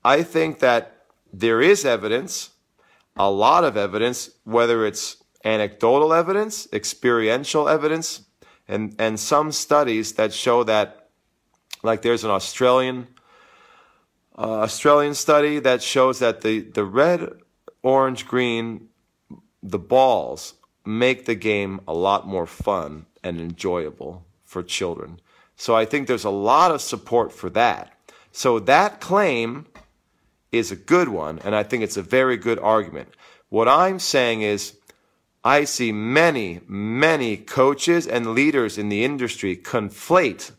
I 0.03 0.23
think 0.23 0.61
that 0.61 1.05
there 1.31 1.61
is 1.61 1.85
evidence, 1.85 2.51
a 3.17 3.31
lot 3.31 3.65
of 3.65 3.77
evidence, 3.77 4.31
whether 4.45 4.87
it's 4.87 5.19
anecdotal 5.45 6.15
evidence, 6.15 6.67
experiential 6.73 7.69
evidence, 7.69 8.23
and 8.69 8.95
and 8.99 9.19
some 9.19 9.53
studies 9.53 10.13
that 10.15 10.33
show 10.33 10.65
that 10.65 11.09
like 11.83 12.03
there's 12.03 12.25
an 12.25 12.31
Australian 12.31 13.09
uh, 14.37 14.61
Australian 14.61 15.15
study 15.15 15.59
that 15.61 15.83
shows 15.83 16.19
that 16.19 16.41
the 16.41 16.61
the 16.61 16.85
red 16.85 17.31
orange 17.83 18.27
green, 18.27 18.89
the 19.63 19.79
balls 19.79 20.55
make 20.85 21.27
the 21.27 21.35
game 21.35 21.81
a 21.87 21.95
lot 21.95 22.27
more 22.27 22.47
fun 22.47 23.07
and 23.23 23.41
enjoyable 23.41 24.25
for 24.43 24.63
children. 24.63 25.21
So 25.57 25.77
I 25.77 25.85
think 25.85 26.09
there's 26.09 26.25
a 26.25 26.31
lot 26.31 26.71
of 26.71 26.81
support 26.81 27.33
for 27.33 27.49
that. 27.51 27.93
So 28.33 28.59
that 28.61 29.01
claim 29.01 29.67
is 30.51 30.73
a 30.73 30.77
good 30.77 31.09
one, 31.09 31.39
and 31.45 31.55
I 31.55 31.63
think 31.63 31.83
it's 31.83 31.97
a 31.97 32.03
very 32.03 32.37
good 32.37 32.59
argument. 32.59 33.15
What 33.49 33.69
I'm 33.69 33.99
saying 33.99 34.43
is, 34.43 34.77
I 35.45 35.65
see 35.65 35.93
many, 35.93 36.61
many 36.67 37.37
coaches 37.37 38.07
and 38.07 38.35
leaders 38.35 38.79
in 38.79 38.89
the 38.89 39.05
industry 39.05 39.57
conflate, 39.57 40.53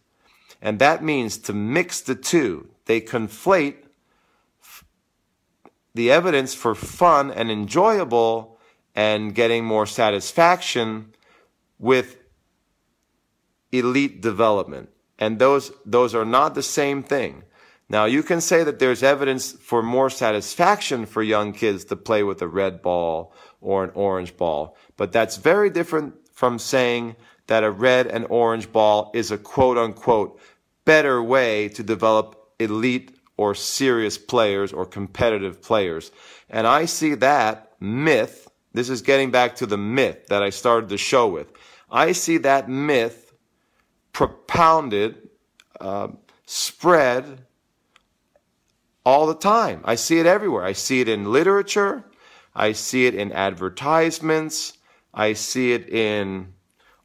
and 0.62 0.78
that 0.78 1.04
means 1.04 1.40
to 1.40 1.54
mix 1.54 2.02
the 2.02 2.14
two. 2.14 2.70
They 2.86 3.02
conflate 3.02 3.78
the 5.96 6.12
evidence 6.12 6.54
for 6.54 6.76
fun 6.76 7.32
and 7.32 7.50
enjoyable 7.50 8.60
and 8.94 9.34
getting 9.34 9.66
more 9.66 9.88
satisfaction 9.88 11.14
with 11.80 12.18
elite 13.72 14.22
development. 14.22 14.90
And 15.18 15.40
those, 15.40 15.72
those 15.86 16.14
are 16.14 16.26
not 16.26 16.54
the 16.54 16.64
same 16.64 17.02
thing. 17.02 17.44
Now, 17.90 18.06
you 18.06 18.24
can 18.24 18.42
say 18.42 18.64
that 18.64 18.80
there's 18.80 19.04
evidence 19.04 19.52
for 19.52 19.82
more 19.82 20.10
satisfaction 20.10 21.06
for 21.06 21.24
young 21.24 21.54
kids 21.54 21.86
to 21.86 21.96
play 21.96 22.24
with 22.24 22.42
a 22.42 22.48
red 22.48 22.82
ball 22.82 23.34
or 23.62 23.84
an 23.84 23.92
orange 23.94 24.38
ball, 24.38 24.78
but 24.98 25.12
that's 25.12 25.38
very 25.38 25.70
different 25.70 26.14
from 26.34 26.60
saying 26.60 27.16
that 27.48 27.64
a 27.64 27.72
red 27.72 28.08
and 28.08 28.26
orange 28.30 28.72
ball 28.72 29.12
is 29.14 29.32
a 29.32 29.38
quote 29.38 29.78
unquote 29.78 30.40
better 30.84 31.22
way 31.22 31.70
to 31.70 31.84
develop 31.84 32.54
elite 32.60 33.18
or 33.38 33.54
serious 33.56 34.18
players 34.18 34.72
or 34.72 34.86
competitive 34.86 35.62
players. 35.62 36.12
And 36.50 36.66
I 36.68 36.86
see 36.86 37.16
that 37.16 37.74
myth. 37.80 38.50
This 38.74 38.90
is 38.90 39.02
getting 39.02 39.32
back 39.32 39.56
to 39.58 39.66
the 39.66 39.78
myth 39.78 40.28
that 40.28 40.44
I 40.44 40.50
started 40.50 40.90
the 40.90 40.98
show 40.98 41.28
with. 41.28 41.52
I 41.90 42.12
see 42.12 42.38
that 42.40 42.70
myth 42.70 43.34
propounded, 44.14 45.30
uh, 45.80 46.10
spread 46.46 47.46
all 49.06 49.28
the 49.28 49.36
time. 49.36 49.82
I 49.86 49.96
see 49.96 50.20
it 50.20 50.26
everywhere. 50.26 50.64
I 50.64 50.74
see 50.74 51.02
it 51.02 51.10
in 51.10 51.32
literature. 51.32 52.04
I 52.56 52.72
see 52.72 53.06
it 53.06 53.16
in 53.16 53.32
advertisements. 53.32 54.78
I 55.14 55.34
see 55.34 55.74
it 55.74 55.90
in 55.90 56.54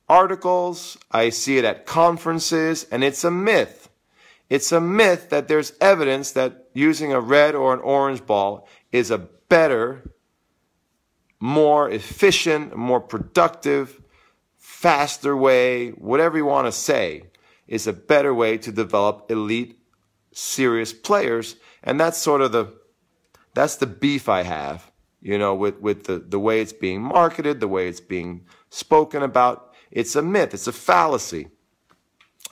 articles. 0.09 0.97
I 1.11 1.31
see 1.31 1.59
it 1.59 1.65
at 1.65 1.87
conferences. 1.87 2.87
And 2.91 3.03
it's 3.03 3.25
a 3.25 3.31
myth. 3.31 3.89
It's 4.49 4.73
a 4.73 4.81
myth 4.81 5.31
that 5.31 5.49
there's 5.49 5.73
evidence 5.81 6.33
that 6.33 6.69
using 6.75 7.13
a 7.13 7.21
red 7.21 7.55
or 7.55 7.73
an 7.73 7.81
orange 7.81 8.27
ball 8.27 8.69
is 8.91 9.11
a 9.11 9.19
better, 9.19 10.13
more 11.39 11.89
efficient, 11.89 12.77
more 12.77 13.01
productive, 13.01 14.01
faster 14.57 15.37
way, 15.37 15.91
whatever 15.91 16.37
you 16.37 16.45
want 16.45 16.67
to 16.67 16.73
say, 16.73 17.25
is 17.67 17.87
a 17.87 17.93
better 17.93 18.35
way 18.35 18.59
to 18.59 18.73
develop 18.73 19.31
elite, 19.31 19.79
serious 20.33 20.93
players 20.93 21.57
and 21.83 21.99
that's 21.99 22.19
sort 22.19 22.41
of 22.41 22.53
the, 22.53 22.75
that's 23.55 23.77
the 23.77 23.87
beef 23.87 24.29
I 24.29 24.43
have, 24.43 24.90
you 25.23 25.39
know, 25.39 25.55
with, 25.55 25.81
with 25.81 26.05
the, 26.05 26.19
the 26.19 26.39
way 26.39 26.61
it's 26.61 26.73
being 26.73 27.03
marketed, 27.03 27.61
the 27.61 27.69
way 27.69 27.89
it's 27.89 28.01
being 28.01 28.47
spoken 28.71 29.23
about. 29.23 29.75
It's 29.91 30.17
a 30.17 30.23
myth. 30.23 30.55
It's 30.55 30.67
a 30.67 30.73
fallacy. 30.73 31.49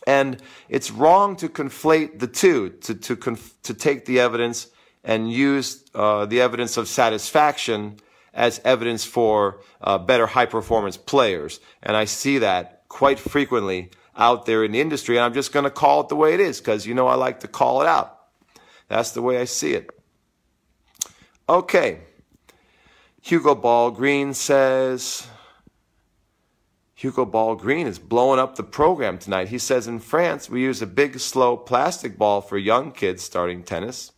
And 0.06 0.42
it's 0.68 0.90
wrong 0.90 1.36
to 1.36 1.48
conflate 1.48 2.18
the 2.18 2.26
two, 2.26 2.70
to, 2.80 2.94
to, 2.94 3.16
conf- 3.16 3.60
to 3.62 3.74
take 3.74 4.04
the 4.06 4.20
evidence 4.20 4.68
and 5.04 5.30
use 5.30 5.84
uh, 5.94 6.26
the 6.26 6.40
evidence 6.40 6.76
of 6.76 6.88
satisfaction 6.88 7.98
as 8.34 8.60
evidence 8.64 9.04
for 9.04 9.60
uh, 9.80 9.98
better 9.98 10.26
high 10.26 10.46
performance 10.46 10.96
players. 10.96 11.60
And 11.82 11.96
I 11.96 12.04
see 12.04 12.38
that 12.38 12.84
quite 12.88 13.18
frequently 13.18 13.90
out 14.16 14.46
there 14.46 14.64
in 14.64 14.72
the 14.72 14.80
industry. 14.80 15.16
And 15.16 15.24
I'm 15.24 15.34
just 15.34 15.52
going 15.52 15.64
to 15.64 15.70
call 15.70 16.00
it 16.00 16.08
the 16.08 16.16
way 16.16 16.34
it 16.34 16.40
is 16.40 16.58
because, 16.58 16.86
you 16.86 16.94
know, 16.94 17.06
I 17.06 17.14
like 17.14 17.40
to 17.40 17.48
call 17.48 17.82
it 17.82 17.86
out. 17.86 18.18
That's 18.88 19.12
the 19.12 19.22
way 19.22 19.38
I 19.38 19.44
see 19.44 19.74
it. 19.74 19.90
Okay. 21.48 22.00
Hugo 23.28 23.54
Ball 23.54 23.90
Green 23.90 24.32
says, 24.32 25.28
Hugo 26.94 27.26
Ball 27.26 27.56
Green 27.56 27.86
is 27.86 27.98
blowing 27.98 28.40
up 28.40 28.56
the 28.56 28.62
program 28.62 29.18
tonight. 29.18 29.48
He 29.48 29.58
says 29.58 29.86
in 29.86 29.98
France, 29.98 30.48
we 30.48 30.62
use 30.62 30.80
a 30.80 30.86
big, 30.86 31.20
slow 31.20 31.54
plastic 31.54 32.16
ball 32.16 32.40
for 32.40 32.56
young 32.56 32.90
kids 32.90 33.22
starting 33.22 33.62
tennis. 33.62 34.12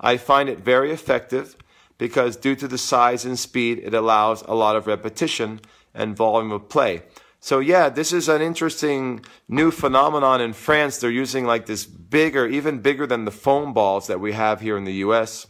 I 0.00 0.16
find 0.16 0.48
it 0.48 0.60
very 0.60 0.92
effective 0.92 1.56
because 1.98 2.36
due 2.36 2.56
to 2.56 2.66
the 2.66 2.78
size 2.78 3.26
and 3.26 3.38
speed, 3.38 3.82
it 3.84 3.92
allows 3.92 4.40
a 4.40 4.54
lot 4.54 4.76
of 4.76 4.86
repetition 4.86 5.60
and 5.92 6.16
volume 6.16 6.50
of 6.50 6.70
play. 6.70 7.02
So 7.40 7.58
yeah, 7.58 7.90
this 7.90 8.14
is 8.14 8.30
an 8.30 8.40
interesting 8.40 9.26
new 9.46 9.70
phenomenon 9.70 10.40
in 10.40 10.54
France. 10.54 10.96
They're 10.96 11.10
using 11.10 11.44
like 11.44 11.66
this 11.66 11.84
bigger, 11.84 12.46
even 12.46 12.78
bigger 12.78 13.06
than 13.06 13.26
the 13.26 13.30
foam 13.30 13.74
balls 13.74 14.06
that 14.06 14.20
we 14.20 14.32
have 14.32 14.62
here 14.62 14.78
in 14.78 14.84
the 14.84 15.04
US. 15.04 15.48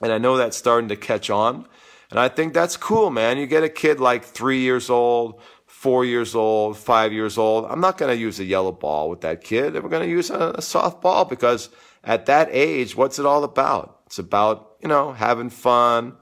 And 0.00 0.10
I 0.10 0.16
know 0.16 0.38
that's 0.38 0.56
starting 0.56 0.88
to 0.88 0.96
catch 0.96 1.28
on. 1.28 1.66
And 2.10 2.18
I 2.18 2.28
think 2.28 2.54
that's 2.54 2.76
cool, 2.76 3.10
man. 3.10 3.38
You 3.38 3.46
get 3.46 3.64
a 3.64 3.68
kid 3.68 4.00
like 4.00 4.24
three 4.24 4.60
years 4.60 4.88
old, 4.88 5.40
four 5.66 6.04
years 6.04 6.34
old, 6.34 6.78
five 6.78 7.12
years 7.12 7.36
old. 7.36 7.66
I'm 7.66 7.80
not 7.80 7.98
going 7.98 8.10
to 8.10 8.20
use 8.20 8.40
a 8.40 8.44
yellow 8.44 8.72
ball 8.72 9.10
with 9.10 9.20
that 9.20 9.44
kid. 9.44 9.74
We're 9.74 9.90
going 9.90 10.02
to 10.02 10.08
use 10.08 10.30
a, 10.30 10.54
a 10.56 10.62
soft 10.62 11.02
ball 11.02 11.24
because 11.24 11.68
at 12.02 12.26
that 12.26 12.48
age, 12.50 12.96
what's 12.96 13.18
it 13.18 13.26
all 13.26 13.44
about? 13.44 14.00
It's 14.06 14.18
about, 14.18 14.76
you 14.80 14.88
know, 14.88 15.12
having 15.12 15.50
fun, 15.50 16.16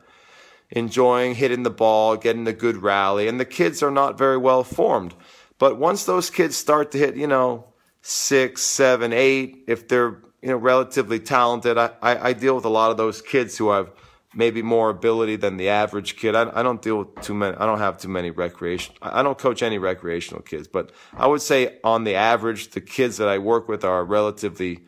enjoying 0.71 1.37
hitting 1.37 1.63
the 1.63 1.71
ball, 1.71 2.17
getting 2.17 2.47
a 2.49 2.53
good 2.53 2.79
rally, 2.79 3.29
and 3.29 3.39
the 3.39 3.45
kids 3.45 3.83
are 3.83 3.91
not 3.91 4.19
very 4.19 4.37
well 4.37 4.65
formed. 4.65 5.15
But 5.59 5.79
once 5.79 6.05
those 6.05 6.29
kids 6.29 6.57
start 6.57 6.91
to 6.91 6.99
hit, 6.99 7.17
you 7.17 7.29
know, 7.29 7.67
six, 8.03 8.63
seven, 8.63 9.13
eight, 9.13 9.65
if 9.69 9.87
they're, 9.87 10.23
you 10.43 10.49
know, 10.49 10.57
relatively 10.57 11.21
talented, 11.21 11.79
I, 11.79 11.93
I, 12.03 12.29
I 12.29 12.33
deal 12.33 12.57
with 12.57 12.65
a 12.65 12.71
lot 12.71 12.91
of 12.91 12.97
those 12.97 13.23
kids 13.23 13.57
who 13.57 13.71
have 13.71 13.91
maybe 14.37 14.63
more 14.63 14.91
ability 14.91 15.37
than 15.37 15.57
the 15.57 15.69
average 15.69 16.17
kid. 16.17 16.37
I, 16.37 16.51
I 16.55 16.63
don't 16.63 16.83
deal 16.83 16.99
with 16.99 17.21
too 17.23 17.35
many, 17.35 17.57
I 17.57 17.67
don't 17.67 17.79
have 17.79 17.99
too 17.99 18.09
many 18.09 18.31
recreation, 18.31 18.95
I 19.03 19.23
don't 19.23 19.39
coach 19.39 19.63
any 19.63 19.79
recreational 19.79 20.43
kids, 20.43 20.69
but 20.69 20.93
I 21.17 21.27
would 21.27 21.43
say 21.43 21.79
on 21.83 22.05
the 22.05 22.15
average, 22.15 22.71
the 22.71 22.81
kids 22.81 23.17
that 23.17 23.29
I 23.29 23.39
work 23.39 23.67
with 23.69 23.85
are 23.85 24.05
relatively, 24.05 24.81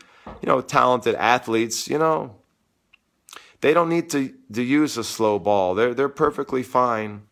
you 0.43 0.47
know, 0.47 0.61
talented 0.61 1.15
athletes, 1.15 1.89
you 1.89 1.99
know, 1.99 2.37
they 3.61 3.75
don't 3.75 3.89
need 3.89 4.11
to, 4.11 4.33
to 4.53 4.63
use 4.63 4.97
a 4.97 5.03
slow 5.03 5.39
ball. 5.39 5.75
They're, 5.75 5.95
they're 5.95 6.09
perfectly 6.09 6.63
fine 6.63 7.23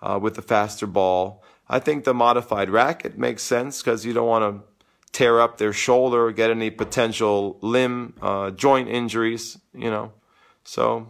uh, 0.00 0.18
with 0.22 0.34
the 0.34 0.42
faster 0.42 0.86
ball. 0.86 1.42
I 1.68 1.80
think 1.80 2.04
the 2.04 2.14
modified 2.14 2.70
racket 2.70 3.18
makes 3.18 3.42
sense 3.42 3.82
because 3.82 4.06
you 4.06 4.12
don't 4.12 4.28
want 4.28 4.44
to 4.44 4.62
tear 5.10 5.40
up 5.40 5.58
their 5.58 5.72
shoulder 5.72 6.26
or 6.26 6.32
get 6.32 6.50
any 6.50 6.70
potential 6.70 7.58
limb 7.62 8.14
uh, 8.22 8.50
joint 8.50 8.88
injuries, 8.88 9.58
you 9.74 9.90
know. 9.90 10.12
So 10.62 11.08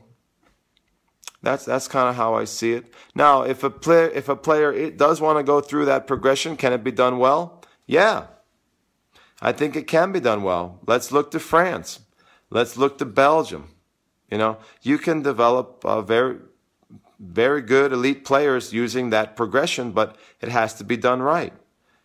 that's 1.47 1.65
that's 1.65 1.87
kind 1.87 2.09
of 2.09 2.17
how 2.17 2.35
I 2.35 2.45
see 2.45 2.73
it. 2.73 2.93
Now, 3.15 3.43
if 3.43 3.63
a 3.63 3.71
player 3.71 4.09
if 4.09 4.29
a 4.29 4.35
player 4.35 4.91
does 4.91 5.21
want 5.21 5.39
to 5.39 5.45
go 5.45 5.61
through 5.61 5.85
that 5.85 6.07
progression, 6.07 6.57
can 6.57 6.73
it 6.73 6.83
be 6.83 6.91
done 6.91 7.19
well? 7.19 7.63
Yeah. 7.87 8.27
I 9.41 9.53
think 9.53 9.77
it 9.77 9.87
can 9.87 10.13
be 10.13 10.19
done 10.19 10.43
well. 10.43 10.81
Let's 10.87 11.13
look 11.13 11.31
to 11.31 11.39
France. 11.39 12.01
Let's 12.51 12.77
look 12.77 12.99
to 12.99 13.05
Belgium. 13.05 13.69
You 14.31 14.39
know, 14.39 14.59
you 14.83 14.99
can 14.99 15.23
develop 15.23 15.85
very, 16.07 16.39
very 17.21 17.63
good 17.63 17.93
elite 17.93 18.25
players 18.25 18.73
using 18.73 19.11
that 19.11 19.37
progression, 19.37 19.93
but 19.93 20.17
it 20.41 20.49
has 20.49 20.75
to 20.75 20.85
be 20.85 20.97
done 20.97 21.23
right. 21.23 21.53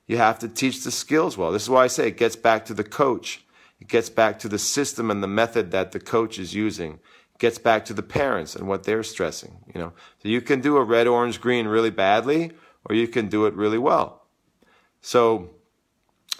You 0.05 0.17
have 0.17 0.37
to 0.39 0.49
teach 0.49 0.83
the 0.83 0.91
skills 0.91 1.35
well. 1.37 1.51
This 1.51 1.63
is 1.63 1.69
why 1.69 1.85
I 1.85 1.87
say 1.87 2.09
it 2.09 2.17
gets 2.17 2.35
back 2.35 2.65
to 2.65 2.75
the 2.75 2.83
coach. 2.83 3.43
It 3.79 3.87
gets 3.87 4.09
back 4.09 4.37
to 4.39 4.49
the 4.49 4.59
system 4.59 5.09
and 5.09 5.23
the 5.23 5.27
method 5.27 5.71
that 5.71 5.93
the 5.93 5.99
coach 5.99 6.37
is 6.37 6.53
using. 6.53 6.99
Gets 7.41 7.57
back 7.57 7.85
to 7.85 7.93
the 7.95 8.03
parents 8.03 8.55
and 8.55 8.67
what 8.67 8.83
they're 8.83 9.01
stressing. 9.01 9.57
You 9.73 9.81
know, 9.81 9.93
so 10.21 10.29
you 10.29 10.41
can 10.41 10.61
do 10.61 10.77
a 10.77 10.83
red, 10.83 11.07
orange, 11.07 11.41
green 11.41 11.67
really 11.67 11.89
badly, 11.89 12.51
or 12.85 12.93
you 12.93 13.07
can 13.07 13.29
do 13.29 13.47
it 13.47 13.55
really 13.55 13.79
well. 13.79 14.27
So, 15.01 15.49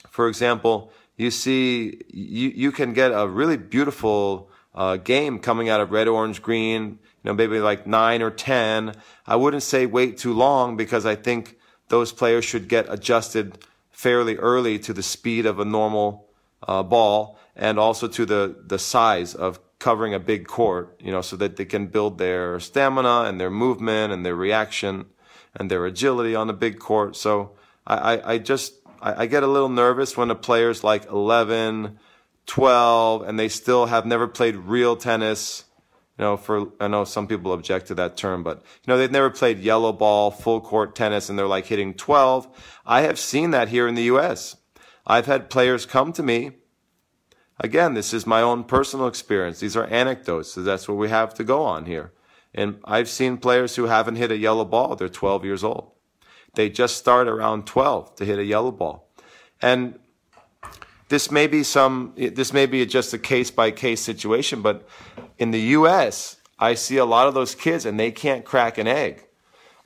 for 0.10 0.28
example, 0.28 0.94
you 1.18 1.32
see, 1.32 2.02
you, 2.14 2.50
you 2.50 2.72
can 2.72 2.94
get 2.94 3.12
a 3.12 3.28
really 3.28 3.58
beautiful 3.58 4.52
uh, 4.76 4.98
game 4.98 5.40
coming 5.40 5.70
out 5.70 5.82
of 5.82 5.92
red, 5.92 6.08
orange, 6.08 6.44
green, 6.44 6.84
you 7.24 7.24
know, 7.24 7.34
maybe 7.34 7.60
like 7.60 7.88
nine 7.88 8.22
or 8.22 8.30
10. 8.30 8.94
I 9.26 9.36
wouldn't 9.36 9.64
say 9.64 9.88
wait 9.88 10.20
too 10.20 10.34
long 10.34 10.78
because 10.78 11.08
I 11.08 11.16
think 11.16 11.58
those 11.88 12.12
players 12.12 12.46
should 12.46 12.68
get 12.68 12.86
adjusted 12.94 13.58
fairly 13.90 14.36
early 14.36 14.78
to 14.78 14.94
the 14.94 15.04
speed 15.04 15.48
of 15.48 15.60
a 15.60 15.66
normal 15.66 16.28
uh, 16.68 16.84
ball 16.84 17.40
and 17.56 17.80
also 17.80 18.08
to 18.08 18.24
the, 18.24 18.64
the 18.68 18.78
size 18.78 19.34
of 19.34 19.60
covering 19.82 20.14
a 20.14 20.20
big 20.20 20.48
court, 20.48 20.96
you 21.04 21.12
know, 21.12 21.22
so 21.22 21.36
that 21.36 21.58
they 21.58 21.66
can 21.66 21.88
build 21.88 22.20
their 22.20 22.60
stamina 22.60 23.24
and 23.24 23.42
their 23.42 23.50
movement 23.50 24.14
and 24.14 24.24
their 24.24 24.36
reaction 24.36 25.08
and 25.56 25.72
their 25.72 25.86
agility 25.88 26.36
on 26.36 26.50
a 26.50 26.54
big 26.54 26.78
court. 26.78 27.16
So 27.16 27.54
I, 27.86 27.96
I, 27.96 28.34
I 28.34 28.38
just, 28.38 28.76
I, 29.02 29.24
I 29.24 29.26
get 29.26 29.42
a 29.42 29.48
little 29.48 29.70
nervous 29.70 30.16
when 30.16 30.30
a 30.30 30.36
player's 30.36 30.84
like 30.84 31.08
11, 31.08 31.98
12 32.46 33.24
and 33.24 33.40
they 33.40 33.50
still 33.50 33.88
have 33.88 34.06
never 34.06 34.28
played 34.28 34.56
real 34.56 34.96
tennis, 34.96 35.66
you 36.16 36.26
know, 36.26 36.38
for 36.38 36.68
I 36.80 36.88
know 36.88 37.04
some 37.04 37.26
people 37.26 37.52
object 37.52 37.88
to 37.88 37.96
that 37.96 38.16
term, 38.16 38.44
but 38.44 38.58
you 38.58 38.94
know, 38.94 39.00
they've 39.00 39.12
never 39.12 39.32
played 39.32 39.58
yellow 39.60 39.92
ball, 39.92 40.30
full 40.30 40.62
court 40.62 40.96
tennis, 40.96 41.28
and 41.28 41.40
they're 41.40 41.48
like 41.48 41.66
hitting 41.66 41.96
12. 41.96 42.48
I 42.86 43.02
have 43.02 43.18
seen 43.18 43.50
that 43.52 43.70
here 43.70 43.88
in 43.88 43.96
the 43.96 44.04
U.S. 44.04 44.58
I've 45.08 45.26
had 45.26 45.50
players 45.50 45.88
come 45.88 46.14
to 46.14 46.22
me. 46.22 46.52
Again, 47.64 47.94
this 47.94 48.12
is 48.12 48.26
my 48.26 48.42
own 48.42 48.64
personal 48.64 49.08
experience. 49.08 49.60
These 49.60 49.78
are 49.78 49.86
anecdotes. 49.86 50.52
So 50.52 50.64
that's 50.64 50.88
what 50.88 50.98
we 50.98 51.10
have 51.10 51.34
to 51.36 51.44
go 51.44 51.64
on 51.64 51.86
here. 51.86 52.12
And 52.56 52.80
I've 52.84 53.08
seen 53.08 53.38
players 53.38 53.76
who 53.76 53.86
haven't 53.86 54.16
hit 54.16 54.32
a 54.32 54.38
yellow 54.38 54.66
ball. 54.66 54.96
They're 54.96 55.08
12 55.08 55.46
years 55.46 55.64
old. 55.64 55.92
They 56.56 56.70
just 56.70 56.98
start 56.98 57.28
around 57.28 57.68
12 57.68 58.16
to 58.16 58.26
hit 58.26 58.40
a 58.40 58.44
yellow 58.44 58.72
ball. 58.72 59.08
And 59.62 60.00
this 61.10 61.30
may 61.30 61.46
be 61.46 61.62
some, 61.62 62.14
this 62.16 62.52
may 62.52 62.66
be 62.66 62.84
just 62.86 63.14
a 63.14 63.20
case 63.20 63.52
by 63.52 63.70
case 63.70 64.02
situation, 64.02 64.62
but 64.64 64.88
in 65.38 65.52
the 65.52 65.62
U.S., 65.78 66.38
I 66.58 66.74
see 66.74 66.98
a 66.98 67.06
lot 67.06 67.28
of 67.28 67.36
those 67.36 67.54
kids 67.54 67.86
and 67.86 68.00
they 68.00 68.12
can't 68.12 68.44
crack 68.44 68.80
an 68.80 68.88
egg. 68.88 69.28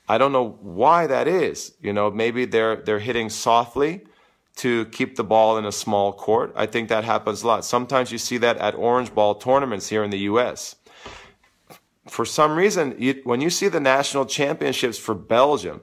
I 0.08 0.18
don't 0.18 0.32
know 0.32 0.58
why 0.60 1.06
that 1.06 1.28
is. 1.28 1.74
You 1.80 1.92
know, 1.92 2.10
maybe 2.10 2.46
they're, 2.46 2.76
they're 2.76 3.00
hitting 3.00 3.28
softly 3.28 4.06
to 4.56 4.86
keep 4.86 5.16
the 5.16 5.24
ball 5.24 5.58
in 5.58 5.64
a 5.64 5.72
small 5.72 6.12
court. 6.12 6.52
I 6.56 6.66
think 6.66 6.88
that 6.88 7.04
happens 7.04 7.42
a 7.42 7.46
lot. 7.46 7.64
Sometimes 7.64 8.10
you 8.10 8.18
see 8.18 8.38
that 8.38 8.56
at 8.56 8.74
orange 8.74 9.14
ball 9.14 9.34
tournaments 9.34 9.88
here 9.88 10.02
in 10.02 10.10
the 10.10 10.20
U.S. 10.30 10.76
For 12.08 12.24
some 12.24 12.56
reason, 12.56 12.96
you, 12.98 13.20
when 13.24 13.40
you 13.40 13.50
see 13.50 13.68
the 13.68 13.80
national 13.80 14.26
championships 14.26 14.98
for 14.98 15.14
Belgium 15.14 15.82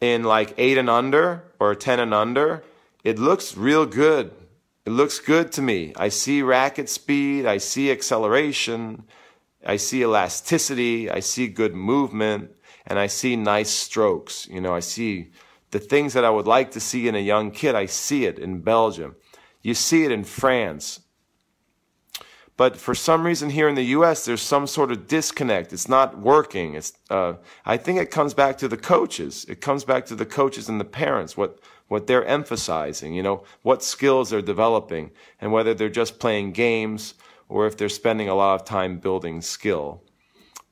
in 0.00 0.22
like 0.22 0.54
eight 0.56 0.78
and 0.78 0.88
under 0.88 1.44
or 1.58 1.74
10 1.74 1.98
and 1.98 2.14
under, 2.14 2.62
it 3.02 3.18
looks 3.18 3.56
real 3.56 3.86
good. 3.86 4.32
It 4.86 4.90
looks 4.90 5.18
good 5.18 5.50
to 5.52 5.62
me. 5.62 5.92
I 5.96 6.08
see 6.08 6.42
racket 6.42 6.88
speed, 6.88 7.44
I 7.44 7.58
see 7.58 7.90
acceleration, 7.90 9.04
I 9.66 9.76
see 9.76 10.02
elasticity, 10.02 11.10
I 11.10 11.20
see 11.20 11.48
good 11.48 11.74
movement, 11.74 12.52
and 12.86 12.98
I 12.98 13.08
see 13.08 13.36
nice 13.36 13.70
strokes. 13.70 14.46
You 14.48 14.60
know, 14.60 14.74
I 14.74 14.80
see 14.80 15.30
the 15.70 15.78
things 15.78 16.12
that 16.14 16.24
I 16.24 16.30
would 16.30 16.46
like 16.46 16.70
to 16.72 16.80
see 16.80 17.08
in 17.08 17.14
a 17.14 17.20
young 17.20 17.50
kid. 17.50 17.74
I 17.74 17.86
see 17.86 18.24
it 18.24 18.38
in 18.38 18.60
Belgium. 18.60 19.16
You 19.62 19.74
see 19.74 20.04
it 20.04 20.12
in 20.12 20.24
France. 20.24 21.00
But 22.56 22.76
for 22.76 22.94
some 22.94 23.24
reason 23.24 23.50
here 23.50 23.68
in 23.68 23.76
the 23.76 23.84
U.S., 23.84 24.24
there's 24.24 24.42
some 24.42 24.66
sort 24.66 24.90
of 24.90 25.06
disconnect. 25.06 25.72
It's 25.72 25.88
not 25.88 26.18
working. 26.18 26.74
It's, 26.74 26.92
uh, 27.08 27.34
I 27.64 27.76
think 27.76 28.00
it 28.00 28.10
comes 28.10 28.34
back 28.34 28.58
to 28.58 28.66
the 28.66 28.76
coaches. 28.76 29.46
It 29.48 29.60
comes 29.60 29.84
back 29.84 30.06
to 30.06 30.16
the 30.16 30.26
coaches 30.26 30.68
and 30.68 30.80
the 30.80 30.84
parents. 30.84 31.36
What 31.36 31.60
what 31.86 32.06
they're 32.06 32.26
emphasizing, 32.26 33.14
you 33.14 33.22
know, 33.22 33.44
what 33.62 33.82
skills 33.82 34.30
they're 34.30 34.42
developing, 34.42 35.10
and 35.40 35.52
whether 35.52 35.72
they're 35.72 35.88
just 35.88 36.18
playing 36.18 36.52
games 36.52 37.14
or 37.48 37.66
if 37.66 37.76
they're 37.76 37.88
spending 37.88 38.28
a 38.28 38.34
lot 38.34 38.60
of 38.60 38.66
time 38.66 38.98
building 38.98 39.40
skill, 39.40 40.02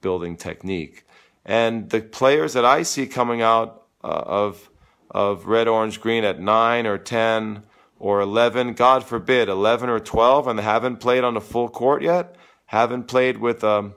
building 0.03 0.37
technique. 0.37 1.05
And 1.45 1.89
the 1.89 2.01
players 2.01 2.53
that 2.53 2.65
I 2.65 2.83
see 2.83 3.07
coming 3.07 3.41
out 3.41 3.85
uh, 4.05 4.09
of 4.09 4.69
of 5.17 5.47
red, 5.47 5.67
orange, 5.67 5.99
green 6.01 6.25
at 6.25 6.39
nine 6.39 6.85
or 6.87 6.99
ten 6.99 7.63
or 7.99 8.21
eleven, 8.21 8.75
God 8.75 9.03
forbid, 9.03 9.49
eleven 9.49 9.89
or 9.89 10.01
twelve, 10.01 10.47
and 10.47 10.59
they 10.59 10.63
haven't 10.63 10.99
played 11.07 11.25
on 11.25 11.37
a 11.37 11.41
full 11.41 11.69
court 11.71 12.03
yet, 12.03 12.37
haven't 12.67 13.05
played 13.05 13.39
with 13.39 13.65
a, 13.65 13.93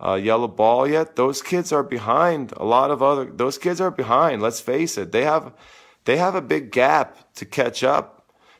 a 0.00 0.18
yellow 0.18 0.48
ball 0.48 0.88
yet. 0.88 1.16
Those 1.16 1.42
kids 1.42 1.72
are 1.72 1.82
behind 1.82 2.52
a 2.56 2.64
lot 2.64 2.90
of 2.90 3.02
other. 3.02 3.26
Those 3.26 3.58
kids 3.58 3.80
are 3.80 3.90
behind. 3.90 4.40
Let's 4.40 4.60
face 4.60 4.96
it. 5.02 5.12
They 5.12 5.24
have 5.24 5.52
they 6.04 6.16
have 6.16 6.34
a 6.34 6.40
big 6.54 6.72
gap 6.72 7.34
to 7.34 7.44
catch 7.44 7.84
up. 7.84 8.06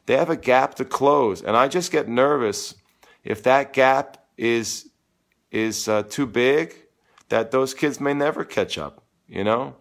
They 0.07 0.17
have 0.17 0.31
a 0.31 0.37
gap 0.37 0.75
to 0.75 0.85
close. 0.85 1.43
And 1.43 1.57
I 1.57 1.69
just 1.69 1.93
get 1.93 2.09
nervous 2.09 2.75
if 3.25 3.43
that 3.43 3.73
gap 3.73 4.19
is, 4.37 4.91
is 5.51 5.89
uh, 5.89 6.03
too 6.03 6.27
big 6.27 6.75
that 7.29 7.51
those 7.51 7.75
kids 7.75 8.01
may 8.01 8.15
never 8.15 8.45
catch 8.45 8.79
up, 8.79 9.03
you 9.29 9.45
know? 9.45 9.77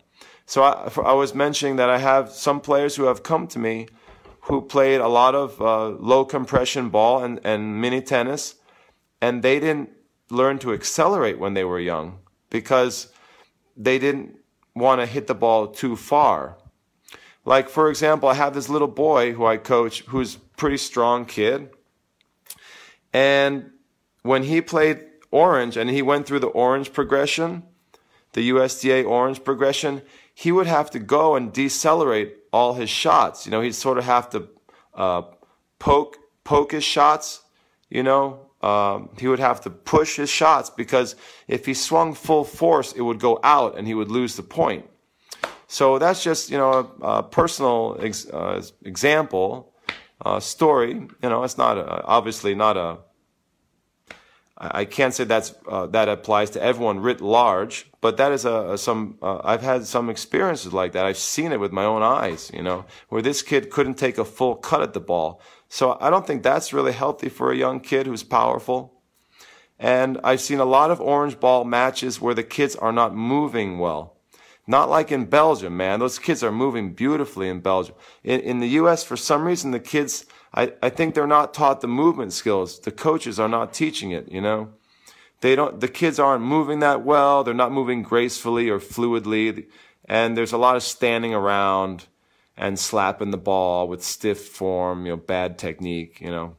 So 0.52 0.64
I, 0.64 0.92
I, 1.06 1.14
was 1.14 1.34
mentioning 1.34 1.78
that 1.78 1.90
I 1.90 1.98
have 1.98 2.30
some 2.30 2.60
players 2.60 2.98
who 2.98 3.06
have 3.06 3.24
come 3.24 3.48
to 3.48 3.58
me 3.58 3.88
who 4.42 4.62
played 4.62 5.00
a 5.00 5.08
lot 5.08 5.34
of 5.34 5.62
uh, 5.62 5.88
low 5.92 6.26
compression 6.26 6.90
ball 6.90 7.24
and, 7.24 7.40
and 7.46 7.80
mini 7.80 8.02
tennis, 8.02 8.56
and 9.22 9.44
they 9.44 9.62
didn't 9.62 9.92
learn 10.30 10.60
to 10.60 10.74
accelerate 10.74 11.40
when 11.40 11.54
they 11.54 11.64
were 11.64 11.80
young 11.80 12.20
because 12.50 13.14
they 13.78 13.98
didn't 13.98 14.40
want 14.76 15.00
to 15.00 15.06
hit 15.06 15.28
the 15.28 15.34
ball 15.34 15.68
too 15.68 15.96
far. 15.96 16.58
Like, 17.46 17.70
for 17.70 17.90
example, 17.90 18.28
I 18.28 18.34
have 18.34 18.54
this 18.54 18.68
little 18.68 18.90
boy 18.90 19.32
who 19.32 19.46
I 19.46 19.56
coach 19.56 20.02
who's 20.08 20.36
pretty 20.36 20.76
strong 20.76 21.24
kid. 21.24 21.70
And 23.14 23.72
when 24.24 24.44
he 24.44 24.60
played 24.60 25.00
orange 25.32 25.78
and 25.78 25.90
he 25.90 26.02
went 26.02 26.26
through 26.26 26.40
the 26.40 26.48
orange 26.48 26.92
progression, 26.92 27.64
the 28.34 28.50
USTA 28.50 29.04
orange 29.06 29.44
progression, 29.44 30.02
he 30.42 30.52
would 30.52 30.66
have 30.66 30.90
to 30.90 30.98
go 30.98 31.36
and 31.36 31.54
decelerate 31.54 32.36
all 32.52 32.74
his 32.74 32.90
shots. 32.90 33.46
You 33.46 33.52
know, 33.52 33.62
he'd 33.62 33.76
sort 33.76 34.00
of 34.00 34.06
have 34.06 34.28
to 34.32 34.48
uh, 34.96 35.22
poke 35.78 36.18
poke 36.44 36.72
his 36.72 36.84
shots. 36.84 37.42
You 37.92 38.02
know, 38.02 38.50
um, 38.64 39.10
he 39.20 39.28
would 39.28 39.38
have 39.38 39.62
to 39.62 39.70
push 39.70 40.16
his 40.16 40.32
shots 40.32 40.72
because 40.72 41.16
if 41.48 41.68
he 41.68 41.76
swung 41.76 42.16
full 42.16 42.44
force, 42.44 42.92
it 42.92 43.02
would 43.02 43.20
go 43.20 43.40
out 43.44 43.78
and 43.78 43.86
he 43.86 43.94
would 43.94 44.10
lose 44.10 44.36
the 44.36 44.42
point. 44.42 44.90
So 45.68 46.00
that's 46.00 46.24
just 46.24 46.50
you 46.50 46.58
know 46.58 46.72
a, 47.02 47.06
a 47.06 47.24
personal 47.24 47.98
ex, 48.02 48.28
uh, 48.28 48.64
example, 48.84 49.72
uh, 50.26 50.40
story. 50.40 50.94
You 51.22 51.30
know, 51.30 51.44
it's 51.44 51.60
not 51.60 51.78
a, 51.78 52.04
obviously 52.04 52.56
not 52.56 52.78
a. 52.78 52.98
I 54.64 54.86
can't 54.86 55.12
say 55.12 55.24
that's 55.24 55.56
uh, 55.68 55.88
that 55.88 56.08
applies 56.08 56.52
to 56.52 56.62
everyone 56.62 57.00
writ 57.00 57.20
large, 57.20 57.90
but 58.00 58.18
that 58.18 58.32
is 58.32 58.46
a, 58.46 58.74
a 58.74 58.78
some. 58.78 59.18
Uh, 59.22 59.42
I've 59.44 59.64
had 59.64 59.88
some 59.88 60.08
experiences 60.08 60.72
like 60.72 60.92
that. 60.92 61.04
I've 61.04 61.18
seen 61.18 61.52
it 61.52 61.60
with 61.60 61.72
my 61.72 61.84
own 61.84 62.04
eyes. 62.04 62.52
You 62.54 62.62
know, 62.62 62.86
where 63.10 63.24
this 63.24 63.42
kid 63.42 63.72
couldn't 63.72 63.96
take 63.96 64.20
a 64.20 64.26
full 64.26 64.56
cut 64.56 64.84
at 64.84 64.94
the 64.94 65.00
ball. 65.00 65.42
So 65.68 65.98
I 66.00 66.12
don't 66.12 66.28
think 66.28 66.44
that's 66.44 66.74
really 66.74 66.92
healthy 66.92 67.30
for 67.30 67.52
a 67.52 67.58
young 67.58 67.80
kid 67.80 68.06
who's 68.06 68.24
powerful. 68.24 69.02
And 69.80 70.20
I've 70.24 70.42
seen 70.42 70.60
a 70.60 70.66
lot 70.66 70.92
of 70.92 71.02
orange 71.02 71.40
ball 71.40 71.66
matches 71.66 72.22
where 72.22 72.36
the 72.36 72.44
kids 72.44 72.76
are 72.76 72.92
not 72.92 73.16
moving 73.16 73.80
well. 73.80 74.18
Not 74.68 74.90
like 74.90 75.12
in 75.12 75.26
Belgium, 75.26 75.76
man. 75.76 76.00
Those 76.00 76.20
kids 76.20 76.44
are 76.44 76.52
moving 76.52 76.94
beautifully 76.94 77.50
in 77.50 77.62
Belgium. 77.62 77.96
In, 78.24 78.42
in 78.42 78.60
the 78.60 78.70
U.S., 78.70 79.04
for 79.04 79.18
some 79.18 79.44
reason, 79.44 79.72
the 79.72 79.80
kids, 79.80 80.26
I, 80.54 80.74
I 80.82 80.90
think 80.90 81.16
they're 81.16 81.28
not 81.28 81.54
taught 81.54 81.82
the 81.82 81.88
movement 81.88 82.34
skills. 82.34 82.80
The 82.80 82.92
coaches 82.92 83.40
are 83.40 83.48
not 83.48 83.74
teaching 83.74 84.12
it, 84.12 84.32
you 84.32 84.42
know? 84.42 84.74
They 85.40 85.56
don't, 85.56 85.80
the 85.80 85.88
kids 85.88 86.20
aren't 86.20 86.44
moving 86.44 86.80
that 86.80 87.04
well. 87.04 87.44
They're 87.44 87.54
not 87.54 87.72
moving 87.72 88.04
gracefully 88.04 88.70
or 88.70 88.80
fluidly. 88.80 89.68
And 90.06 90.38
there's 90.38 90.52
a 90.52 90.58
lot 90.58 90.76
of 90.76 90.84
standing 90.84 91.34
around 91.34 92.08
and 92.58 92.78
slapping 92.78 93.32
the 93.32 93.38
ball 93.38 93.88
with 93.88 94.04
stiff 94.04 94.48
form, 94.48 95.06
you 95.06 95.14
know, 95.14 95.18
bad 95.18 95.58
technique, 95.58 96.20
you 96.22 96.30
know. 96.30 96.58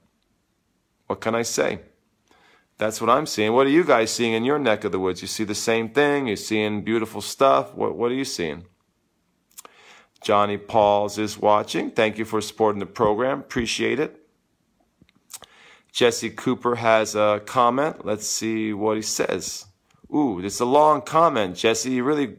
What 1.06 1.20
can 1.20 1.34
I 1.34 1.42
say? 1.42 1.80
That's 2.78 3.00
what 3.00 3.10
I'm 3.10 3.26
seeing. 3.26 3.52
What 3.52 3.66
are 3.66 3.70
you 3.70 3.84
guys 3.84 4.10
seeing 4.10 4.32
in 4.32 4.44
your 4.44 4.58
neck 4.58 4.82
of 4.82 4.90
the 4.90 4.98
woods? 4.98 5.22
You 5.22 5.28
see 5.28 5.44
the 5.44 5.54
same 5.54 5.90
thing? 5.90 6.26
You're 6.26 6.36
seeing 6.36 6.82
beautiful 6.82 7.20
stuff? 7.20 7.74
What, 7.74 7.96
what 7.96 8.10
are 8.10 8.14
you 8.14 8.24
seeing? 8.24 8.64
Johnny 10.22 10.56
Pauls 10.56 11.18
is 11.18 11.38
watching. 11.38 11.90
Thank 11.90 12.18
you 12.18 12.24
for 12.24 12.40
supporting 12.40 12.80
the 12.80 12.86
program. 12.86 13.40
Appreciate 13.40 13.98
it. 13.98 14.18
Jesse 15.92 16.30
Cooper 16.30 16.76
has 16.76 17.14
a 17.14 17.42
comment. 17.44 18.06
Let's 18.06 18.26
see 18.26 18.72
what 18.72 18.96
he 18.96 19.02
says. 19.02 19.66
Ooh, 20.14 20.40
it's 20.40 20.60
a 20.60 20.64
long 20.64 21.02
comment, 21.02 21.56
Jesse. 21.56 21.90
You 21.90 22.04
really 22.04 22.36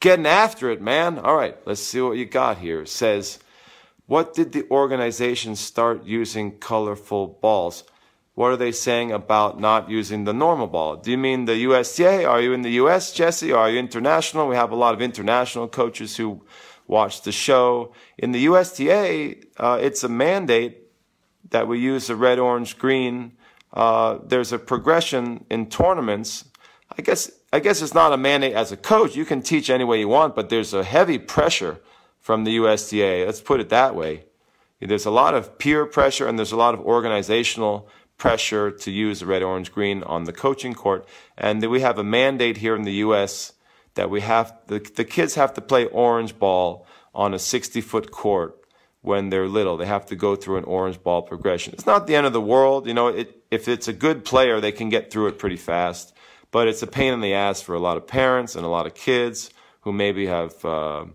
getting 0.00 0.26
after 0.26 0.70
it, 0.70 0.80
man. 0.80 1.18
All 1.18 1.36
right, 1.36 1.56
let's 1.66 1.80
see 1.80 2.00
what 2.00 2.16
you 2.16 2.24
got 2.24 2.58
here. 2.58 2.82
It 2.82 2.88
says, 2.88 3.38
what 4.06 4.34
did 4.34 4.52
the 4.52 4.68
organization 4.70 5.54
start 5.54 6.04
using 6.04 6.58
colorful 6.58 7.38
balls? 7.40 7.84
What 8.34 8.52
are 8.52 8.56
they 8.56 8.72
saying 8.72 9.12
about 9.12 9.60
not 9.60 9.90
using 9.90 10.24
the 10.24 10.32
normal 10.32 10.66
ball? 10.66 10.96
Do 10.96 11.10
you 11.10 11.18
mean 11.18 11.44
the 11.44 11.56
USTA? 11.56 12.24
Are 12.24 12.40
you 12.40 12.52
in 12.52 12.62
the 12.62 12.70
US, 12.82 13.12
Jesse? 13.12 13.52
Are 13.52 13.68
you 13.68 13.78
international? 13.78 14.48
We 14.48 14.56
have 14.56 14.70
a 14.70 14.76
lot 14.76 14.94
of 14.94 15.02
international 15.02 15.68
coaches 15.68 16.16
who 16.16 16.42
watch 16.86 17.22
the 17.22 17.32
show. 17.32 17.92
In 18.18 18.32
the 18.32 18.40
USTA, 18.40 19.36
uh, 19.56 19.78
it's 19.80 20.04
a 20.04 20.08
mandate 20.08 20.78
that 21.50 21.66
we 21.66 21.78
use 21.80 22.06
the 22.06 22.16
red, 22.16 22.38
orange, 22.38 22.78
green. 22.78 23.32
Uh, 23.72 24.18
there's 24.24 24.52
a 24.52 24.58
progression 24.58 25.44
in 25.50 25.66
tournaments. 25.68 26.44
I 26.96 27.02
guess 27.02 27.30
I 27.52 27.58
guess 27.58 27.82
it's 27.82 27.94
not 27.94 28.12
a 28.12 28.16
mandate 28.16 28.54
as 28.54 28.70
a 28.70 28.76
coach. 28.76 29.16
You 29.16 29.24
can 29.24 29.42
teach 29.42 29.70
any 29.70 29.84
way 29.84 29.98
you 29.98 30.08
want, 30.08 30.36
but 30.36 30.50
there's 30.50 30.72
a 30.72 30.84
heavy 30.84 31.18
pressure 31.18 31.80
from 32.20 32.44
the 32.44 32.52
USTA. 32.52 33.24
Let's 33.26 33.40
put 33.40 33.60
it 33.60 33.68
that 33.70 33.94
way. 33.96 34.24
There's 34.80 35.06
a 35.06 35.10
lot 35.10 35.34
of 35.34 35.58
peer 35.58 35.84
pressure 35.84 36.26
and 36.26 36.38
there's 36.38 36.52
a 36.52 36.56
lot 36.56 36.74
of 36.74 36.80
organizational 36.80 37.88
pressure 38.20 38.70
to 38.70 38.90
use 38.90 39.20
the 39.20 39.26
red, 39.26 39.42
orange, 39.42 39.72
green 39.72 40.04
on 40.04 40.24
the 40.24 40.32
coaching 40.32 40.74
court. 40.74 41.08
And 41.36 41.64
we 41.68 41.80
have 41.80 41.98
a 41.98 42.04
mandate 42.04 42.58
here 42.58 42.76
in 42.76 42.82
the 42.82 43.00
U.S. 43.06 43.54
that 43.94 44.10
we 44.10 44.20
have, 44.20 44.52
the, 44.66 44.78
the 44.78 45.04
kids 45.04 45.34
have 45.34 45.54
to 45.54 45.60
play 45.60 45.86
orange 45.86 46.38
ball 46.38 46.86
on 47.14 47.34
a 47.34 47.38
60 47.38 47.80
foot 47.80 48.10
court 48.12 48.60
when 49.00 49.30
they're 49.30 49.48
little. 49.48 49.78
They 49.78 49.86
have 49.86 50.06
to 50.06 50.16
go 50.16 50.36
through 50.36 50.58
an 50.58 50.64
orange 50.64 51.02
ball 51.02 51.22
progression. 51.22 51.72
It's 51.72 51.86
not 51.86 52.06
the 52.06 52.14
end 52.14 52.26
of 52.26 52.34
the 52.34 52.40
world. 52.40 52.86
You 52.86 52.94
know, 52.94 53.08
it, 53.08 53.42
if 53.50 53.66
it's 53.66 53.88
a 53.88 53.92
good 53.92 54.24
player, 54.24 54.60
they 54.60 54.72
can 54.72 54.90
get 54.90 55.10
through 55.10 55.28
it 55.28 55.38
pretty 55.38 55.56
fast. 55.56 56.14
But 56.50 56.68
it's 56.68 56.82
a 56.82 56.86
pain 56.86 57.14
in 57.14 57.22
the 57.22 57.32
ass 57.32 57.62
for 57.62 57.74
a 57.74 57.80
lot 57.80 57.96
of 57.96 58.06
parents 58.06 58.54
and 58.54 58.66
a 58.66 58.68
lot 58.68 58.86
of 58.86 58.94
kids 58.94 59.50
who 59.80 59.92
maybe 59.92 60.26
have, 60.26 60.62
uh, 60.62 61.06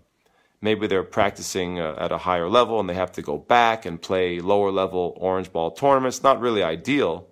maybe 0.65 0.87
they're 0.87 1.03
practicing 1.03 1.79
uh, 1.79 1.95
at 1.97 2.11
a 2.11 2.17
higher 2.17 2.49
level 2.49 2.79
and 2.79 2.89
they 2.89 2.95
have 2.95 3.13
to 3.13 3.21
go 3.21 3.37
back 3.37 3.85
and 3.85 4.01
play 4.01 4.41
lower 4.41 4.71
level 4.71 5.15
orange 5.15 5.51
ball 5.53 5.71
tournaments. 5.71 6.21
Not 6.23 6.41
really 6.41 6.63
ideal. 6.63 7.27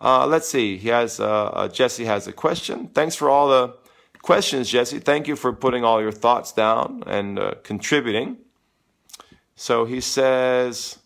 Uh, 0.00 0.26
let's 0.26 0.48
see. 0.48 0.76
He 0.76 0.88
has, 0.88 1.20
uh, 1.20 1.46
uh, 1.46 1.68
Jesse 1.68 2.06
has 2.06 2.26
a 2.26 2.32
question. 2.32 2.88
Thanks 2.88 3.14
for 3.14 3.30
all 3.30 3.48
the 3.48 3.76
questions, 4.22 4.68
Jesse. 4.68 4.98
Thank 4.98 5.28
you 5.28 5.36
for 5.36 5.52
putting 5.52 5.84
all 5.84 6.00
your 6.02 6.12
thoughts 6.12 6.52
down 6.52 7.02
and 7.06 7.38
uh, 7.38 7.54
contributing. 7.62 8.38
So 9.54 9.84
he 9.84 10.00
says, 10.00 10.98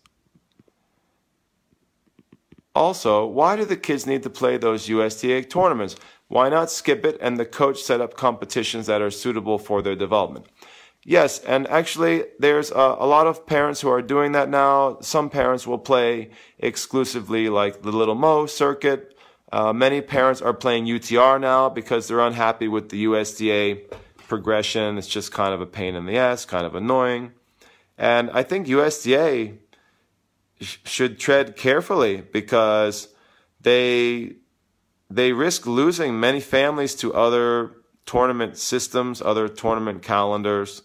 also, 2.73 3.25
why 3.25 3.55
do 3.55 3.65
the 3.65 3.77
kids 3.77 4.05
need 4.05 4.23
to 4.23 4.29
play 4.29 4.57
those 4.57 4.89
USTA 4.89 5.43
tournaments? 5.43 5.95
Why 6.27 6.49
not 6.49 6.71
skip 6.71 7.05
it 7.05 7.17
and 7.21 7.37
the 7.37 7.45
coach 7.45 7.81
set 7.81 8.01
up 8.01 8.15
competitions 8.15 8.87
that 8.87 9.01
are 9.01 9.11
suitable 9.11 9.57
for 9.57 9.81
their 9.81 9.95
development? 9.95 10.47
Yes, 11.07 11.37
and 11.41 11.67
actually, 11.67 12.23
there's 12.39 12.71
a, 12.71 12.95
a, 12.99 13.05
lot 13.05 13.27
of 13.27 13.45
parents 13.45 13.79
who 13.79 13.89
are 13.89 14.01
doing 14.01 14.31
that 14.31 14.49
now. 14.49 14.97
Some 15.01 15.29
parents 15.29 15.67
will 15.67 15.77
play 15.77 16.31
exclusively 16.57 17.47
like 17.47 17.83
the 17.83 17.91
Little 17.91 18.15
Mo 18.15 18.47
circuit. 18.47 19.15
Uh, 19.51 19.71
many 19.71 20.01
parents 20.01 20.41
are 20.41 20.53
playing 20.53 20.85
UTR 20.85 21.39
now 21.39 21.69
because 21.69 22.07
they're 22.07 22.19
unhappy 22.19 22.67
with 22.67 22.89
the 22.89 22.97
USTA 22.97 23.81
progression. 24.27 24.97
It's 24.97 25.07
just 25.07 25.31
kind 25.31 25.53
of 25.53 25.61
a 25.61 25.67
pain 25.67 25.93
in 25.93 26.07
the 26.07 26.17
ass, 26.17 26.43
kind 26.43 26.65
of 26.65 26.73
annoying. 26.73 27.33
And 27.99 28.31
I 28.31 28.41
think 28.41 28.67
USTA 28.67 29.53
sh- 30.59 30.77
should 30.85 31.19
tread 31.19 31.55
carefully 31.55 32.21
because 32.21 33.09
they 33.61 34.37
they 35.07 35.33
risk 35.33 35.67
losing 35.67 36.19
many 36.19 36.39
families 36.39 36.95
to 36.95 37.13
other 37.13 37.73
tournament 38.07 38.57
systems, 38.57 39.21
other 39.21 39.47
tournament 39.47 40.01
calendars. 40.01 40.81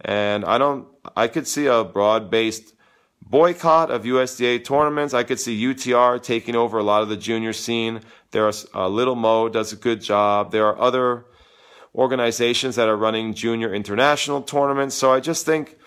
And 0.00 0.44
I 0.44 0.58
don't 0.58 0.88
I 1.16 1.28
could 1.28 1.46
see 1.46 1.66
a 1.66 1.84
broad-based 1.84 2.74
boycott 3.22 3.90
of 3.90 4.04
USTA 4.04 4.60
tournaments. 4.60 5.14
I 5.14 5.24
could 5.24 5.40
see 5.40 5.60
UTR 5.60 6.22
taking 6.22 6.54
over 6.54 6.78
a 6.78 6.82
lot 6.82 7.02
of 7.02 7.08
the 7.08 7.16
junior 7.16 7.52
scene. 7.52 8.00
There 8.30 8.46
are 8.46 8.52
uh, 8.74 8.88
Little 8.88 9.14
Mo 9.14 9.48
does 9.48 9.72
a 9.72 9.76
good 9.76 10.00
job. 10.00 10.52
There 10.52 10.66
are 10.66 10.78
other 10.78 11.26
organizations 11.94 12.76
that 12.76 12.88
are 12.88 12.96
running 12.96 13.34
junior 13.34 13.72
international 13.72 14.42
tournaments. 14.42 14.94
So 14.94 15.12
I 15.12 15.20
just 15.20 15.46
think 15.46 15.78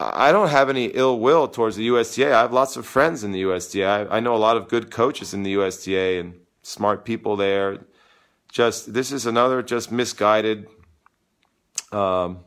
I 0.00 0.32
don't 0.32 0.48
have 0.48 0.70
any 0.70 0.86
ill 0.86 1.20
will 1.20 1.46
towards 1.46 1.76
the 1.76 1.84
USTA. 1.84 2.34
I 2.34 2.40
have 2.40 2.54
lots 2.54 2.76
of 2.76 2.86
friends 2.86 3.22
in 3.22 3.32
the 3.32 3.40
USTA. 3.40 3.84
I, 3.84 4.16
I 4.16 4.20
know 4.20 4.34
a 4.34 4.38
lot 4.38 4.56
of 4.56 4.66
good 4.66 4.90
coaches 4.90 5.34
in 5.34 5.42
the 5.42 5.50
USTA 5.50 6.18
and 6.20 6.40
smart 6.62 7.04
people 7.04 7.36
there. 7.36 7.84
Just 8.50 8.94
this 8.94 9.12
is 9.12 9.26
another 9.26 9.62
just 9.62 9.92
misguided, 9.92 10.66
um, 11.92 12.40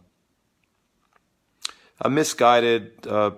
a 2.02 2.10
misguided 2.10 3.08
uh, 3.08 3.32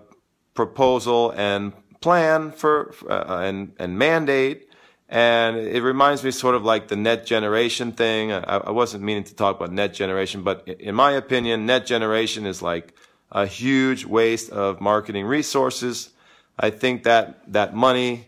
proposal 0.53 1.33
and 1.35 1.73
plan 2.01 2.51
for 2.51 2.93
uh, 3.09 3.39
and 3.41 3.73
and 3.79 3.97
mandate. 3.97 4.69
And 5.07 5.57
it 5.57 5.83
reminds 5.83 6.23
me 6.23 6.31
sort 6.31 6.55
of 6.55 6.63
like 6.63 6.87
the 6.87 6.95
net 6.95 7.25
generation 7.27 7.91
thing. 7.91 8.31
I, 8.31 8.39
I 8.39 8.71
wasn't 8.71 9.03
meaning 9.03 9.23
to 9.25 9.35
talk 9.35 9.55
about 9.55 9.71
net 9.71 9.93
generation, 9.93 10.41
but 10.41 10.67
in 10.67 10.95
my 10.95 11.11
opinion, 11.11 11.67
net 11.67 11.85
generation 11.85 12.45
is 12.45 12.61
like 12.61 12.93
a 13.31 13.45
huge 13.45 14.05
waste 14.05 14.49
of 14.49 14.81
marketing 14.81 15.25
resources. 15.25 16.09
I 16.57 16.69
think 16.69 17.03
that 17.03 17.51
that 17.53 17.75
money, 17.75 18.27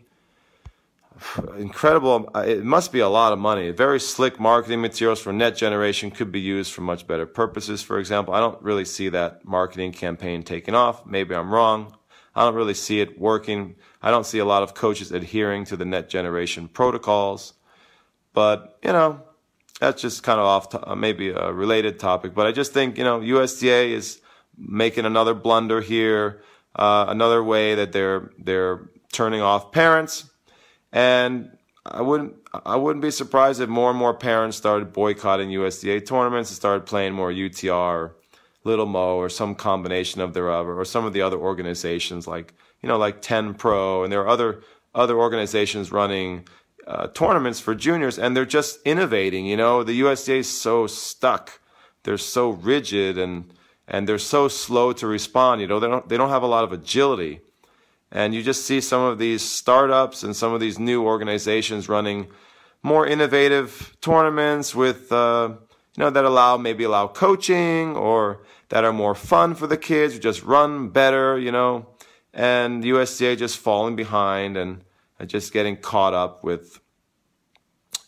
incredible, 1.57 2.29
it 2.35 2.63
must 2.63 2.91
be 2.91 2.99
a 2.99 3.09
lot 3.09 3.33
of 3.33 3.39
money. 3.39 3.71
Very 3.71 3.99
slick 3.99 4.39
marketing 4.39 4.81
materials 4.81 5.19
for 5.19 5.33
net 5.33 5.55
generation 5.55 6.11
could 6.11 6.31
be 6.31 6.39
used 6.39 6.73
for 6.73 6.81
much 6.81 7.07
better 7.07 7.25
purposes. 7.25 7.81
For 7.83 7.99
example, 7.99 8.33
I 8.33 8.39
don't 8.39 8.61
really 8.61 8.85
see 8.85 9.09
that 9.09 9.45
marketing 9.45 9.91
campaign 9.91 10.43
taking 10.43 10.75
off. 10.75 11.05
Maybe 11.05 11.35
I'm 11.35 11.53
wrong. 11.53 11.95
I 12.35 12.43
don't 12.43 12.55
really 12.55 12.75
see 12.75 13.01
it 13.01 13.19
working. 13.19 13.75
I 14.01 14.11
don't 14.11 14.25
see 14.25 14.39
a 14.39 14.45
lot 14.45 14.63
of 14.63 14.73
coaches 14.73 15.11
adhering 15.11 15.65
to 15.65 15.77
the 15.77 15.85
net 15.85 16.09
generation 16.09 16.67
protocols. 16.67 17.53
But, 18.33 18.77
you 18.83 18.91
know, 18.91 19.21
that's 19.79 20.01
just 20.01 20.23
kind 20.23 20.39
of 20.39 20.45
off, 20.45 20.69
to, 20.69 20.95
maybe 20.95 21.29
a 21.29 21.51
related 21.51 21.99
topic. 21.99 22.35
But 22.35 22.45
I 22.45 22.51
just 22.51 22.73
think, 22.73 22.97
you 22.97 23.03
know, 23.03 23.21
USTA 23.21 23.93
is 23.93 24.21
making 24.57 25.05
another 25.05 25.33
blunder 25.33 25.81
here, 25.81 26.41
uh, 26.75 27.05
another 27.07 27.43
way 27.43 27.75
that 27.75 27.91
they're 27.91 28.31
they're 28.37 28.89
turning 29.11 29.41
off 29.41 29.71
parents, 29.71 30.29
and 30.97 31.55
I 31.85 32.01
wouldn't 32.01 32.33
I 32.65 32.75
wouldn't 32.75 33.03
be 33.03 33.11
surprised 33.11 33.61
if 33.61 33.69
more 33.69 33.91
and 33.91 33.99
more 33.99 34.15
parents 34.15 34.57
started 34.57 34.93
boycotting 34.93 35.51
USTA 35.51 36.01
tournaments 36.01 36.49
and 36.49 36.55
started 36.55 36.87
playing 36.87 37.13
more 37.13 37.31
UTR, 37.31 38.13
Little 38.63 38.87
Mo, 38.87 39.17
or 39.17 39.29
some 39.29 39.53
combination 39.53 40.21
of 40.21 40.33
their 40.33 40.51
other, 40.51 40.73
or 40.73 40.85
some 40.85 41.05
of 41.05 41.13
the 41.13 41.21
other 41.21 41.37
organizations 41.37 42.25
like 42.25 42.55
you 42.81 42.89
know 42.89 42.97
like 42.97 43.21
Ten 43.21 43.53
Pro, 43.53 44.03
and 44.03 44.11
there 44.11 44.21
are 44.21 44.27
other 44.27 44.63
other 44.95 45.19
organizations 45.19 45.91
running 45.91 46.47
uh, 46.87 47.07
tournaments 47.09 47.59
for 47.59 47.75
juniors, 47.75 48.17
and 48.17 48.35
they're 48.35 48.53
just 48.59 48.79
innovating. 48.83 49.45
You 49.45 49.57
know, 49.57 49.83
the 49.83 49.93
USTA 49.93 50.37
is 50.37 50.49
so 50.49 50.87
stuck, 50.87 51.59
they're 52.05 52.17
so 52.17 52.49
rigid 52.49 53.19
and 53.19 53.53
and 53.87 54.09
they're 54.09 54.17
so 54.17 54.47
slow 54.47 54.93
to 54.93 55.05
respond. 55.05 55.61
You 55.61 55.67
know, 55.67 55.79
they 55.79 55.87
don't 55.87 56.09
they 56.09 56.17
don't 56.17 56.29
have 56.29 56.43
a 56.43 56.47
lot 56.55 56.63
of 56.63 56.71
agility, 56.73 57.41
and 58.11 58.33
you 58.33 58.41
just 58.41 58.65
see 58.65 58.81
some 58.81 59.01
of 59.01 59.19
these 59.19 59.41
startups 59.41 60.23
and 60.23 60.35
some 60.35 60.53
of 60.53 60.59
these 60.59 60.79
new 60.79 61.03
organizations 61.03 61.89
running 61.89 62.27
more 62.83 63.05
innovative 63.05 63.95
tournaments 64.01 64.73
with 64.73 65.11
uh, 65.11 65.49
you 65.97 66.03
know 66.03 66.09
that 66.09 66.25
allow 66.25 66.57
maybe 66.57 66.83
allow 66.83 67.07
coaching 67.07 67.95
or 67.95 68.43
that 68.69 68.83
are 68.83 68.93
more 68.93 69.15
fun 69.15 69.55
for 69.55 69.67
the 69.67 69.77
kids 69.77 70.13
who 70.13 70.19
just 70.19 70.43
run 70.43 70.89
better. 70.89 71.37
You 71.37 71.51
know, 71.51 71.87
and 72.33 72.83
USTA 72.83 73.35
just 73.35 73.57
falling 73.57 73.95
behind 73.95 74.57
and 74.57 74.83
just 75.25 75.51
getting 75.51 75.77
caught 75.77 76.13
up 76.13 76.43
with 76.43 76.79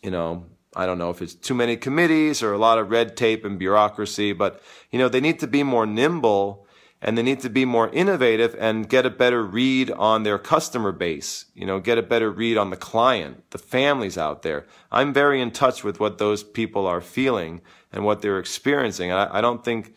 you 0.03 0.11
know 0.11 0.45
I 0.75 0.85
don't 0.85 0.97
know 0.97 1.09
if 1.09 1.21
it's 1.21 1.33
too 1.33 1.55
many 1.55 1.75
committees 1.77 2.43
or 2.43 2.53
a 2.53 2.57
lot 2.57 2.77
of 2.77 2.91
red 2.91 3.17
tape 3.17 3.43
and 3.43 3.57
bureaucracy, 3.57 4.33
but 4.33 4.61
you 4.91 4.99
know, 4.99 5.09
they 5.09 5.19
need 5.19 5.39
to 5.39 5.47
be 5.47 5.63
more 5.63 5.85
nimble 5.85 6.67
and 7.01 7.17
they 7.17 7.23
need 7.23 7.39
to 7.39 7.49
be 7.49 7.65
more 7.65 7.89
innovative 7.89 8.55
and 8.59 8.89
get 8.89 9.05
a 9.05 9.09
better 9.09 9.43
read 9.43 9.89
on 9.91 10.23
their 10.23 10.37
customer 10.37 10.91
base, 10.91 11.45
you 11.55 11.65
know, 11.65 11.79
get 11.79 11.97
a 11.97 12.03
better 12.03 12.29
read 12.29 12.57
on 12.57 12.69
the 12.69 12.77
client, 12.77 13.49
the 13.51 13.57
families 13.57 14.17
out 14.17 14.41
there. 14.41 14.65
I'm 14.91 15.13
very 15.13 15.41
in 15.41 15.51
touch 15.51 15.83
with 15.83 15.99
what 15.99 16.17
those 16.17 16.43
people 16.43 16.85
are 16.85 17.01
feeling 17.01 17.61
and 17.91 18.03
what 18.03 18.21
they're 18.21 18.39
experiencing. 18.39 19.11
I, 19.11 19.37
I 19.37 19.41
don't 19.41 19.63
think 19.63 19.95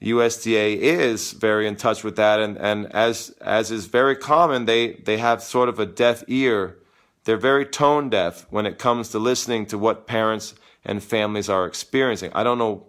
USTA 0.00 0.78
is 0.80 1.32
very 1.32 1.66
in 1.66 1.76
touch 1.76 2.02
with 2.02 2.16
that. 2.16 2.40
And, 2.40 2.56
and 2.58 2.86
as, 2.94 3.30
as 3.40 3.70
is 3.70 3.86
very 3.86 4.16
common, 4.16 4.64
they, 4.64 4.94
they 4.94 5.18
have 5.18 5.42
sort 5.42 5.68
of 5.68 5.78
a 5.78 5.86
deaf 5.86 6.24
ear 6.28 6.78
they're 7.24 7.36
very 7.36 7.64
tone 7.64 8.08
deaf 8.10 8.46
when 8.50 8.66
it 8.66 8.78
comes 8.78 9.10
to 9.10 9.18
listening 9.18 9.66
to 9.66 9.78
what 9.78 10.06
parents 10.06 10.54
and 10.84 11.02
families 11.02 11.48
are 11.48 11.66
experiencing. 11.66 12.32
I 12.34 12.42
don't 12.42 12.58
know 12.58 12.86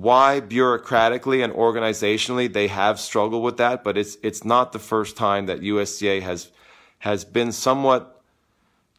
why 0.00 0.42
bureaucratically 0.42 1.42
and 1.42 1.52
organizationally 1.54 2.52
they 2.52 2.68
have 2.68 3.00
struggled 3.00 3.42
with 3.42 3.56
that, 3.56 3.82
but 3.82 3.96
it's 3.96 4.18
it's 4.22 4.44
not 4.44 4.72
the 4.72 4.78
first 4.78 5.16
time 5.16 5.46
that 5.46 5.62
USTA 5.62 6.20
has 6.20 6.50
has 6.98 7.24
been 7.24 7.50
somewhat 7.50 8.22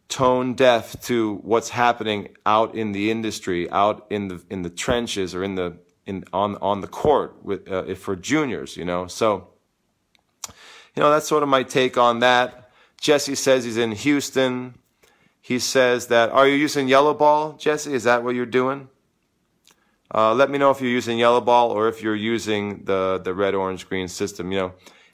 tone 0.09 0.55
deaf 0.55 0.99
to 1.03 1.35
what's 1.43 1.69
happening 1.69 2.29
out 2.47 2.73
in 2.73 2.93
the 2.93 3.11
industry, 3.11 3.69
out 3.69 4.07
in 4.09 4.27
the 4.27 4.41
in 4.49 4.63
the 4.63 4.71
trenches 4.71 5.35
or 5.35 5.43
in 5.43 5.53
the 5.53 5.77
in 6.07 6.23
on 6.33 6.55
on 6.61 6.81
the 6.81 6.87
court 6.87 7.43
with 7.43 7.71
uh, 7.71 7.93
for 7.93 8.15
juniors, 8.15 8.75
you 8.75 8.85
know. 8.85 9.05
So, 9.05 9.49
you 10.95 11.03
know, 11.03 11.11
that's 11.11 11.27
sort 11.27 11.43
of 11.43 11.49
my 11.49 11.61
take 11.61 11.95
on 11.95 12.19
that. 12.21 12.71
Jesse 12.99 13.35
says 13.35 13.65
he's 13.65 13.77
in 13.77 13.91
Houston. 13.91 14.73
He 15.39 15.59
says 15.59 16.07
that, 16.07 16.31
are 16.31 16.47
you 16.47 16.55
using 16.55 16.87
yellow 16.87 17.13
ball, 17.13 17.53
Jesse? 17.53 17.93
Is 17.93 18.03
that 18.03 18.23
what 18.23 18.33
you're 18.33 18.45
doing? 18.47 18.89
Uh, 20.13 20.33
let 20.33 20.49
me 20.49 20.57
know 20.57 20.71
if 20.71 20.79
you're 20.79 20.89
using 20.89 21.19
yellow 21.19 21.41
ball 21.41 21.71
or 21.71 21.87
if 21.87 22.01
you're 22.01 22.15
using 22.15 22.83
the, 22.85 23.19
the 23.23 23.33
red, 23.33 23.53
orange, 23.53 23.87
green 23.89 24.07
system. 24.07 24.51
You 24.51 24.59
know, 24.59 24.73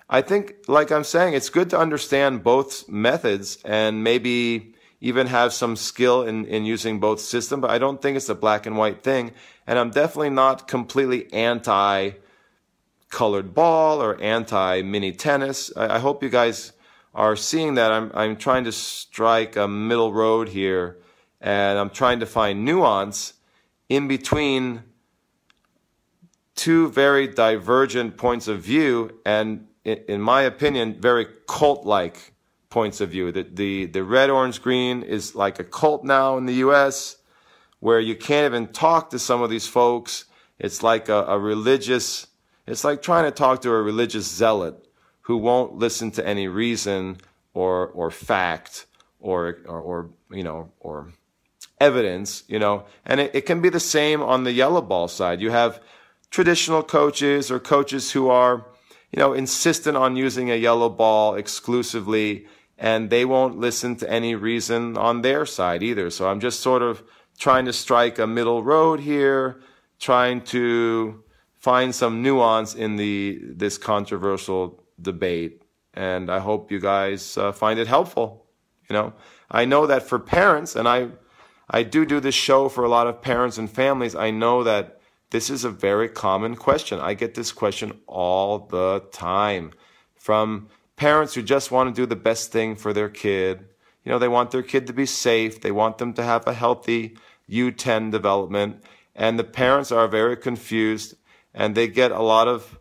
I 0.09 0.21
think, 0.21 0.55
like 0.67 0.91
I'm 0.91 1.03
saying, 1.03 1.33
it's 1.33 1.49
good 1.49 1.69
to 1.71 1.79
understand 1.79 2.43
both 2.43 2.87
methods 2.87 3.57
and 3.65 4.03
maybe 4.03 4.75
even 5.01 5.27
have 5.27 5.51
some 5.51 5.75
skill 5.75 6.23
in, 6.23 6.45
in 6.45 6.65
using 6.65 6.99
both 6.99 7.19
systems, 7.19 7.61
but 7.61 7.71
I 7.71 7.77
don't 7.77 8.01
think 8.01 8.15
it's 8.15 8.29
a 8.29 8.35
black 8.35 8.65
and 8.65 8.77
white 8.77 9.03
thing. 9.03 9.31
And 9.67 9.77
I'm 9.79 9.89
definitely 9.89 10.29
not 10.29 10.67
completely 10.67 11.31
anti 11.33 12.11
colored 13.09 13.53
ball 13.53 14.01
or 14.01 14.19
anti 14.21 14.81
mini 14.81 15.11
tennis. 15.11 15.71
I, 15.75 15.95
I 15.95 15.99
hope 15.99 16.23
you 16.23 16.29
guys 16.29 16.73
are 17.13 17.35
seeing 17.35 17.75
that 17.75 17.91
I'm, 17.91 18.11
I'm 18.13 18.35
trying 18.37 18.63
to 18.63 18.71
strike 18.71 19.55
a 19.55 19.67
middle 19.67 20.13
road 20.13 20.49
here 20.49 20.97
and 21.39 21.77
I'm 21.77 21.89
trying 21.89 22.19
to 22.21 22.25
find 22.25 22.65
nuance 22.65 23.33
in 23.95 24.07
between 24.07 24.83
two 26.55 26.89
very 26.89 27.27
divergent 27.27 28.17
points 28.17 28.47
of 28.47 28.61
view, 28.61 29.19
and 29.25 29.67
in 29.83 30.21
my 30.21 30.43
opinion, 30.43 30.99
very 30.99 31.27
cult-like 31.47 32.33
points 32.69 33.01
of 33.01 33.09
view. 33.09 33.31
The, 33.31 33.43
the, 33.43 33.85
the 33.85 34.03
red, 34.03 34.29
orange, 34.29 34.61
green 34.61 35.03
is 35.03 35.35
like 35.35 35.59
a 35.59 35.63
cult 35.63 36.03
now 36.03 36.37
in 36.37 36.45
the 36.45 36.55
U.S., 36.55 37.17
where 37.79 37.99
you 37.99 38.15
can't 38.15 38.45
even 38.45 38.67
talk 38.67 39.09
to 39.09 39.19
some 39.19 39.41
of 39.41 39.49
these 39.49 39.67
folks. 39.67 40.25
It's 40.57 40.81
like 40.81 41.09
a, 41.09 41.25
a 41.25 41.37
religious, 41.37 42.27
it's 42.65 42.83
like 42.83 43.01
trying 43.01 43.25
to 43.25 43.31
talk 43.31 43.61
to 43.61 43.71
a 43.71 43.81
religious 43.81 44.25
zealot 44.25 44.87
who 45.21 45.37
won't 45.37 45.75
listen 45.75 46.11
to 46.11 46.25
any 46.25 46.47
reason 46.47 47.17
or, 47.53 47.87
or 47.89 48.09
fact 48.09 48.85
or, 49.19 49.59
or, 49.65 49.79
or 49.81 50.09
you 50.31 50.43
know, 50.43 50.71
or 50.79 51.11
evidence, 51.87 52.43
you 52.47 52.59
know, 52.59 52.85
and 53.05 53.19
it, 53.19 53.29
it 53.33 53.45
can 53.45 53.59
be 53.61 53.69
the 53.69 53.79
same 53.97 54.21
on 54.21 54.43
the 54.43 54.51
yellow 54.51 54.81
ball 54.81 55.07
side. 55.07 55.41
You 55.41 55.51
have 55.51 55.81
traditional 56.31 56.83
coaches 56.83 57.51
or 57.51 57.59
coaches 57.59 58.11
who 58.11 58.29
are, 58.29 58.55
you 59.11 59.19
know, 59.21 59.33
insistent 59.33 59.95
on 59.97 60.15
using 60.15 60.49
a 60.49 60.55
yellow 60.55 60.89
ball 60.89 61.35
exclusively 61.35 62.47
and 62.77 63.09
they 63.09 63.25
won't 63.25 63.57
listen 63.57 63.95
to 63.97 64.09
any 64.09 64.35
reason 64.35 64.97
on 64.97 65.21
their 65.21 65.45
side 65.45 65.83
either. 65.83 66.09
So 66.09 66.27
I'm 66.29 66.39
just 66.39 66.59
sort 66.59 66.81
of 66.81 67.03
trying 67.37 67.65
to 67.65 67.73
strike 67.73 68.19
a 68.19 68.27
middle 68.27 68.63
road 68.63 68.99
here, 68.99 69.61
trying 69.99 70.41
to 70.41 71.23
find 71.59 71.93
some 71.93 72.21
nuance 72.21 72.75
in 72.75 72.97
the 72.97 73.39
this 73.41 73.77
controversial 73.77 74.83
debate. 75.01 75.61
And 75.93 76.29
I 76.29 76.39
hope 76.39 76.71
you 76.71 76.79
guys 76.79 77.37
uh, 77.37 77.51
find 77.51 77.79
it 77.79 77.87
helpful. 77.87 78.47
You 78.89 78.93
know, 78.95 79.13
I 79.49 79.65
know 79.65 79.87
that 79.87 80.03
for 80.03 80.19
parents, 80.19 80.75
and 80.75 80.87
I 80.87 81.09
I 81.73 81.81
do 81.81 82.05
do 82.05 82.19
this 82.19 82.35
show 82.35 82.69
for 82.69 82.83
a 82.83 82.87
lot 82.87 83.07
of 83.07 83.23
parents 83.23 83.57
and 83.57 83.67
families. 83.67 84.13
I 84.13 84.29
know 84.29 84.63
that 84.63 85.01
this 85.31 85.49
is 85.49 85.63
a 85.63 85.71
very 85.71 86.07
common 86.07 86.55
question. 86.55 86.99
I 86.99 87.15
get 87.15 87.33
this 87.33 87.51
question 87.51 87.99
all 88.05 88.59
the 88.59 89.03
time 89.11 89.71
from 90.15 90.69
parents 90.97 91.33
who 91.33 91.41
just 91.41 91.71
want 91.71 91.89
to 91.89 92.01
do 92.01 92.05
the 92.05 92.15
best 92.15 92.51
thing 92.51 92.75
for 92.75 92.93
their 92.93 93.09
kid. 93.09 93.65
You 94.05 94.11
know, 94.11 94.19
they 94.19 94.27
want 94.27 94.51
their 94.51 94.61
kid 94.61 94.85
to 94.85 94.93
be 94.93 95.07
safe. 95.07 95.61
They 95.61 95.71
want 95.71 95.97
them 95.97 96.13
to 96.13 96.23
have 96.23 96.45
a 96.45 96.53
healthy 96.53 97.17
U10 97.49 98.11
development. 98.11 98.83
And 99.15 99.39
the 99.39 99.43
parents 99.43 99.91
are 99.91 100.07
very 100.07 100.37
confused 100.37 101.15
and 101.55 101.73
they 101.73 101.87
get 101.87 102.11
a 102.11 102.21
lot 102.21 102.47
of, 102.47 102.77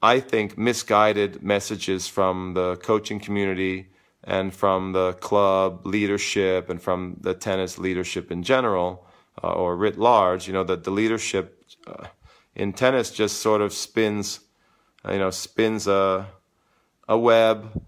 I 0.00 0.20
think, 0.20 0.56
misguided 0.56 1.42
messages 1.42 2.08
from 2.08 2.54
the 2.54 2.76
coaching 2.76 3.20
community 3.20 3.89
and 4.24 4.54
from 4.54 4.92
the 4.92 5.14
club 5.14 5.86
leadership 5.86 6.68
and 6.68 6.80
from 6.80 7.16
the 7.20 7.34
tennis 7.34 7.78
leadership 7.78 8.30
in 8.30 8.42
general 8.42 9.06
uh, 9.42 9.52
or 9.52 9.76
writ 9.76 9.98
large, 9.98 10.46
you 10.46 10.52
know, 10.52 10.64
that 10.64 10.84
the 10.84 10.90
leadership 10.90 11.64
uh, 11.86 12.06
in 12.54 12.72
tennis 12.72 13.10
just 13.10 13.38
sort 13.38 13.60
of 13.60 13.72
spins, 13.72 14.40
you 15.08 15.18
know, 15.18 15.30
spins 15.30 15.86
a, 15.86 16.26
a 17.08 17.18
web 17.18 17.82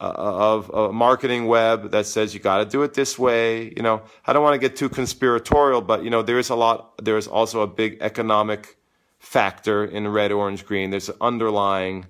uh, 0.00 0.12
of 0.14 0.70
a 0.70 0.92
marketing 0.92 1.46
web 1.46 1.90
that 1.92 2.06
says 2.06 2.34
you 2.34 2.40
got 2.40 2.58
to 2.58 2.64
do 2.64 2.82
it 2.82 2.94
this 2.94 3.18
way. 3.18 3.72
You 3.76 3.82
know, 3.82 4.02
I 4.26 4.32
don't 4.32 4.42
want 4.42 4.54
to 4.54 4.58
get 4.58 4.76
too 4.76 4.88
conspiratorial, 4.88 5.80
but 5.80 6.04
you 6.04 6.10
know, 6.10 6.22
there 6.22 6.38
is 6.38 6.50
a 6.50 6.56
lot, 6.56 7.02
there 7.02 7.16
is 7.16 7.26
also 7.26 7.62
a 7.62 7.66
big 7.66 7.98
economic 8.00 8.76
factor 9.18 9.84
in 9.84 10.06
red, 10.08 10.32
orange, 10.32 10.66
green. 10.66 10.90
There's 10.90 11.08
an 11.08 11.16
underlying 11.20 12.06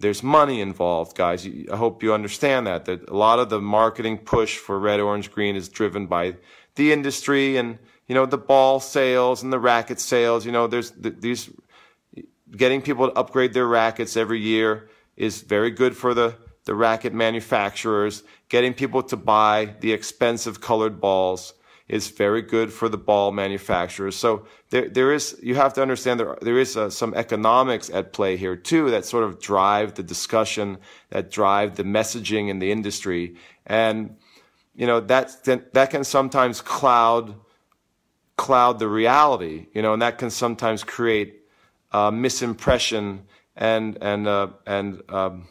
there's 0.00 0.22
money 0.22 0.60
involved, 0.60 1.16
guys. 1.16 1.46
I 1.46 1.76
hope 1.76 2.02
you 2.02 2.12
understand 2.12 2.66
that. 2.66 2.84
That 2.84 3.08
a 3.08 3.16
lot 3.16 3.38
of 3.38 3.48
the 3.48 3.60
marketing 3.60 4.18
push 4.18 4.56
for 4.56 4.78
red, 4.78 5.00
orange, 5.00 5.30
green 5.30 5.56
is 5.56 5.68
driven 5.68 6.06
by 6.06 6.36
the 6.74 6.92
industry 6.92 7.56
and 7.56 7.78
you 8.08 8.14
know 8.14 8.26
the 8.26 8.38
ball 8.38 8.80
sales 8.80 9.42
and 9.42 9.52
the 9.52 9.58
racket 9.58 10.00
sales. 10.00 10.44
You 10.44 10.52
know, 10.52 10.66
there's 10.66 10.90
these 10.90 11.50
getting 12.56 12.82
people 12.82 13.08
to 13.08 13.18
upgrade 13.18 13.52
their 13.52 13.66
rackets 13.66 14.16
every 14.16 14.40
year 14.40 14.88
is 15.16 15.42
very 15.42 15.70
good 15.70 15.96
for 15.96 16.12
the 16.14 16.36
the 16.64 16.74
racket 16.74 17.12
manufacturers. 17.12 18.22
Getting 18.48 18.74
people 18.74 19.02
to 19.04 19.16
buy 19.16 19.74
the 19.80 19.92
expensive 19.92 20.60
colored 20.60 21.00
balls 21.00 21.54
is 21.88 22.08
very 22.08 22.40
good 22.40 22.72
for 22.72 22.88
the 22.88 22.96
ball 22.96 23.30
manufacturers. 23.30 24.16
So 24.16 24.46
there, 24.70 24.88
there 24.88 25.12
is, 25.12 25.38
you 25.42 25.54
have 25.54 25.74
to 25.74 25.82
understand 25.82 26.18
there, 26.18 26.38
there 26.40 26.58
is 26.58 26.76
uh, 26.76 26.88
some 26.88 27.12
economics 27.14 27.90
at 27.90 28.12
play 28.12 28.36
here 28.36 28.56
too 28.56 28.90
that 28.90 29.04
sort 29.04 29.24
of 29.24 29.38
drive 29.38 29.94
the 29.94 30.02
discussion, 30.02 30.78
that 31.10 31.30
drive 31.30 31.76
the 31.76 31.84
messaging 31.84 32.48
in 32.48 32.58
the 32.58 32.72
industry. 32.72 33.36
And, 33.66 34.16
you 34.74 34.86
know, 34.86 35.00
that, 35.00 35.44
that 35.44 35.90
can 35.90 36.04
sometimes 36.04 36.62
cloud, 36.62 37.34
cloud 38.36 38.78
the 38.78 38.88
reality, 38.88 39.66
you 39.74 39.82
know, 39.82 39.92
and 39.92 40.00
that 40.00 40.16
can 40.16 40.30
sometimes 40.30 40.82
create 40.82 41.42
uh, 41.92 42.10
misimpression 42.10 43.20
and, 43.56 43.98
and, 44.00 44.26
uh, 44.26 44.48
and, 44.66 45.02
um, 45.10 45.48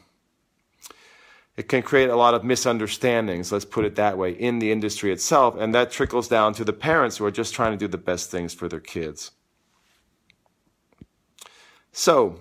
it 1.55 1.67
can 1.67 1.83
create 1.83 2.09
a 2.09 2.15
lot 2.15 2.33
of 2.33 2.43
misunderstandings, 2.43 3.51
let's 3.51 3.65
put 3.65 3.85
it 3.85 3.95
that 3.95 4.17
way, 4.17 4.31
in 4.31 4.59
the 4.59 4.71
industry 4.71 5.11
itself. 5.11 5.55
And 5.57 5.73
that 5.75 5.91
trickles 5.91 6.27
down 6.27 6.53
to 6.55 6.63
the 6.63 6.73
parents 6.73 7.17
who 7.17 7.25
are 7.25 7.31
just 7.31 7.53
trying 7.53 7.71
to 7.71 7.77
do 7.77 7.87
the 7.87 7.97
best 7.97 8.31
things 8.31 8.53
for 8.53 8.67
their 8.67 8.79
kids. 8.79 9.31
So, 11.91 12.39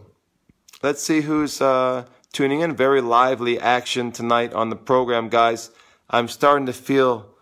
let's 0.83 1.03
see 1.03 1.21
who's 1.21 1.61
uh, 1.61 2.07
tuning 2.33 2.61
in. 2.61 2.75
Very 2.75 3.03
lively 3.03 3.61
action 3.61 4.13
tonight 4.13 4.55
on 4.55 4.71
the 4.71 4.77
program, 4.77 5.29
guys. 5.29 5.71
I'm 6.09 6.29
starting 6.29 6.65
to 6.67 6.73
feel 6.73 7.35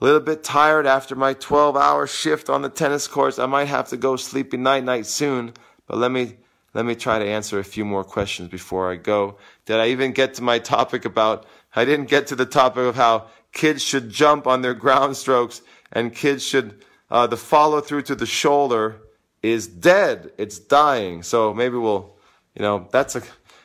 a 0.00 0.04
little 0.04 0.20
bit 0.20 0.44
tired 0.44 0.86
after 0.86 1.16
my 1.16 1.34
12 1.34 1.76
hour 1.76 2.06
shift 2.06 2.48
on 2.48 2.62
the 2.62 2.68
tennis 2.68 3.08
courts. 3.08 3.40
I 3.40 3.46
might 3.46 3.66
have 3.66 3.88
to 3.88 3.96
go 3.96 4.14
sleepy 4.14 4.58
night 4.58 4.84
night 4.84 5.06
soon, 5.06 5.54
but 5.88 5.98
let 5.98 6.12
me 6.12 6.36
let 6.72 6.84
me 6.84 6.94
try 6.94 7.18
to 7.18 7.24
answer 7.24 7.58
a 7.58 7.64
few 7.64 7.84
more 7.84 8.04
questions 8.04 8.48
before 8.48 8.92
I 8.92 8.96
go. 8.96 9.38
Did 9.66 9.76
I 9.76 9.88
even 9.88 10.12
get 10.12 10.34
to 10.34 10.42
my 10.42 10.58
topic 10.58 11.04
about, 11.04 11.46
I 11.74 11.84
didn't 11.84 12.08
get 12.08 12.28
to 12.28 12.36
the 12.36 12.46
topic 12.46 12.84
of 12.84 12.94
how 12.94 13.26
kids 13.52 13.82
should 13.82 14.10
jump 14.10 14.46
on 14.46 14.62
their 14.62 14.74
ground 14.74 15.16
strokes 15.16 15.62
and 15.90 16.14
kids 16.14 16.44
should, 16.44 16.84
uh, 17.10 17.26
the 17.26 17.36
follow 17.36 17.80
through 17.80 18.02
to 18.02 18.14
the 18.14 18.26
shoulder 18.26 19.00
is 19.42 19.66
dead. 19.66 20.30
It's 20.38 20.58
dying. 20.60 21.24
So 21.24 21.52
maybe 21.52 21.76
we'll, 21.76 22.16
you 22.54 22.62
know, 22.62 22.88
that's 22.92 23.16
a, 23.16 23.22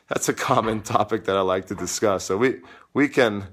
that's 0.07 0.27
a 0.29 0.33
common 0.33 0.81
topic 0.95 1.25
that 1.25 1.35
I 1.35 1.41
like 1.41 1.67
to 1.67 1.75
discuss. 1.75 2.25
So 2.25 2.37
we, 2.37 2.61
we 2.95 3.07
can, 3.07 3.45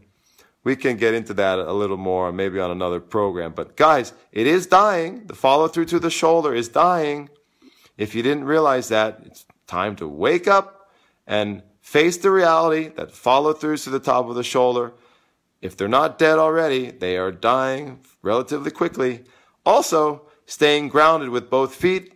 we 0.64 0.76
can 0.76 0.96
get 0.96 1.12
into 1.12 1.34
that 1.34 1.58
a 1.58 1.72
little 1.72 1.98
more, 1.98 2.32
maybe 2.32 2.58
on 2.58 2.70
another 2.70 3.00
program. 3.00 3.52
But 3.52 3.76
guys, 3.76 4.14
it 4.30 4.46
is 4.46 4.66
dying. 4.66 5.26
The 5.26 5.34
follow 5.34 5.68
through 5.68 5.86
to 5.86 5.98
the 5.98 6.10
shoulder 6.10 6.54
is 6.54 6.68
dying. 6.68 7.28
If 7.96 8.14
you 8.14 8.22
didn't 8.22 8.44
realize 8.44 8.88
that, 8.88 9.20
it's 9.24 9.44
time 9.66 9.96
to 9.96 10.08
wake 10.08 10.48
up 10.48 10.90
and 11.26 11.62
face 11.80 12.16
the 12.16 12.30
reality 12.30 12.88
that 12.88 13.12
follow 13.12 13.52
throughs 13.52 13.84
to 13.84 13.90
the 13.90 14.00
top 14.00 14.28
of 14.28 14.34
the 14.34 14.44
shoulder. 14.44 14.92
If 15.60 15.76
they're 15.76 15.88
not 15.88 16.18
dead 16.18 16.38
already, 16.38 16.90
they 16.90 17.16
are 17.16 17.30
dying 17.30 18.00
relatively 18.22 18.70
quickly. 18.70 19.24
Also, 19.64 20.22
staying 20.46 20.88
grounded 20.88 21.28
with 21.28 21.50
both 21.50 21.74
feet, 21.74 22.14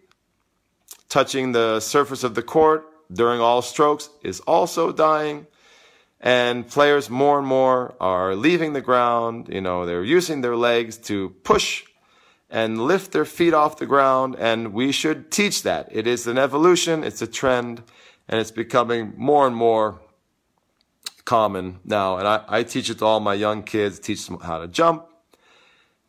touching 1.08 1.52
the 1.52 1.80
surface 1.80 2.24
of 2.24 2.34
the 2.34 2.42
court 2.42 2.86
during 3.12 3.40
all 3.40 3.62
strokes 3.62 4.10
is 4.22 4.40
also 4.40 4.92
dying. 4.92 5.46
And 6.20 6.66
players 6.66 7.10
more 7.10 7.38
and 7.38 7.46
more 7.46 7.94
are 8.00 8.34
leaving 8.34 8.72
the 8.72 8.80
ground. 8.80 9.48
You 9.52 9.60
know, 9.60 9.86
they're 9.86 10.02
using 10.02 10.40
their 10.40 10.56
legs 10.56 10.96
to 11.08 11.30
push 11.44 11.84
and 12.56 12.80
lift 12.86 13.12
their 13.12 13.26
feet 13.26 13.52
off 13.52 13.76
the 13.76 13.84
ground. 13.84 14.34
And 14.38 14.72
we 14.72 14.90
should 14.90 15.30
teach 15.30 15.62
that. 15.64 15.90
It 15.92 16.06
is 16.06 16.26
an 16.26 16.38
evolution, 16.38 17.04
it's 17.04 17.20
a 17.20 17.26
trend, 17.26 17.82
and 18.30 18.40
it's 18.40 18.50
becoming 18.50 19.12
more 19.14 19.46
and 19.46 19.54
more 19.54 20.00
common 21.26 21.80
now. 21.84 22.16
And 22.16 22.26
I, 22.26 22.44
I 22.48 22.62
teach 22.62 22.88
it 22.88 23.00
to 23.00 23.04
all 23.04 23.20
my 23.20 23.34
young 23.34 23.62
kids, 23.62 23.98
teach 23.98 24.26
them 24.26 24.40
how 24.40 24.58
to 24.58 24.68
jump, 24.68 25.04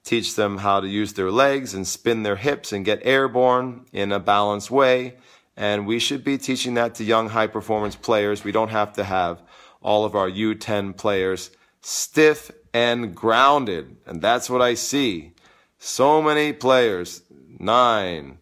teach 0.05 0.35
them 0.35 0.59
how 0.59 0.79
to 0.79 0.87
use 0.87 1.11
their 1.11 1.31
legs 1.31 1.73
and 1.73 1.85
spin 1.85 2.23
their 2.23 2.37
hips 2.37 2.71
and 2.71 2.85
get 2.85 3.01
airborne 3.03 3.85
in 3.91 4.13
a 4.13 4.19
balanced 4.19 4.71
way. 4.71 5.17
And 5.57 5.85
we 5.85 5.99
should 5.99 6.23
be 6.23 6.37
teaching 6.37 6.75
that 6.75 6.95
to 6.95 7.03
young 7.03 7.27
high 7.27 7.47
performance 7.47 7.97
players. 7.97 8.45
We 8.45 8.53
don't 8.53 8.71
have 8.71 8.93
to 8.93 9.03
have 9.03 9.41
all 9.81 10.05
of 10.05 10.15
our 10.15 10.29
U10 10.29 10.95
players 10.95 11.51
stiff 11.81 12.51
and 12.73 13.13
grounded. 13.13 13.97
And 14.05 14.21
that's 14.21 14.49
what 14.49 14.61
I 14.61 14.75
see. 14.75 15.33
So 15.79 16.21
many 16.21 16.53
players, 16.53 17.21
nine, 17.59 18.39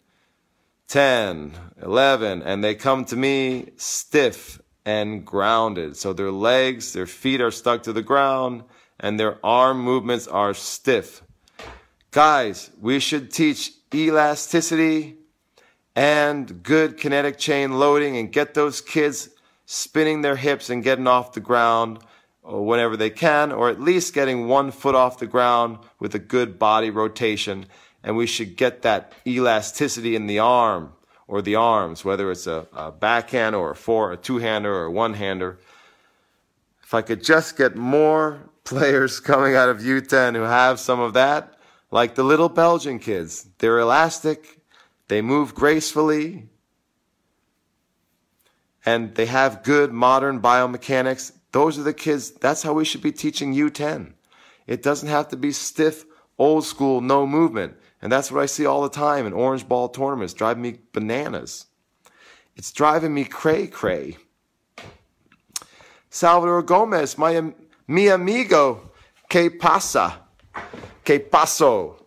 10, 0.88 1.52
11, 1.82 2.42
and 2.42 2.64
they 2.64 2.74
come 2.74 3.04
to 3.06 3.16
me 3.16 3.70
stiff 3.76 4.60
and 4.84 5.24
grounded. 5.24 5.96
So 5.96 6.12
their 6.12 6.30
legs, 6.30 6.92
their 6.92 7.06
feet 7.06 7.40
are 7.40 7.50
stuck 7.50 7.82
to 7.84 7.92
the 7.92 8.02
ground, 8.02 8.62
and 8.98 9.20
their 9.20 9.38
arm 9.44 9.80
movements 9.80 10.26
are 10.26 10.54
stiff. 10.54 11.22
Guys, 12.10 12.70
we 12.80 13.00
should 13.00 13.30
teach 13.30 13.72
elasticity 13.94 15.16
and 15.94 16.62
good 16.62 16.96
kinetic 16.96 17.38
chain 17.38 17.78
loading 17.78 18.16
and 18.16 18.32
get 18.32 18.54
those 18.54 18.80
kids 18.80 19.30
spinning 19.66 20.22
their 20.22 20.36
hips 20.36 20.70
and 20.70 20.84
getting 20.84 21.06
off 21.06 21.32
the 21.32 21.40
ground 21.40 21.98
whenever 22.46 22.96
they 22.96 23.10
can, 23.10 23.52
or 23.52 23.68
at 23.68 23.80
least 23.80 24.14
getting 24.14 24.46
one 24.46 24.70
foot 24.70 24.94
off 24.94 25.18
the 25.18 25.26
ground 25.26 25.78
with 25.98 26.14
a 26.14 26.18
good 26.18 26.58
body 26.58 26.90
rotation. 26.90 27.66
And 28.02 28.16
we 28.16 28.26
should 28.26 28.56
get 28.56 28.82
that 28.82 29.12
elasticity 29.26 30.14
in 30.14 30.26
the 30.26 30.38
arm 30.38 30.92
or 31.26 31.42
the 31.42 31.56
arms, 31.56 32.04
whether 32.04 32.30
it's 32.30 32.46
a, 32.46 32.66
a 32.72 32.92
backhand 32.92 33.56
or 33.56 33.72
a 33.72 33.76
four, 33.76 34.12
a 34.12 34.16
two-hander 34.16 34.72
or 34.72 34.84
a 34.84 34.90
one-hander. 34.90 35.58
If 36.82 36.94
I 36.94 37.02
could 37.02 37.24
just 37.24 37.56
get 37.56 37.74
more 37.74 38.48
players 38.64 39.18
coming 39.20 39.56
out 39.56 39.68
of 39.68 39.78
U10 39.78 40.34
who 40.34 40.42
have 40.42 40.78
some 40.78 41.00
of 41.00 41.14
that, 41.14 41.54
like 41.90 42.14
the 42.14 42.24
little 42.24 42.48
Belgian 42.48 42.98
kids. 42.98 43.48
They're 43.58 43.78
elastic, 43.78 44.60
they 45.08 45.22
move 45.22 45.54
gracefully, 45.54 46.48
and 48.84 49.14
they 49.14 49.26
have 49.26 49.62
good 49.64 49.92
modern 49.92 50.40
biomechanics. 50.40 51.32
Those 51.56 51.78
are 51.78 51.84
the 51.84 51.94
kids, 51.94 52.32
that's 52.32 52.62
how 52.62 52.74
we 52.74 52.84
should 52.84 53.00
be 53.00 53.12
teaching 53.12 53.54
U10. 53.54 54.12
It 54.66 54.82
doesn't 54.82 55.08
have 55.08 55.28
to 55.28 55.38
be 55.38 55.52
stiff, 55.52 56.04
old 56.36 56.66
school, 56.66 57.00
no 57.00 57.26
movement. 57.26 57.78
And 58.02 58.12
that's 58.12 58.30
what 58.30 58.42
I 58.42 58.44
see 58.44 58.66
all 58.66 58.82
the 58.82 58.90
time 58.90 59.26
in 59.26 59.32
orange 59.32 59.66
ball 59.66 59.88
tournaments, 59.88 60.34
driving 60.34 60.62
me 60.62 60.80
bananas. 60.92 61.64
It's 62.56 62.70
driving 62.72 63.14
me 63.14 63.24
cray 63.24 63.68
cray. 63.68 64.18
Salvador 66.10 66.60
Gomez, 66.60 67.16
my 67.16 67.54
mi 67.88 68.08
amigo, 68.08 68.90
que 69.26 69.50
pasa, 69.50 70.18
que 71.06 71.20
paso. 71.20 72.04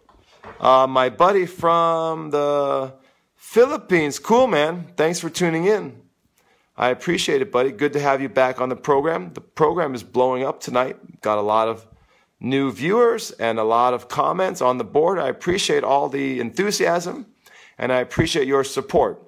Uh, 0.59 0.85
my 0.85 1.09
buddy 1.09 1.47
from 1.47 2.29
the 2.29 2.93
Philippines. 3.35 4.19
Cool, 4.19 4.45
man. 4.45 4.93
Thanks 4.95 5.19
for 5.19 5.31
tuning 5.31 5.65
in. 5.65 6.08
I 6.79 6.91
appreciate 6.91 7.41
it, 7.41 7.51
buddy. 7.51 7.73
Good 7.73 7.91
to 7.91 7.99
have 7.99 8.21
you 8.21 8.29
back 8.29 8.61
on 8.61 8.69
the 8.69 8.75
program. 8.77 9.33
The 9.33 9.41
program 9.41 9.93
is 9.93 10.01
blowing 10.01 10.45
up 10.45 10.61
tonight. 10.61 11.19
Got 11.19 11.37
a 11.37 11.41
lot 11.41 11.67
of 11.67 11.85
new 12.39 12.71
viewers 12.71 13.31
and 13.31 13.59
a 13.59 13.65
lot 13.65 13.93
of 13.93 14.07
comments 14.07 14.61
on 14.61 14.77
the 14.77 14.85
board. 14.85 15.19
I 15.19 15.27
appreciate 15.27 15.83
all 15.83 16.07
the 16.07 16.39
enthusiasm 16.39 17.25
and 17.77 17.91
I 17.91 17.99
appreciate 17.99 18.47
your 18.47 18.63
support. 18.63 19.21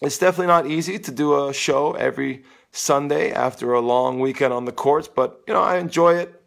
It's 0.00 0.16
definitely 0.16 0.46
not 0.46 0.66
easy 0.66 0.98
to 0.98 1.12
do 1.12 1.46
a 1.46 1.52
show 1.52 1.92
every 1.92 2.42
Sunday 2.70 3.32
after 3.32 3.74
a 3.74 3.80
long 3.80 4.18
weekend 4.18 4.54
on 4.54 4.64
the 4.64 4.72
courts, 4.72 5.08
but 5.08 5.42
you 5.46 5.52
know, 5.52 5.62
I 5.62 5.76
enjoy 5.76 6.14
it. 6.14 6.42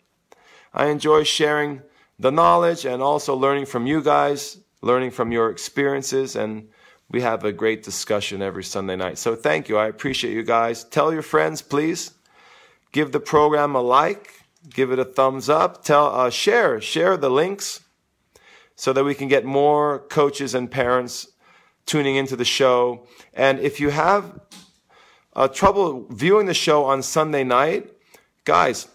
I 0.73 0.87
enjoy 0.87 1.23
sharing 1.23 1.83
the 2.17 2.31
knowledge 2.31 2.83
and 2.83 3.03
also 3.03 3.35
learning 3.35 3.67
from 3.67 3.85
you 3.85 4.01
guys, 4.01 4.57
learning 4.81 5.11
from 5.11 5.31
your 5.31 5.51
experiences 5.51 6.35
and 6.35 6.69
we 7.15 7.21
have 7.21 7.45
a 7.45 7.53
great 7.53 7.81
discussion 7.81 8.41
every 8.41 8.63
Sunday 8.63 8.97
night. 8.97 9.17
So 9.17 9.35
thank 9.35 9.69
you. 9.69 9.77
I 9.77 9.87
appreciate 9.87 10.33
you 10.33 10.43
guys. 10.43 10.83
Tell 10.83 11.13
your 11.13 11.21
friends, 11.21 11.61
please. 11.61 12.11
Give 12.91 13.13
the 13.13 13.21
program 13.21 13.73
a 13.73 13.81
like 13.81 14.45
give 14.69 14.91
it 14.91 14.99
a 14.99 15.05
thumbs 15.05 15.49
up. 15.49 15.83
Tell, 15.83 16.07
uh, 16.07 16.29
share, 16.29 16.81
share 16.81 17.17
the 17.17 17.29
links 17.29 17.81
so 18.75 18.93
that 18.93 19.03
we 19.03 19.13
can 19.15 19.27
get 19.27 19.45
more 19.45 19.99
coaches 20.09 20.53
and 20.53 20.69
parents 20.69 21.27
tuning 21.85 22.15
into 22.15 22.35
the 22.35 22.45
show. 22.45 23.07
And 23.33 23.59
if 23.59 23.79
you 23.79 23.91
have 23.91 24.39
uh, 25.35 25.47
trouble 25.47 26.07
viewing 26.09 26.47
the 26.47 26.53
show 26.53 26.83
on 26.83 27.01
Sunday 27.03 27.43
night, 27.43 27.91
guys, 28.43 28.87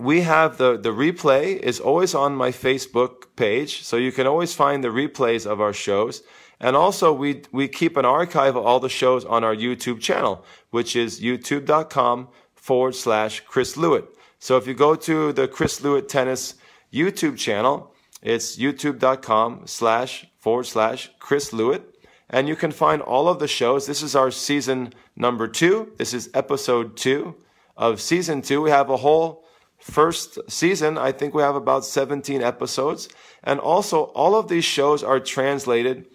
we 0.00 0.22
have 0.22 0.56
the, 0.56 0.78
the 0.78 0.90
replay 0.90 1.58
is 1.58 1.78
always 1.78 2.14
on 2.14 2.34
my 2.34 2.50
Facebook 2.50 3.26
page. 3.36 3.82
So 3.82 3.98
you 3.98 4.12
can 4.12 4.26
always 4.26 4.54
find 4.54 4.82
the 4.82 4.88
replays 4.88 5.46
of 5.46 5.60
our 5.60 5.74
shows. 5.74 6.22
And 6.58 6.74
also 6.74 7.12
we, 7.12 7.42
we 7.52 7.68
keep 7.68 7.96
an 7.98 8.06
archive 8.06 8.56
of 8.56 8.64
all 8.64 8.80
the 8.80 8.88
shows 8.88 9.24
on 9.26 9.44
our 9.44 9.54
YouTube 9.54 10.00
channel, 10.00 10.44
which 10.70 10.96
is 10.96 11.20
youtube.com 11.20 12.28
forward 12.54 12.94
slash 12.94 13.40
Chris 13.40 13.76
Lewit. 13.76 14.06
So 14.38 14.56
if 14.56 14.66
you 14.66 14.72
go 14.72 14.94
to 14.94 15.32
the 15.32 15.46
Chris 15.46 15.80
Lewit 15.80 16.08
Tennis 16.08 16.54
YouTube 16.90 17.36
channel, 17.36 17.94
it's 18.22 18.56
youtube.com 18.56 19.62
slash 19.66 20.26
forward 20.38 20.64
slash 20.64 21.10
Chris 21.18 21.50
Lewit. 21.50 21.82
And 22.30 22.48
you 22.48 22.56
can 22.56 22.70
find 22.70 23.02
all 23.02 23.28
of 23.28 23.38
the 23.38 23.48
shows. 23.48 23.86
This 23.86 24.02
is 24.02 24.16
our 24.16 24.30
season 24.30 24.94
number 25.14 25.46
two. 25.46 25.92
This 25.98 26.14
is 26.14 26.30
episode 26.32 26.96
two 26.96 27.34
of 27.76 28.00
season 28.00 28.40
two. 28.40 28.62
We 28.62 28.70
have 28.70 28.88
a 28.88 28.98
whole 28.98 29.44
first 29.80 30.38
season. 30.48 30.98
I 30.98 31.12
think 31.12 31.34
we 31.34 31.42
have 31.42 31.56
about 31.56 31.84
17 31.84 32.42
episodes. 32.42 33.08
And 33.42 33.58
also, 33.58 34.04
all 34.14 34.34
of 34.34 34.48
these 34.48 34.64
shows 34.64 35.02
are 35.02 35.20
translated 35.20 36.06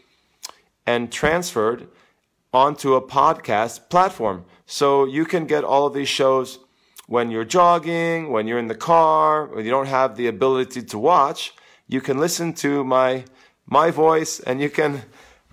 and 0.86 1.12
transferred 1.12 1.88
onto 2.54 2.94
a 2.94 3.02
podcast 3.02 3.90
platform. 3.90 4.46
So 4.66 5.06
you 5.06 5.26
can 5.26 5.46
get 5.46 5.64
all 5.64 5.86
of 5.86 5.94
these 5.94 6.08
shows 6.08 6.60
when 7.08 7.30
you're 7.30 7.46
jogging, 7.46 8.32
when 8.32 8.48
you're 8.48 8.60
in 8.60 8.68
the 8.68 8.76
car, 8.76 9.46
when 9.48 9.66
you 9.66 9.72
don't 9.72 9.88
have 9.88 10.16
the 10.16 10.28
ability 10.28 10.82
to 10.82 10.98
watch, 10.98 11.54
you 11.88 12.02
can 12.02 12.18
listen 12.18 12.54
to 12.54 12.84
my 12.84 13.26
my 13.68 13.90
voice 13.92 14.40
and 14.40 14.62
you 14.62 14.70
can 14.70 15.02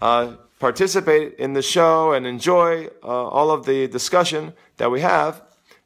uh, 0.01 0.37
participate 0.59 1.35
in 1.39 1.55
the 1.55 1.63
show 1.63 2.13
and 2.13 2.27
enjoy 2.27 2.87
uh, 3.03 3.07
all 3.07 3.51
of 3.51 3.65
the 3.65 3.89
discussion 3.89 4.53
that 4.77 4.91
we 4.91 5.01
have. 5.01 5.43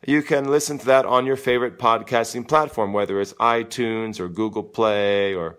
You 0.07 0.23
can 0.23 0.47
listen 0.47 0.79
to 0.79 0.87
that 0.87 1.05
on 1.05 1.27
your 1.27 1.35
favorite 1.35 1.81
podcasting 1.81 2.47
platform, 2.47 2.93
whether 2.93 3.21
it's 3.21 3.33
iTunes 3.35 4.21
or 4.21 4.29
Google 4.29 4.63
Play 4.63 5.35
or 5.35 5.59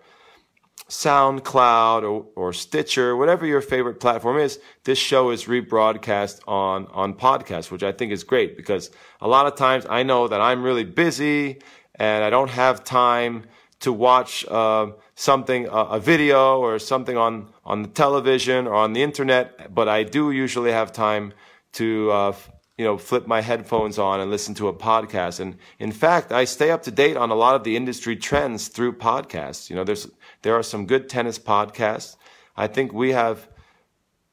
SoundCloud 0.87 2.03
or, 2.03 2.27
or 2.33 2.53
Stitcher, 2.53 3.17
whatever 3.17 3.45
your 3.45 3.59
favorite 3.59 3.99
platform 3.99 4.37
is, 4.37 4.61
this 4.85 4.97
show 4.97 5.31
is 5.31 5.45
rebroadcast 5.45 6.39
on, 6.47 6.87
on 6.93 7.15
podcast, 7.15 7.71
which 7.71 7.83
I 7.83 7.91
think 7.91 8.13
is 8.13 8.23
great 8.23 8.55
because 8.55 8.89
a 9.19 9.27
lot 9.27 9.47
of 9.47 9.57
times 9.57 9.85
I 9.89 10.03
know 10.03 10.29
that 10.29 10.39
I'm 10.39 10.63
really 10.63 10.85
busy 10.85 11.59
and 11.95 12.23
I 12.23 12.29
don't 12.29 12.51
have 12.51 12.85
time 12.85 13.47
to 13.81 13.91
watch 13.91 14.45
uh, 14.47 14.91
something, 15.15 15.67
uh, 15.67 15.87
a 15.91 15.99
video 15.99 16.61
or 16.61 16.79
something 16.79 17.17
on, 17.17 17.49
on 17.65 17.81
the 17.81 17.89
television 17.89 18.65
or 18.65 18.75
on 18.75 18.93
the 18.93 19.03
internet, 19.03 19.75
but 19.75 19.89
I 19.89 20.03
do 20.03 20.31
usually 20.31 20.71
have 20.71 20.93
time 20.93 21.33
to 21.73 22.11
uh, 22.11 22.35
you 22.77 22.85
know, 22.85 22.97
flip 22.97 23.25
my 23.25 23.41
headphones 23.41 23.97
on 23.97 24.19
and 24.19 24.29
listen 24.29 24.53
to 24.55 24.67
a 24.67 24.73
podcast. 24.73 25.39
And 25.39 25.57
in 25.79 25.91
fact, 25.91 26.31
I 26.31 26.45
stay 26.45 26.69
up 26.69 26.83
to 26.83 26.91
date 26.91 27.17
on 27.17 27.31
a 27.31 27.35
lot 27.35 27.55
of 27.55 27.63
the 27.63 27.75
industry 27.75 28.15
trends 28.15 28.67
through 28.67 28.97
podcasts. 28.97 29.69
You 29.69 29.75
know, 29.75 29.83
there's, 29.83 30.07
there 30.43 30.55
are 30.55 30.63
some 30.63 30.85
good 30.85 31.09
tennis 31.09 31.39
podcasts. 31.39 32.17
I 32.55 32.67
think 32.67 32.93
we 32.93 33.11
have 33.13 33.49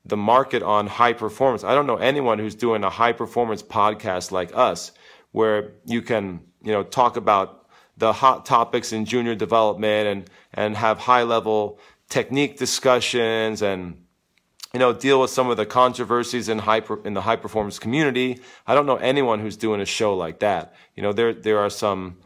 the 0.05 0.19
market 0.19 0.63
on 0.63 0.87
high 0.87 1.15
performance. 1.15 1.65
I 1.65 1.75
don't 1.75 1.87
know 1.87 1.97
anyone 1.97 2.39
who's 2.39 2.55
doing 2.55 2.85
a 2.85 2.91
high 2.91 3.13
performance 3.13 3.63
podcast 3.63 4.31
like 4.31 4.55
us, 4.55 4.93
where 5.33 5.73
you 5.87 6.03
can, 6.03 6.41
you 6.63 6.73
know, 6.73 6.83
talk 6.83 7.17
about 7.17 7.67
the 7.97 8.13
hot 8.13 8.45
topics 8.45 8.93
in 8.93 9.07
junior 9.07 9.35
development 9.35 10.07
and, 10.07 10.31
and 10.53 10.77
have 10.77 10.99
high 10.99 11.23
level 11.23 11.79
technique 12.11 12.59
discussions 12.59 13.63
and, 13.63 14.04
you 14.75 14.81
know, 14.81 14.93
deal 14.93 15.21
with 15.21 15.31
some 15.31 15.49
of 15.49 15.57
the 15.57 15.65
controversies 15.65 16.49
in 16.49 16.59
high 16.59 16.83
in 17.05 17.15
the 17.15 17.21
high 17.21 17.37
performance 17.37 17.79
community. 17.79 18.41
I 18.67 18.75
don't 18.75 18.87
know 18.87 18.97
anyone 18.97 19.39
who's 19.39 19.57
doing 19.57 19.81
a 19.81 19.87
show 19.87 20.17
like 20.17 20.41
that. 20.41 20.75
You 20.97 21.03
know, 21.05 21.13
there 21.13 21.33
there 21.33 21.61
are 21.61 21.71
some 21.71 22.19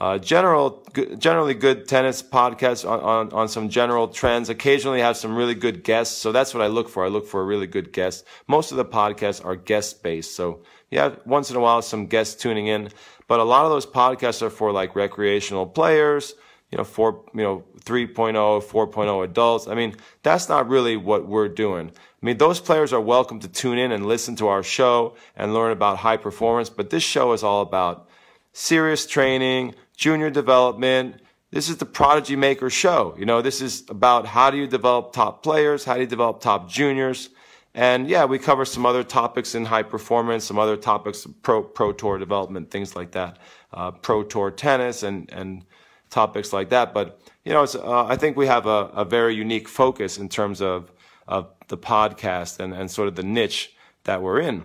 uh, 0.00 0.16
general 0.16 0.82
generally 1.18 1.52
good 1.52 1.86
tennis 1.86 2.22
podcasts 2.22 2.88
on, 2.88 3.00
on 3.00 3.32
on 3.34 3.48
some 3.48 3.68
general 3.68 4.08
trends. 4.08 4.48
Occasionally 4.48 5.00
have 5.00 5.18
some 5.18 5.36
really 5.36 5.54
good 5.54 5.84
guests, 5.84 6.16
so 6.16 6.32
that's 6.32 6.54
what 6.54 6.62
I 6.62 6.68
look 6.68 6.88
for. 6.88 7.04
I 7.04 7.08
look 7.08 7.28
for 7.28 7.42
a 7.42 7.44
really 7.44 7.66
good 7.66 7.92
guest. 7.92 8.24
Most 8.48 8.70
of 8.70 8.78
the 8.78 8.84
podcasts 8.86 9.44
are 9.44 9.54
guest 9.54 10.02
based, 10.02 10.34
so 10.34 10.62
yeah, 10.90 11.16
once 11.26 11.50
in 11.50 11.56
a 11.56 11.60
while 11.60 11.82
some 11.82 12.06
guests 12.06 12.34
tuning 12.34 12.66
in, 12.66 12.88
but 13.28 13.40
a 13.40 13.44
lot 13.44 13.66
of 13.66 13.70
those 13.70 13.84
podcasts 13.84 14.40
are 14.40 14.50
for 14.50 14.72
like 14.72 14.96
recreational 14.96 15.66
players 15.66 16.34
you 16.70 16.78
know, 16.78 16.84
four, 16.84 17.24
you 17.34 17.42
know, 17.42 17.64
3.0, 17.84 18.34
4.0 18.62 19.24
adults. 19.24 19.66
I 19.66 19.74
mean, 19.74 19.96
that's 20.22 20.48
not 20.48 20.68
really 20.68 20.96
what 20.96 21.26
we're 21.26 21.48
doing. 21.48 21.90
I 21.90 22.26
mean, 22.26 22.38
those 22.38 22.60
players 22.60 22.92
are 22.92 23.00
welcome 23.00 23.40
to 23.40 23.48
tune 23.48 23.78
in 23.78 23.92
and 23.92 24.06
listen 24.06 24.36
to 24.36 24.48
our 24.48 24.62
show 24.62 25.16
and 25.34 25.52
learn 25.52 25.72
about 25.72 25.98
high 25.98 26.16
performance, 26.16 26.70
but 26.70 26.90
this 26.90 27.02
show 27.02 27.32
is 27.32 27.42
all 27.42 27.62
about 27.62 28.08
serious 28.52 29.06
training, 29.06 29.74
junior 29.96 30.30
development. 30.30 31.20
This 31.50 31.68
is 31.68 31.78
the 31.78 31.86
Prodigy 31.86 32.36
Maker 32.36 32.70
show. 32.70 33.16
You 33.18 33.26
know, 33.26 33.42
this 33.42 33.60
is 33.60 33.84
about 33.88 34.26
how 34.26 34.50
do 34.50 34.56
you 34.56 34.66
develop 34.68 35.12
top 35.12 35.42
players? 35.42 35.84
How 35.84 35.94
do 35.94 36.00
you 36.00 36.06
develop 36.06 36.40
top 36.40 36.68
juniors? 36.68 37.30
And 37.74 38.08
yeah, 38.08 38.24
we 38.24 38.38
cover 38.38 38.64
some 38.64 38.84
other 38.84 39.04
topics 39.04 39.54
in 39.54 39.64
high 39.64 39.84
performance, 39.84 40.44
some 40.44 40.58
other 40.58 40.76
topics, 40.76 41.26
pro, 41.42 41.62
pro 41.62 41.92
tour 41.92 42.18
development, 42.18 42.70
things 42.70 42.96
like 42.96 43.12
that, 43.12 43.38
uh, 43.72 43.92
pro 43.92 44.22
tour 44.24 44.50
tennis 44.50 45.02
and, 45.02 45.30
and, 45.32 45.64
topics 46.10 46.52
like 46.52 46.68
that. 46.70 46.92
But 46.92 47.20
you 47.44 47.52
know, 47.52 47.62
uh, 47.62 48.04
I 48.04 48.16
think 48.16 48.36
we 48.36 48.46
have 48.46 48.66
a, 48.66 48.90
a, 48.92 49.04
very 49.04 49.34
unique 49.34 49.68
focus 49.68 50.18
in 50.18 50.28
terms 50.28 50.60
of 50.60 50.92
of 51.26 51.48
the 51.68 51.78
podcast 51.78 52.58
and, 52.58 52.74
and 52.74 52.90
sort 52.90 53.08
of 53.08 53.14
the 53.14 53.22
niche 53.22 53.74
that 54.04 54.20
we're 54.20 54.40
in. 54.40 54.64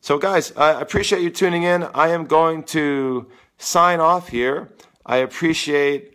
So, 0.00 0.18
guys, 0.18 0.52
I 0.56 0.80
appreciate 0.80 1.22
you 1.22 1.30
tuning 1.30 1.62
in. 1.62 1.84
I 1.84 2.08
am 2.08 2.26
going 2.26 2.64
to 2.64 3.28
sign 3.58 4.00
off 4.00 4.28
here. 4.28 4.72
I 5.04 5.18
appreciate 5.18 6.14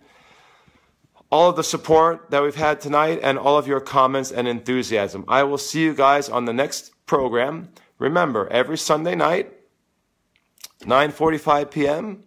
all 1.32 1.49
of 1.49 1.56
the 1.56 1.64
support 1.64 2.30
that 2.30 2.43
we've 2.43 2.56
had 2.56 2.82
tonight 2.82 3.20
and 3.24 3.39
all 3.39 3.58
of 3.58 3.68
your 3.68 3.80
comments 3.80 4.32
and 4.32 4.47
enthusiasm. 4.47 5.24
I 5.28 5.43
will 5.43 5.58
see 5.58 5.82
you 5.82 5.93
guys 5.93 6.30
on 6.30 6.45
the 6.45 6.54
next 6.54 6.91
program. 7.06 7.70
Remember, 7.97 8.47
every 8.49 8.78
Sunday 8.78 9.16
night, 9.16 9.54
9:45 10.82 11.72
p.m 11.72 12.24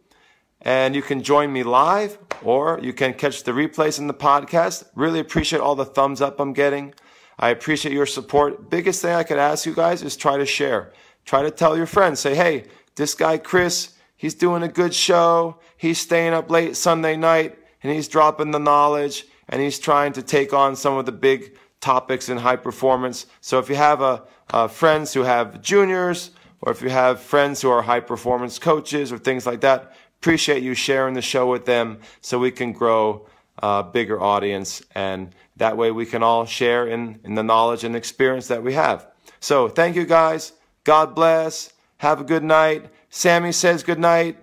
and 0.65 0.97
you 0.97 1.03
can 1.03 1.23
join 1.23 1.53
me 1.53 1.63
live 1.63 2.19
or 2.43 2.81
you 2.83 2.93
can 2.93 3.15
catch 3.15 3.45
the 3.45 3.53
replays 3.53 3.99
in 3.99 4.07
the 4.07 4.15
podcast. 4.15 4.85
Really 4.95 5.21
appreciate 5.21 5.61
all 5.61 5.77
the 5.77 5.85
thumbs 5.85 6.21
up 6.21 6.41
I'm 6.41 6.53
getting. 6.53 6.95
I 7.39 7.51
appreciate 7.51 7.93
your 7.93 8.07
support. 8.07 8.71
Biggest 8.71 9.03
thing 9.03 9.15
I 9.15 9.23
could 9.23 9.39
ask 9.39 9.67
you 9.67 9.75
guys 9.75 10.03
is 10.03 10.17
try 10.17 10.39
to 10.39 10.47
share. 10.47 10.93
Try 11.25 11.43
to 11.43 11.51
tell 11.51 11.77
your 11.77 11.87
friends. 11.87 12.21
Say, 12.21 12.35
hey, 12.35 12.65
this 12.97 13.15
guy 13.15 13.39
Chris, 13.39 13.95
he's 14.17 14.35
doing 14.35 14.63
a 14.63 14.69
good 14.69 14.95
show. 14.95 15.59
He's 15.77 15.99
staying 15.99 16.33
up 16.33 16.51
late 16.51 16.77
Sunday 16.77 17.17
night 17.17 17.59
and 17.83 17.93
he's 17.93 18.09
dropping 18.09 18.51
the 18.51 18.59
knowledge 18.59 19.27
and 19.49 19.61
he's 19.61 19.79
trying 19.79 20.13
to 20.15 20.23
take 20.23 20.55
on 20.55 20.77
some 20.77 20.97
of 20.97 21.05
the 21.07 21.13
big 21.13 21.57
topics 21.81 22.31
in 22.31 22.39
high 22.39 22.57
performance. 22.57 23.27
So 23.43 23.59
if 23.59 23.69
you 23.69 23.75
have 23.77 24.01
a, 24.01 24.23
friends 24.69 25.13
who 25.13 25.23
have 25.23 25.61
juniors 25.61 26.31
or 26.61 26.71
if 26.73 26.81
you 26.81 26.89
have 26.89 27.21
friends 27.21 27.61
who 27.61 27.71
are 27.71 27.83
high 27.83 28.01
performance 28.01 28.59
coaches 28.59 29.13
or 29.13 29.19
things 29.19 29.47
like 29.47 29.61
that, 29.63 29.95
appreciate 30.25 30.63
you 30.63 30.73
sharing 30.73 31.13
the 31.13 31.21
show 31.21 31.47
with 31.51 31.67
them 31.67 31.99
so 32.23 32.39
we 32.39 32.51
can 32.51 32.73
grow 32.73 33.27
a 33.59 33.83
bigger 33.85 34.19
audience 34.19 34.81
and 34.95 35.35
that 35.57 35.77
way 35.77 35.91
we 35.91 36.07
can 36.07 36.23
all 36.23 36.47
share 36.47 36.87
in, 36.87 37.21
in 37.25 37.35
the 37.35 37.43
knowledge 37.43 37.85
and 37.85 37.95
experience 37.95 38.49
that 38.49 38.63
we 38.63 38.73
have. 38.73 39.07
So 39.41 39.69
thank 39.69 39.97
you 39.97 40.07
guys. 40.07 40.53
God 40.83 41.15
bless. 41.15 41.75
Have 41.99 42.23
a 42.23 42.25
good 42.25 42.43
night. 42.43 42.87
Sammy 43.11 43.53
says 43.53 43.83
good 43.83 43.99
night. 43.99 44.43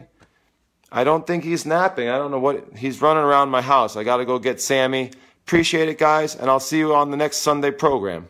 I 0.91 1.03
don't 1.03 1.25
think 1.25 1.43
he's 1.43 1.65
napping. 1.65 2.09
I 2.09 2.17
don't 2.19 2.29
know 2.29 2.39
what 2.39 2.77
he's 2.77 3.01
running 3.01 3.23
around 3.23 3.49
my 3.49 3.63
house. 3.63 3.95
I 3.95 4.03
got 4.03 4.17
to 4.17 4.25
go 4.25 4.37
get 4.37 4.61
Sammy. 4.61 5.09
Appreciate 5.47 5.89
it, 5.89 5.97
guys, 5.97 6.35
and 6.35 6.47
I'll 6.47 6.59
see 6.59 6.77
you 6.77 6.93
on 6.93 7.09
the 7.09 7.17
next 7.17 7.37
Sunday 7.37 7.71
program. 7.71 8.27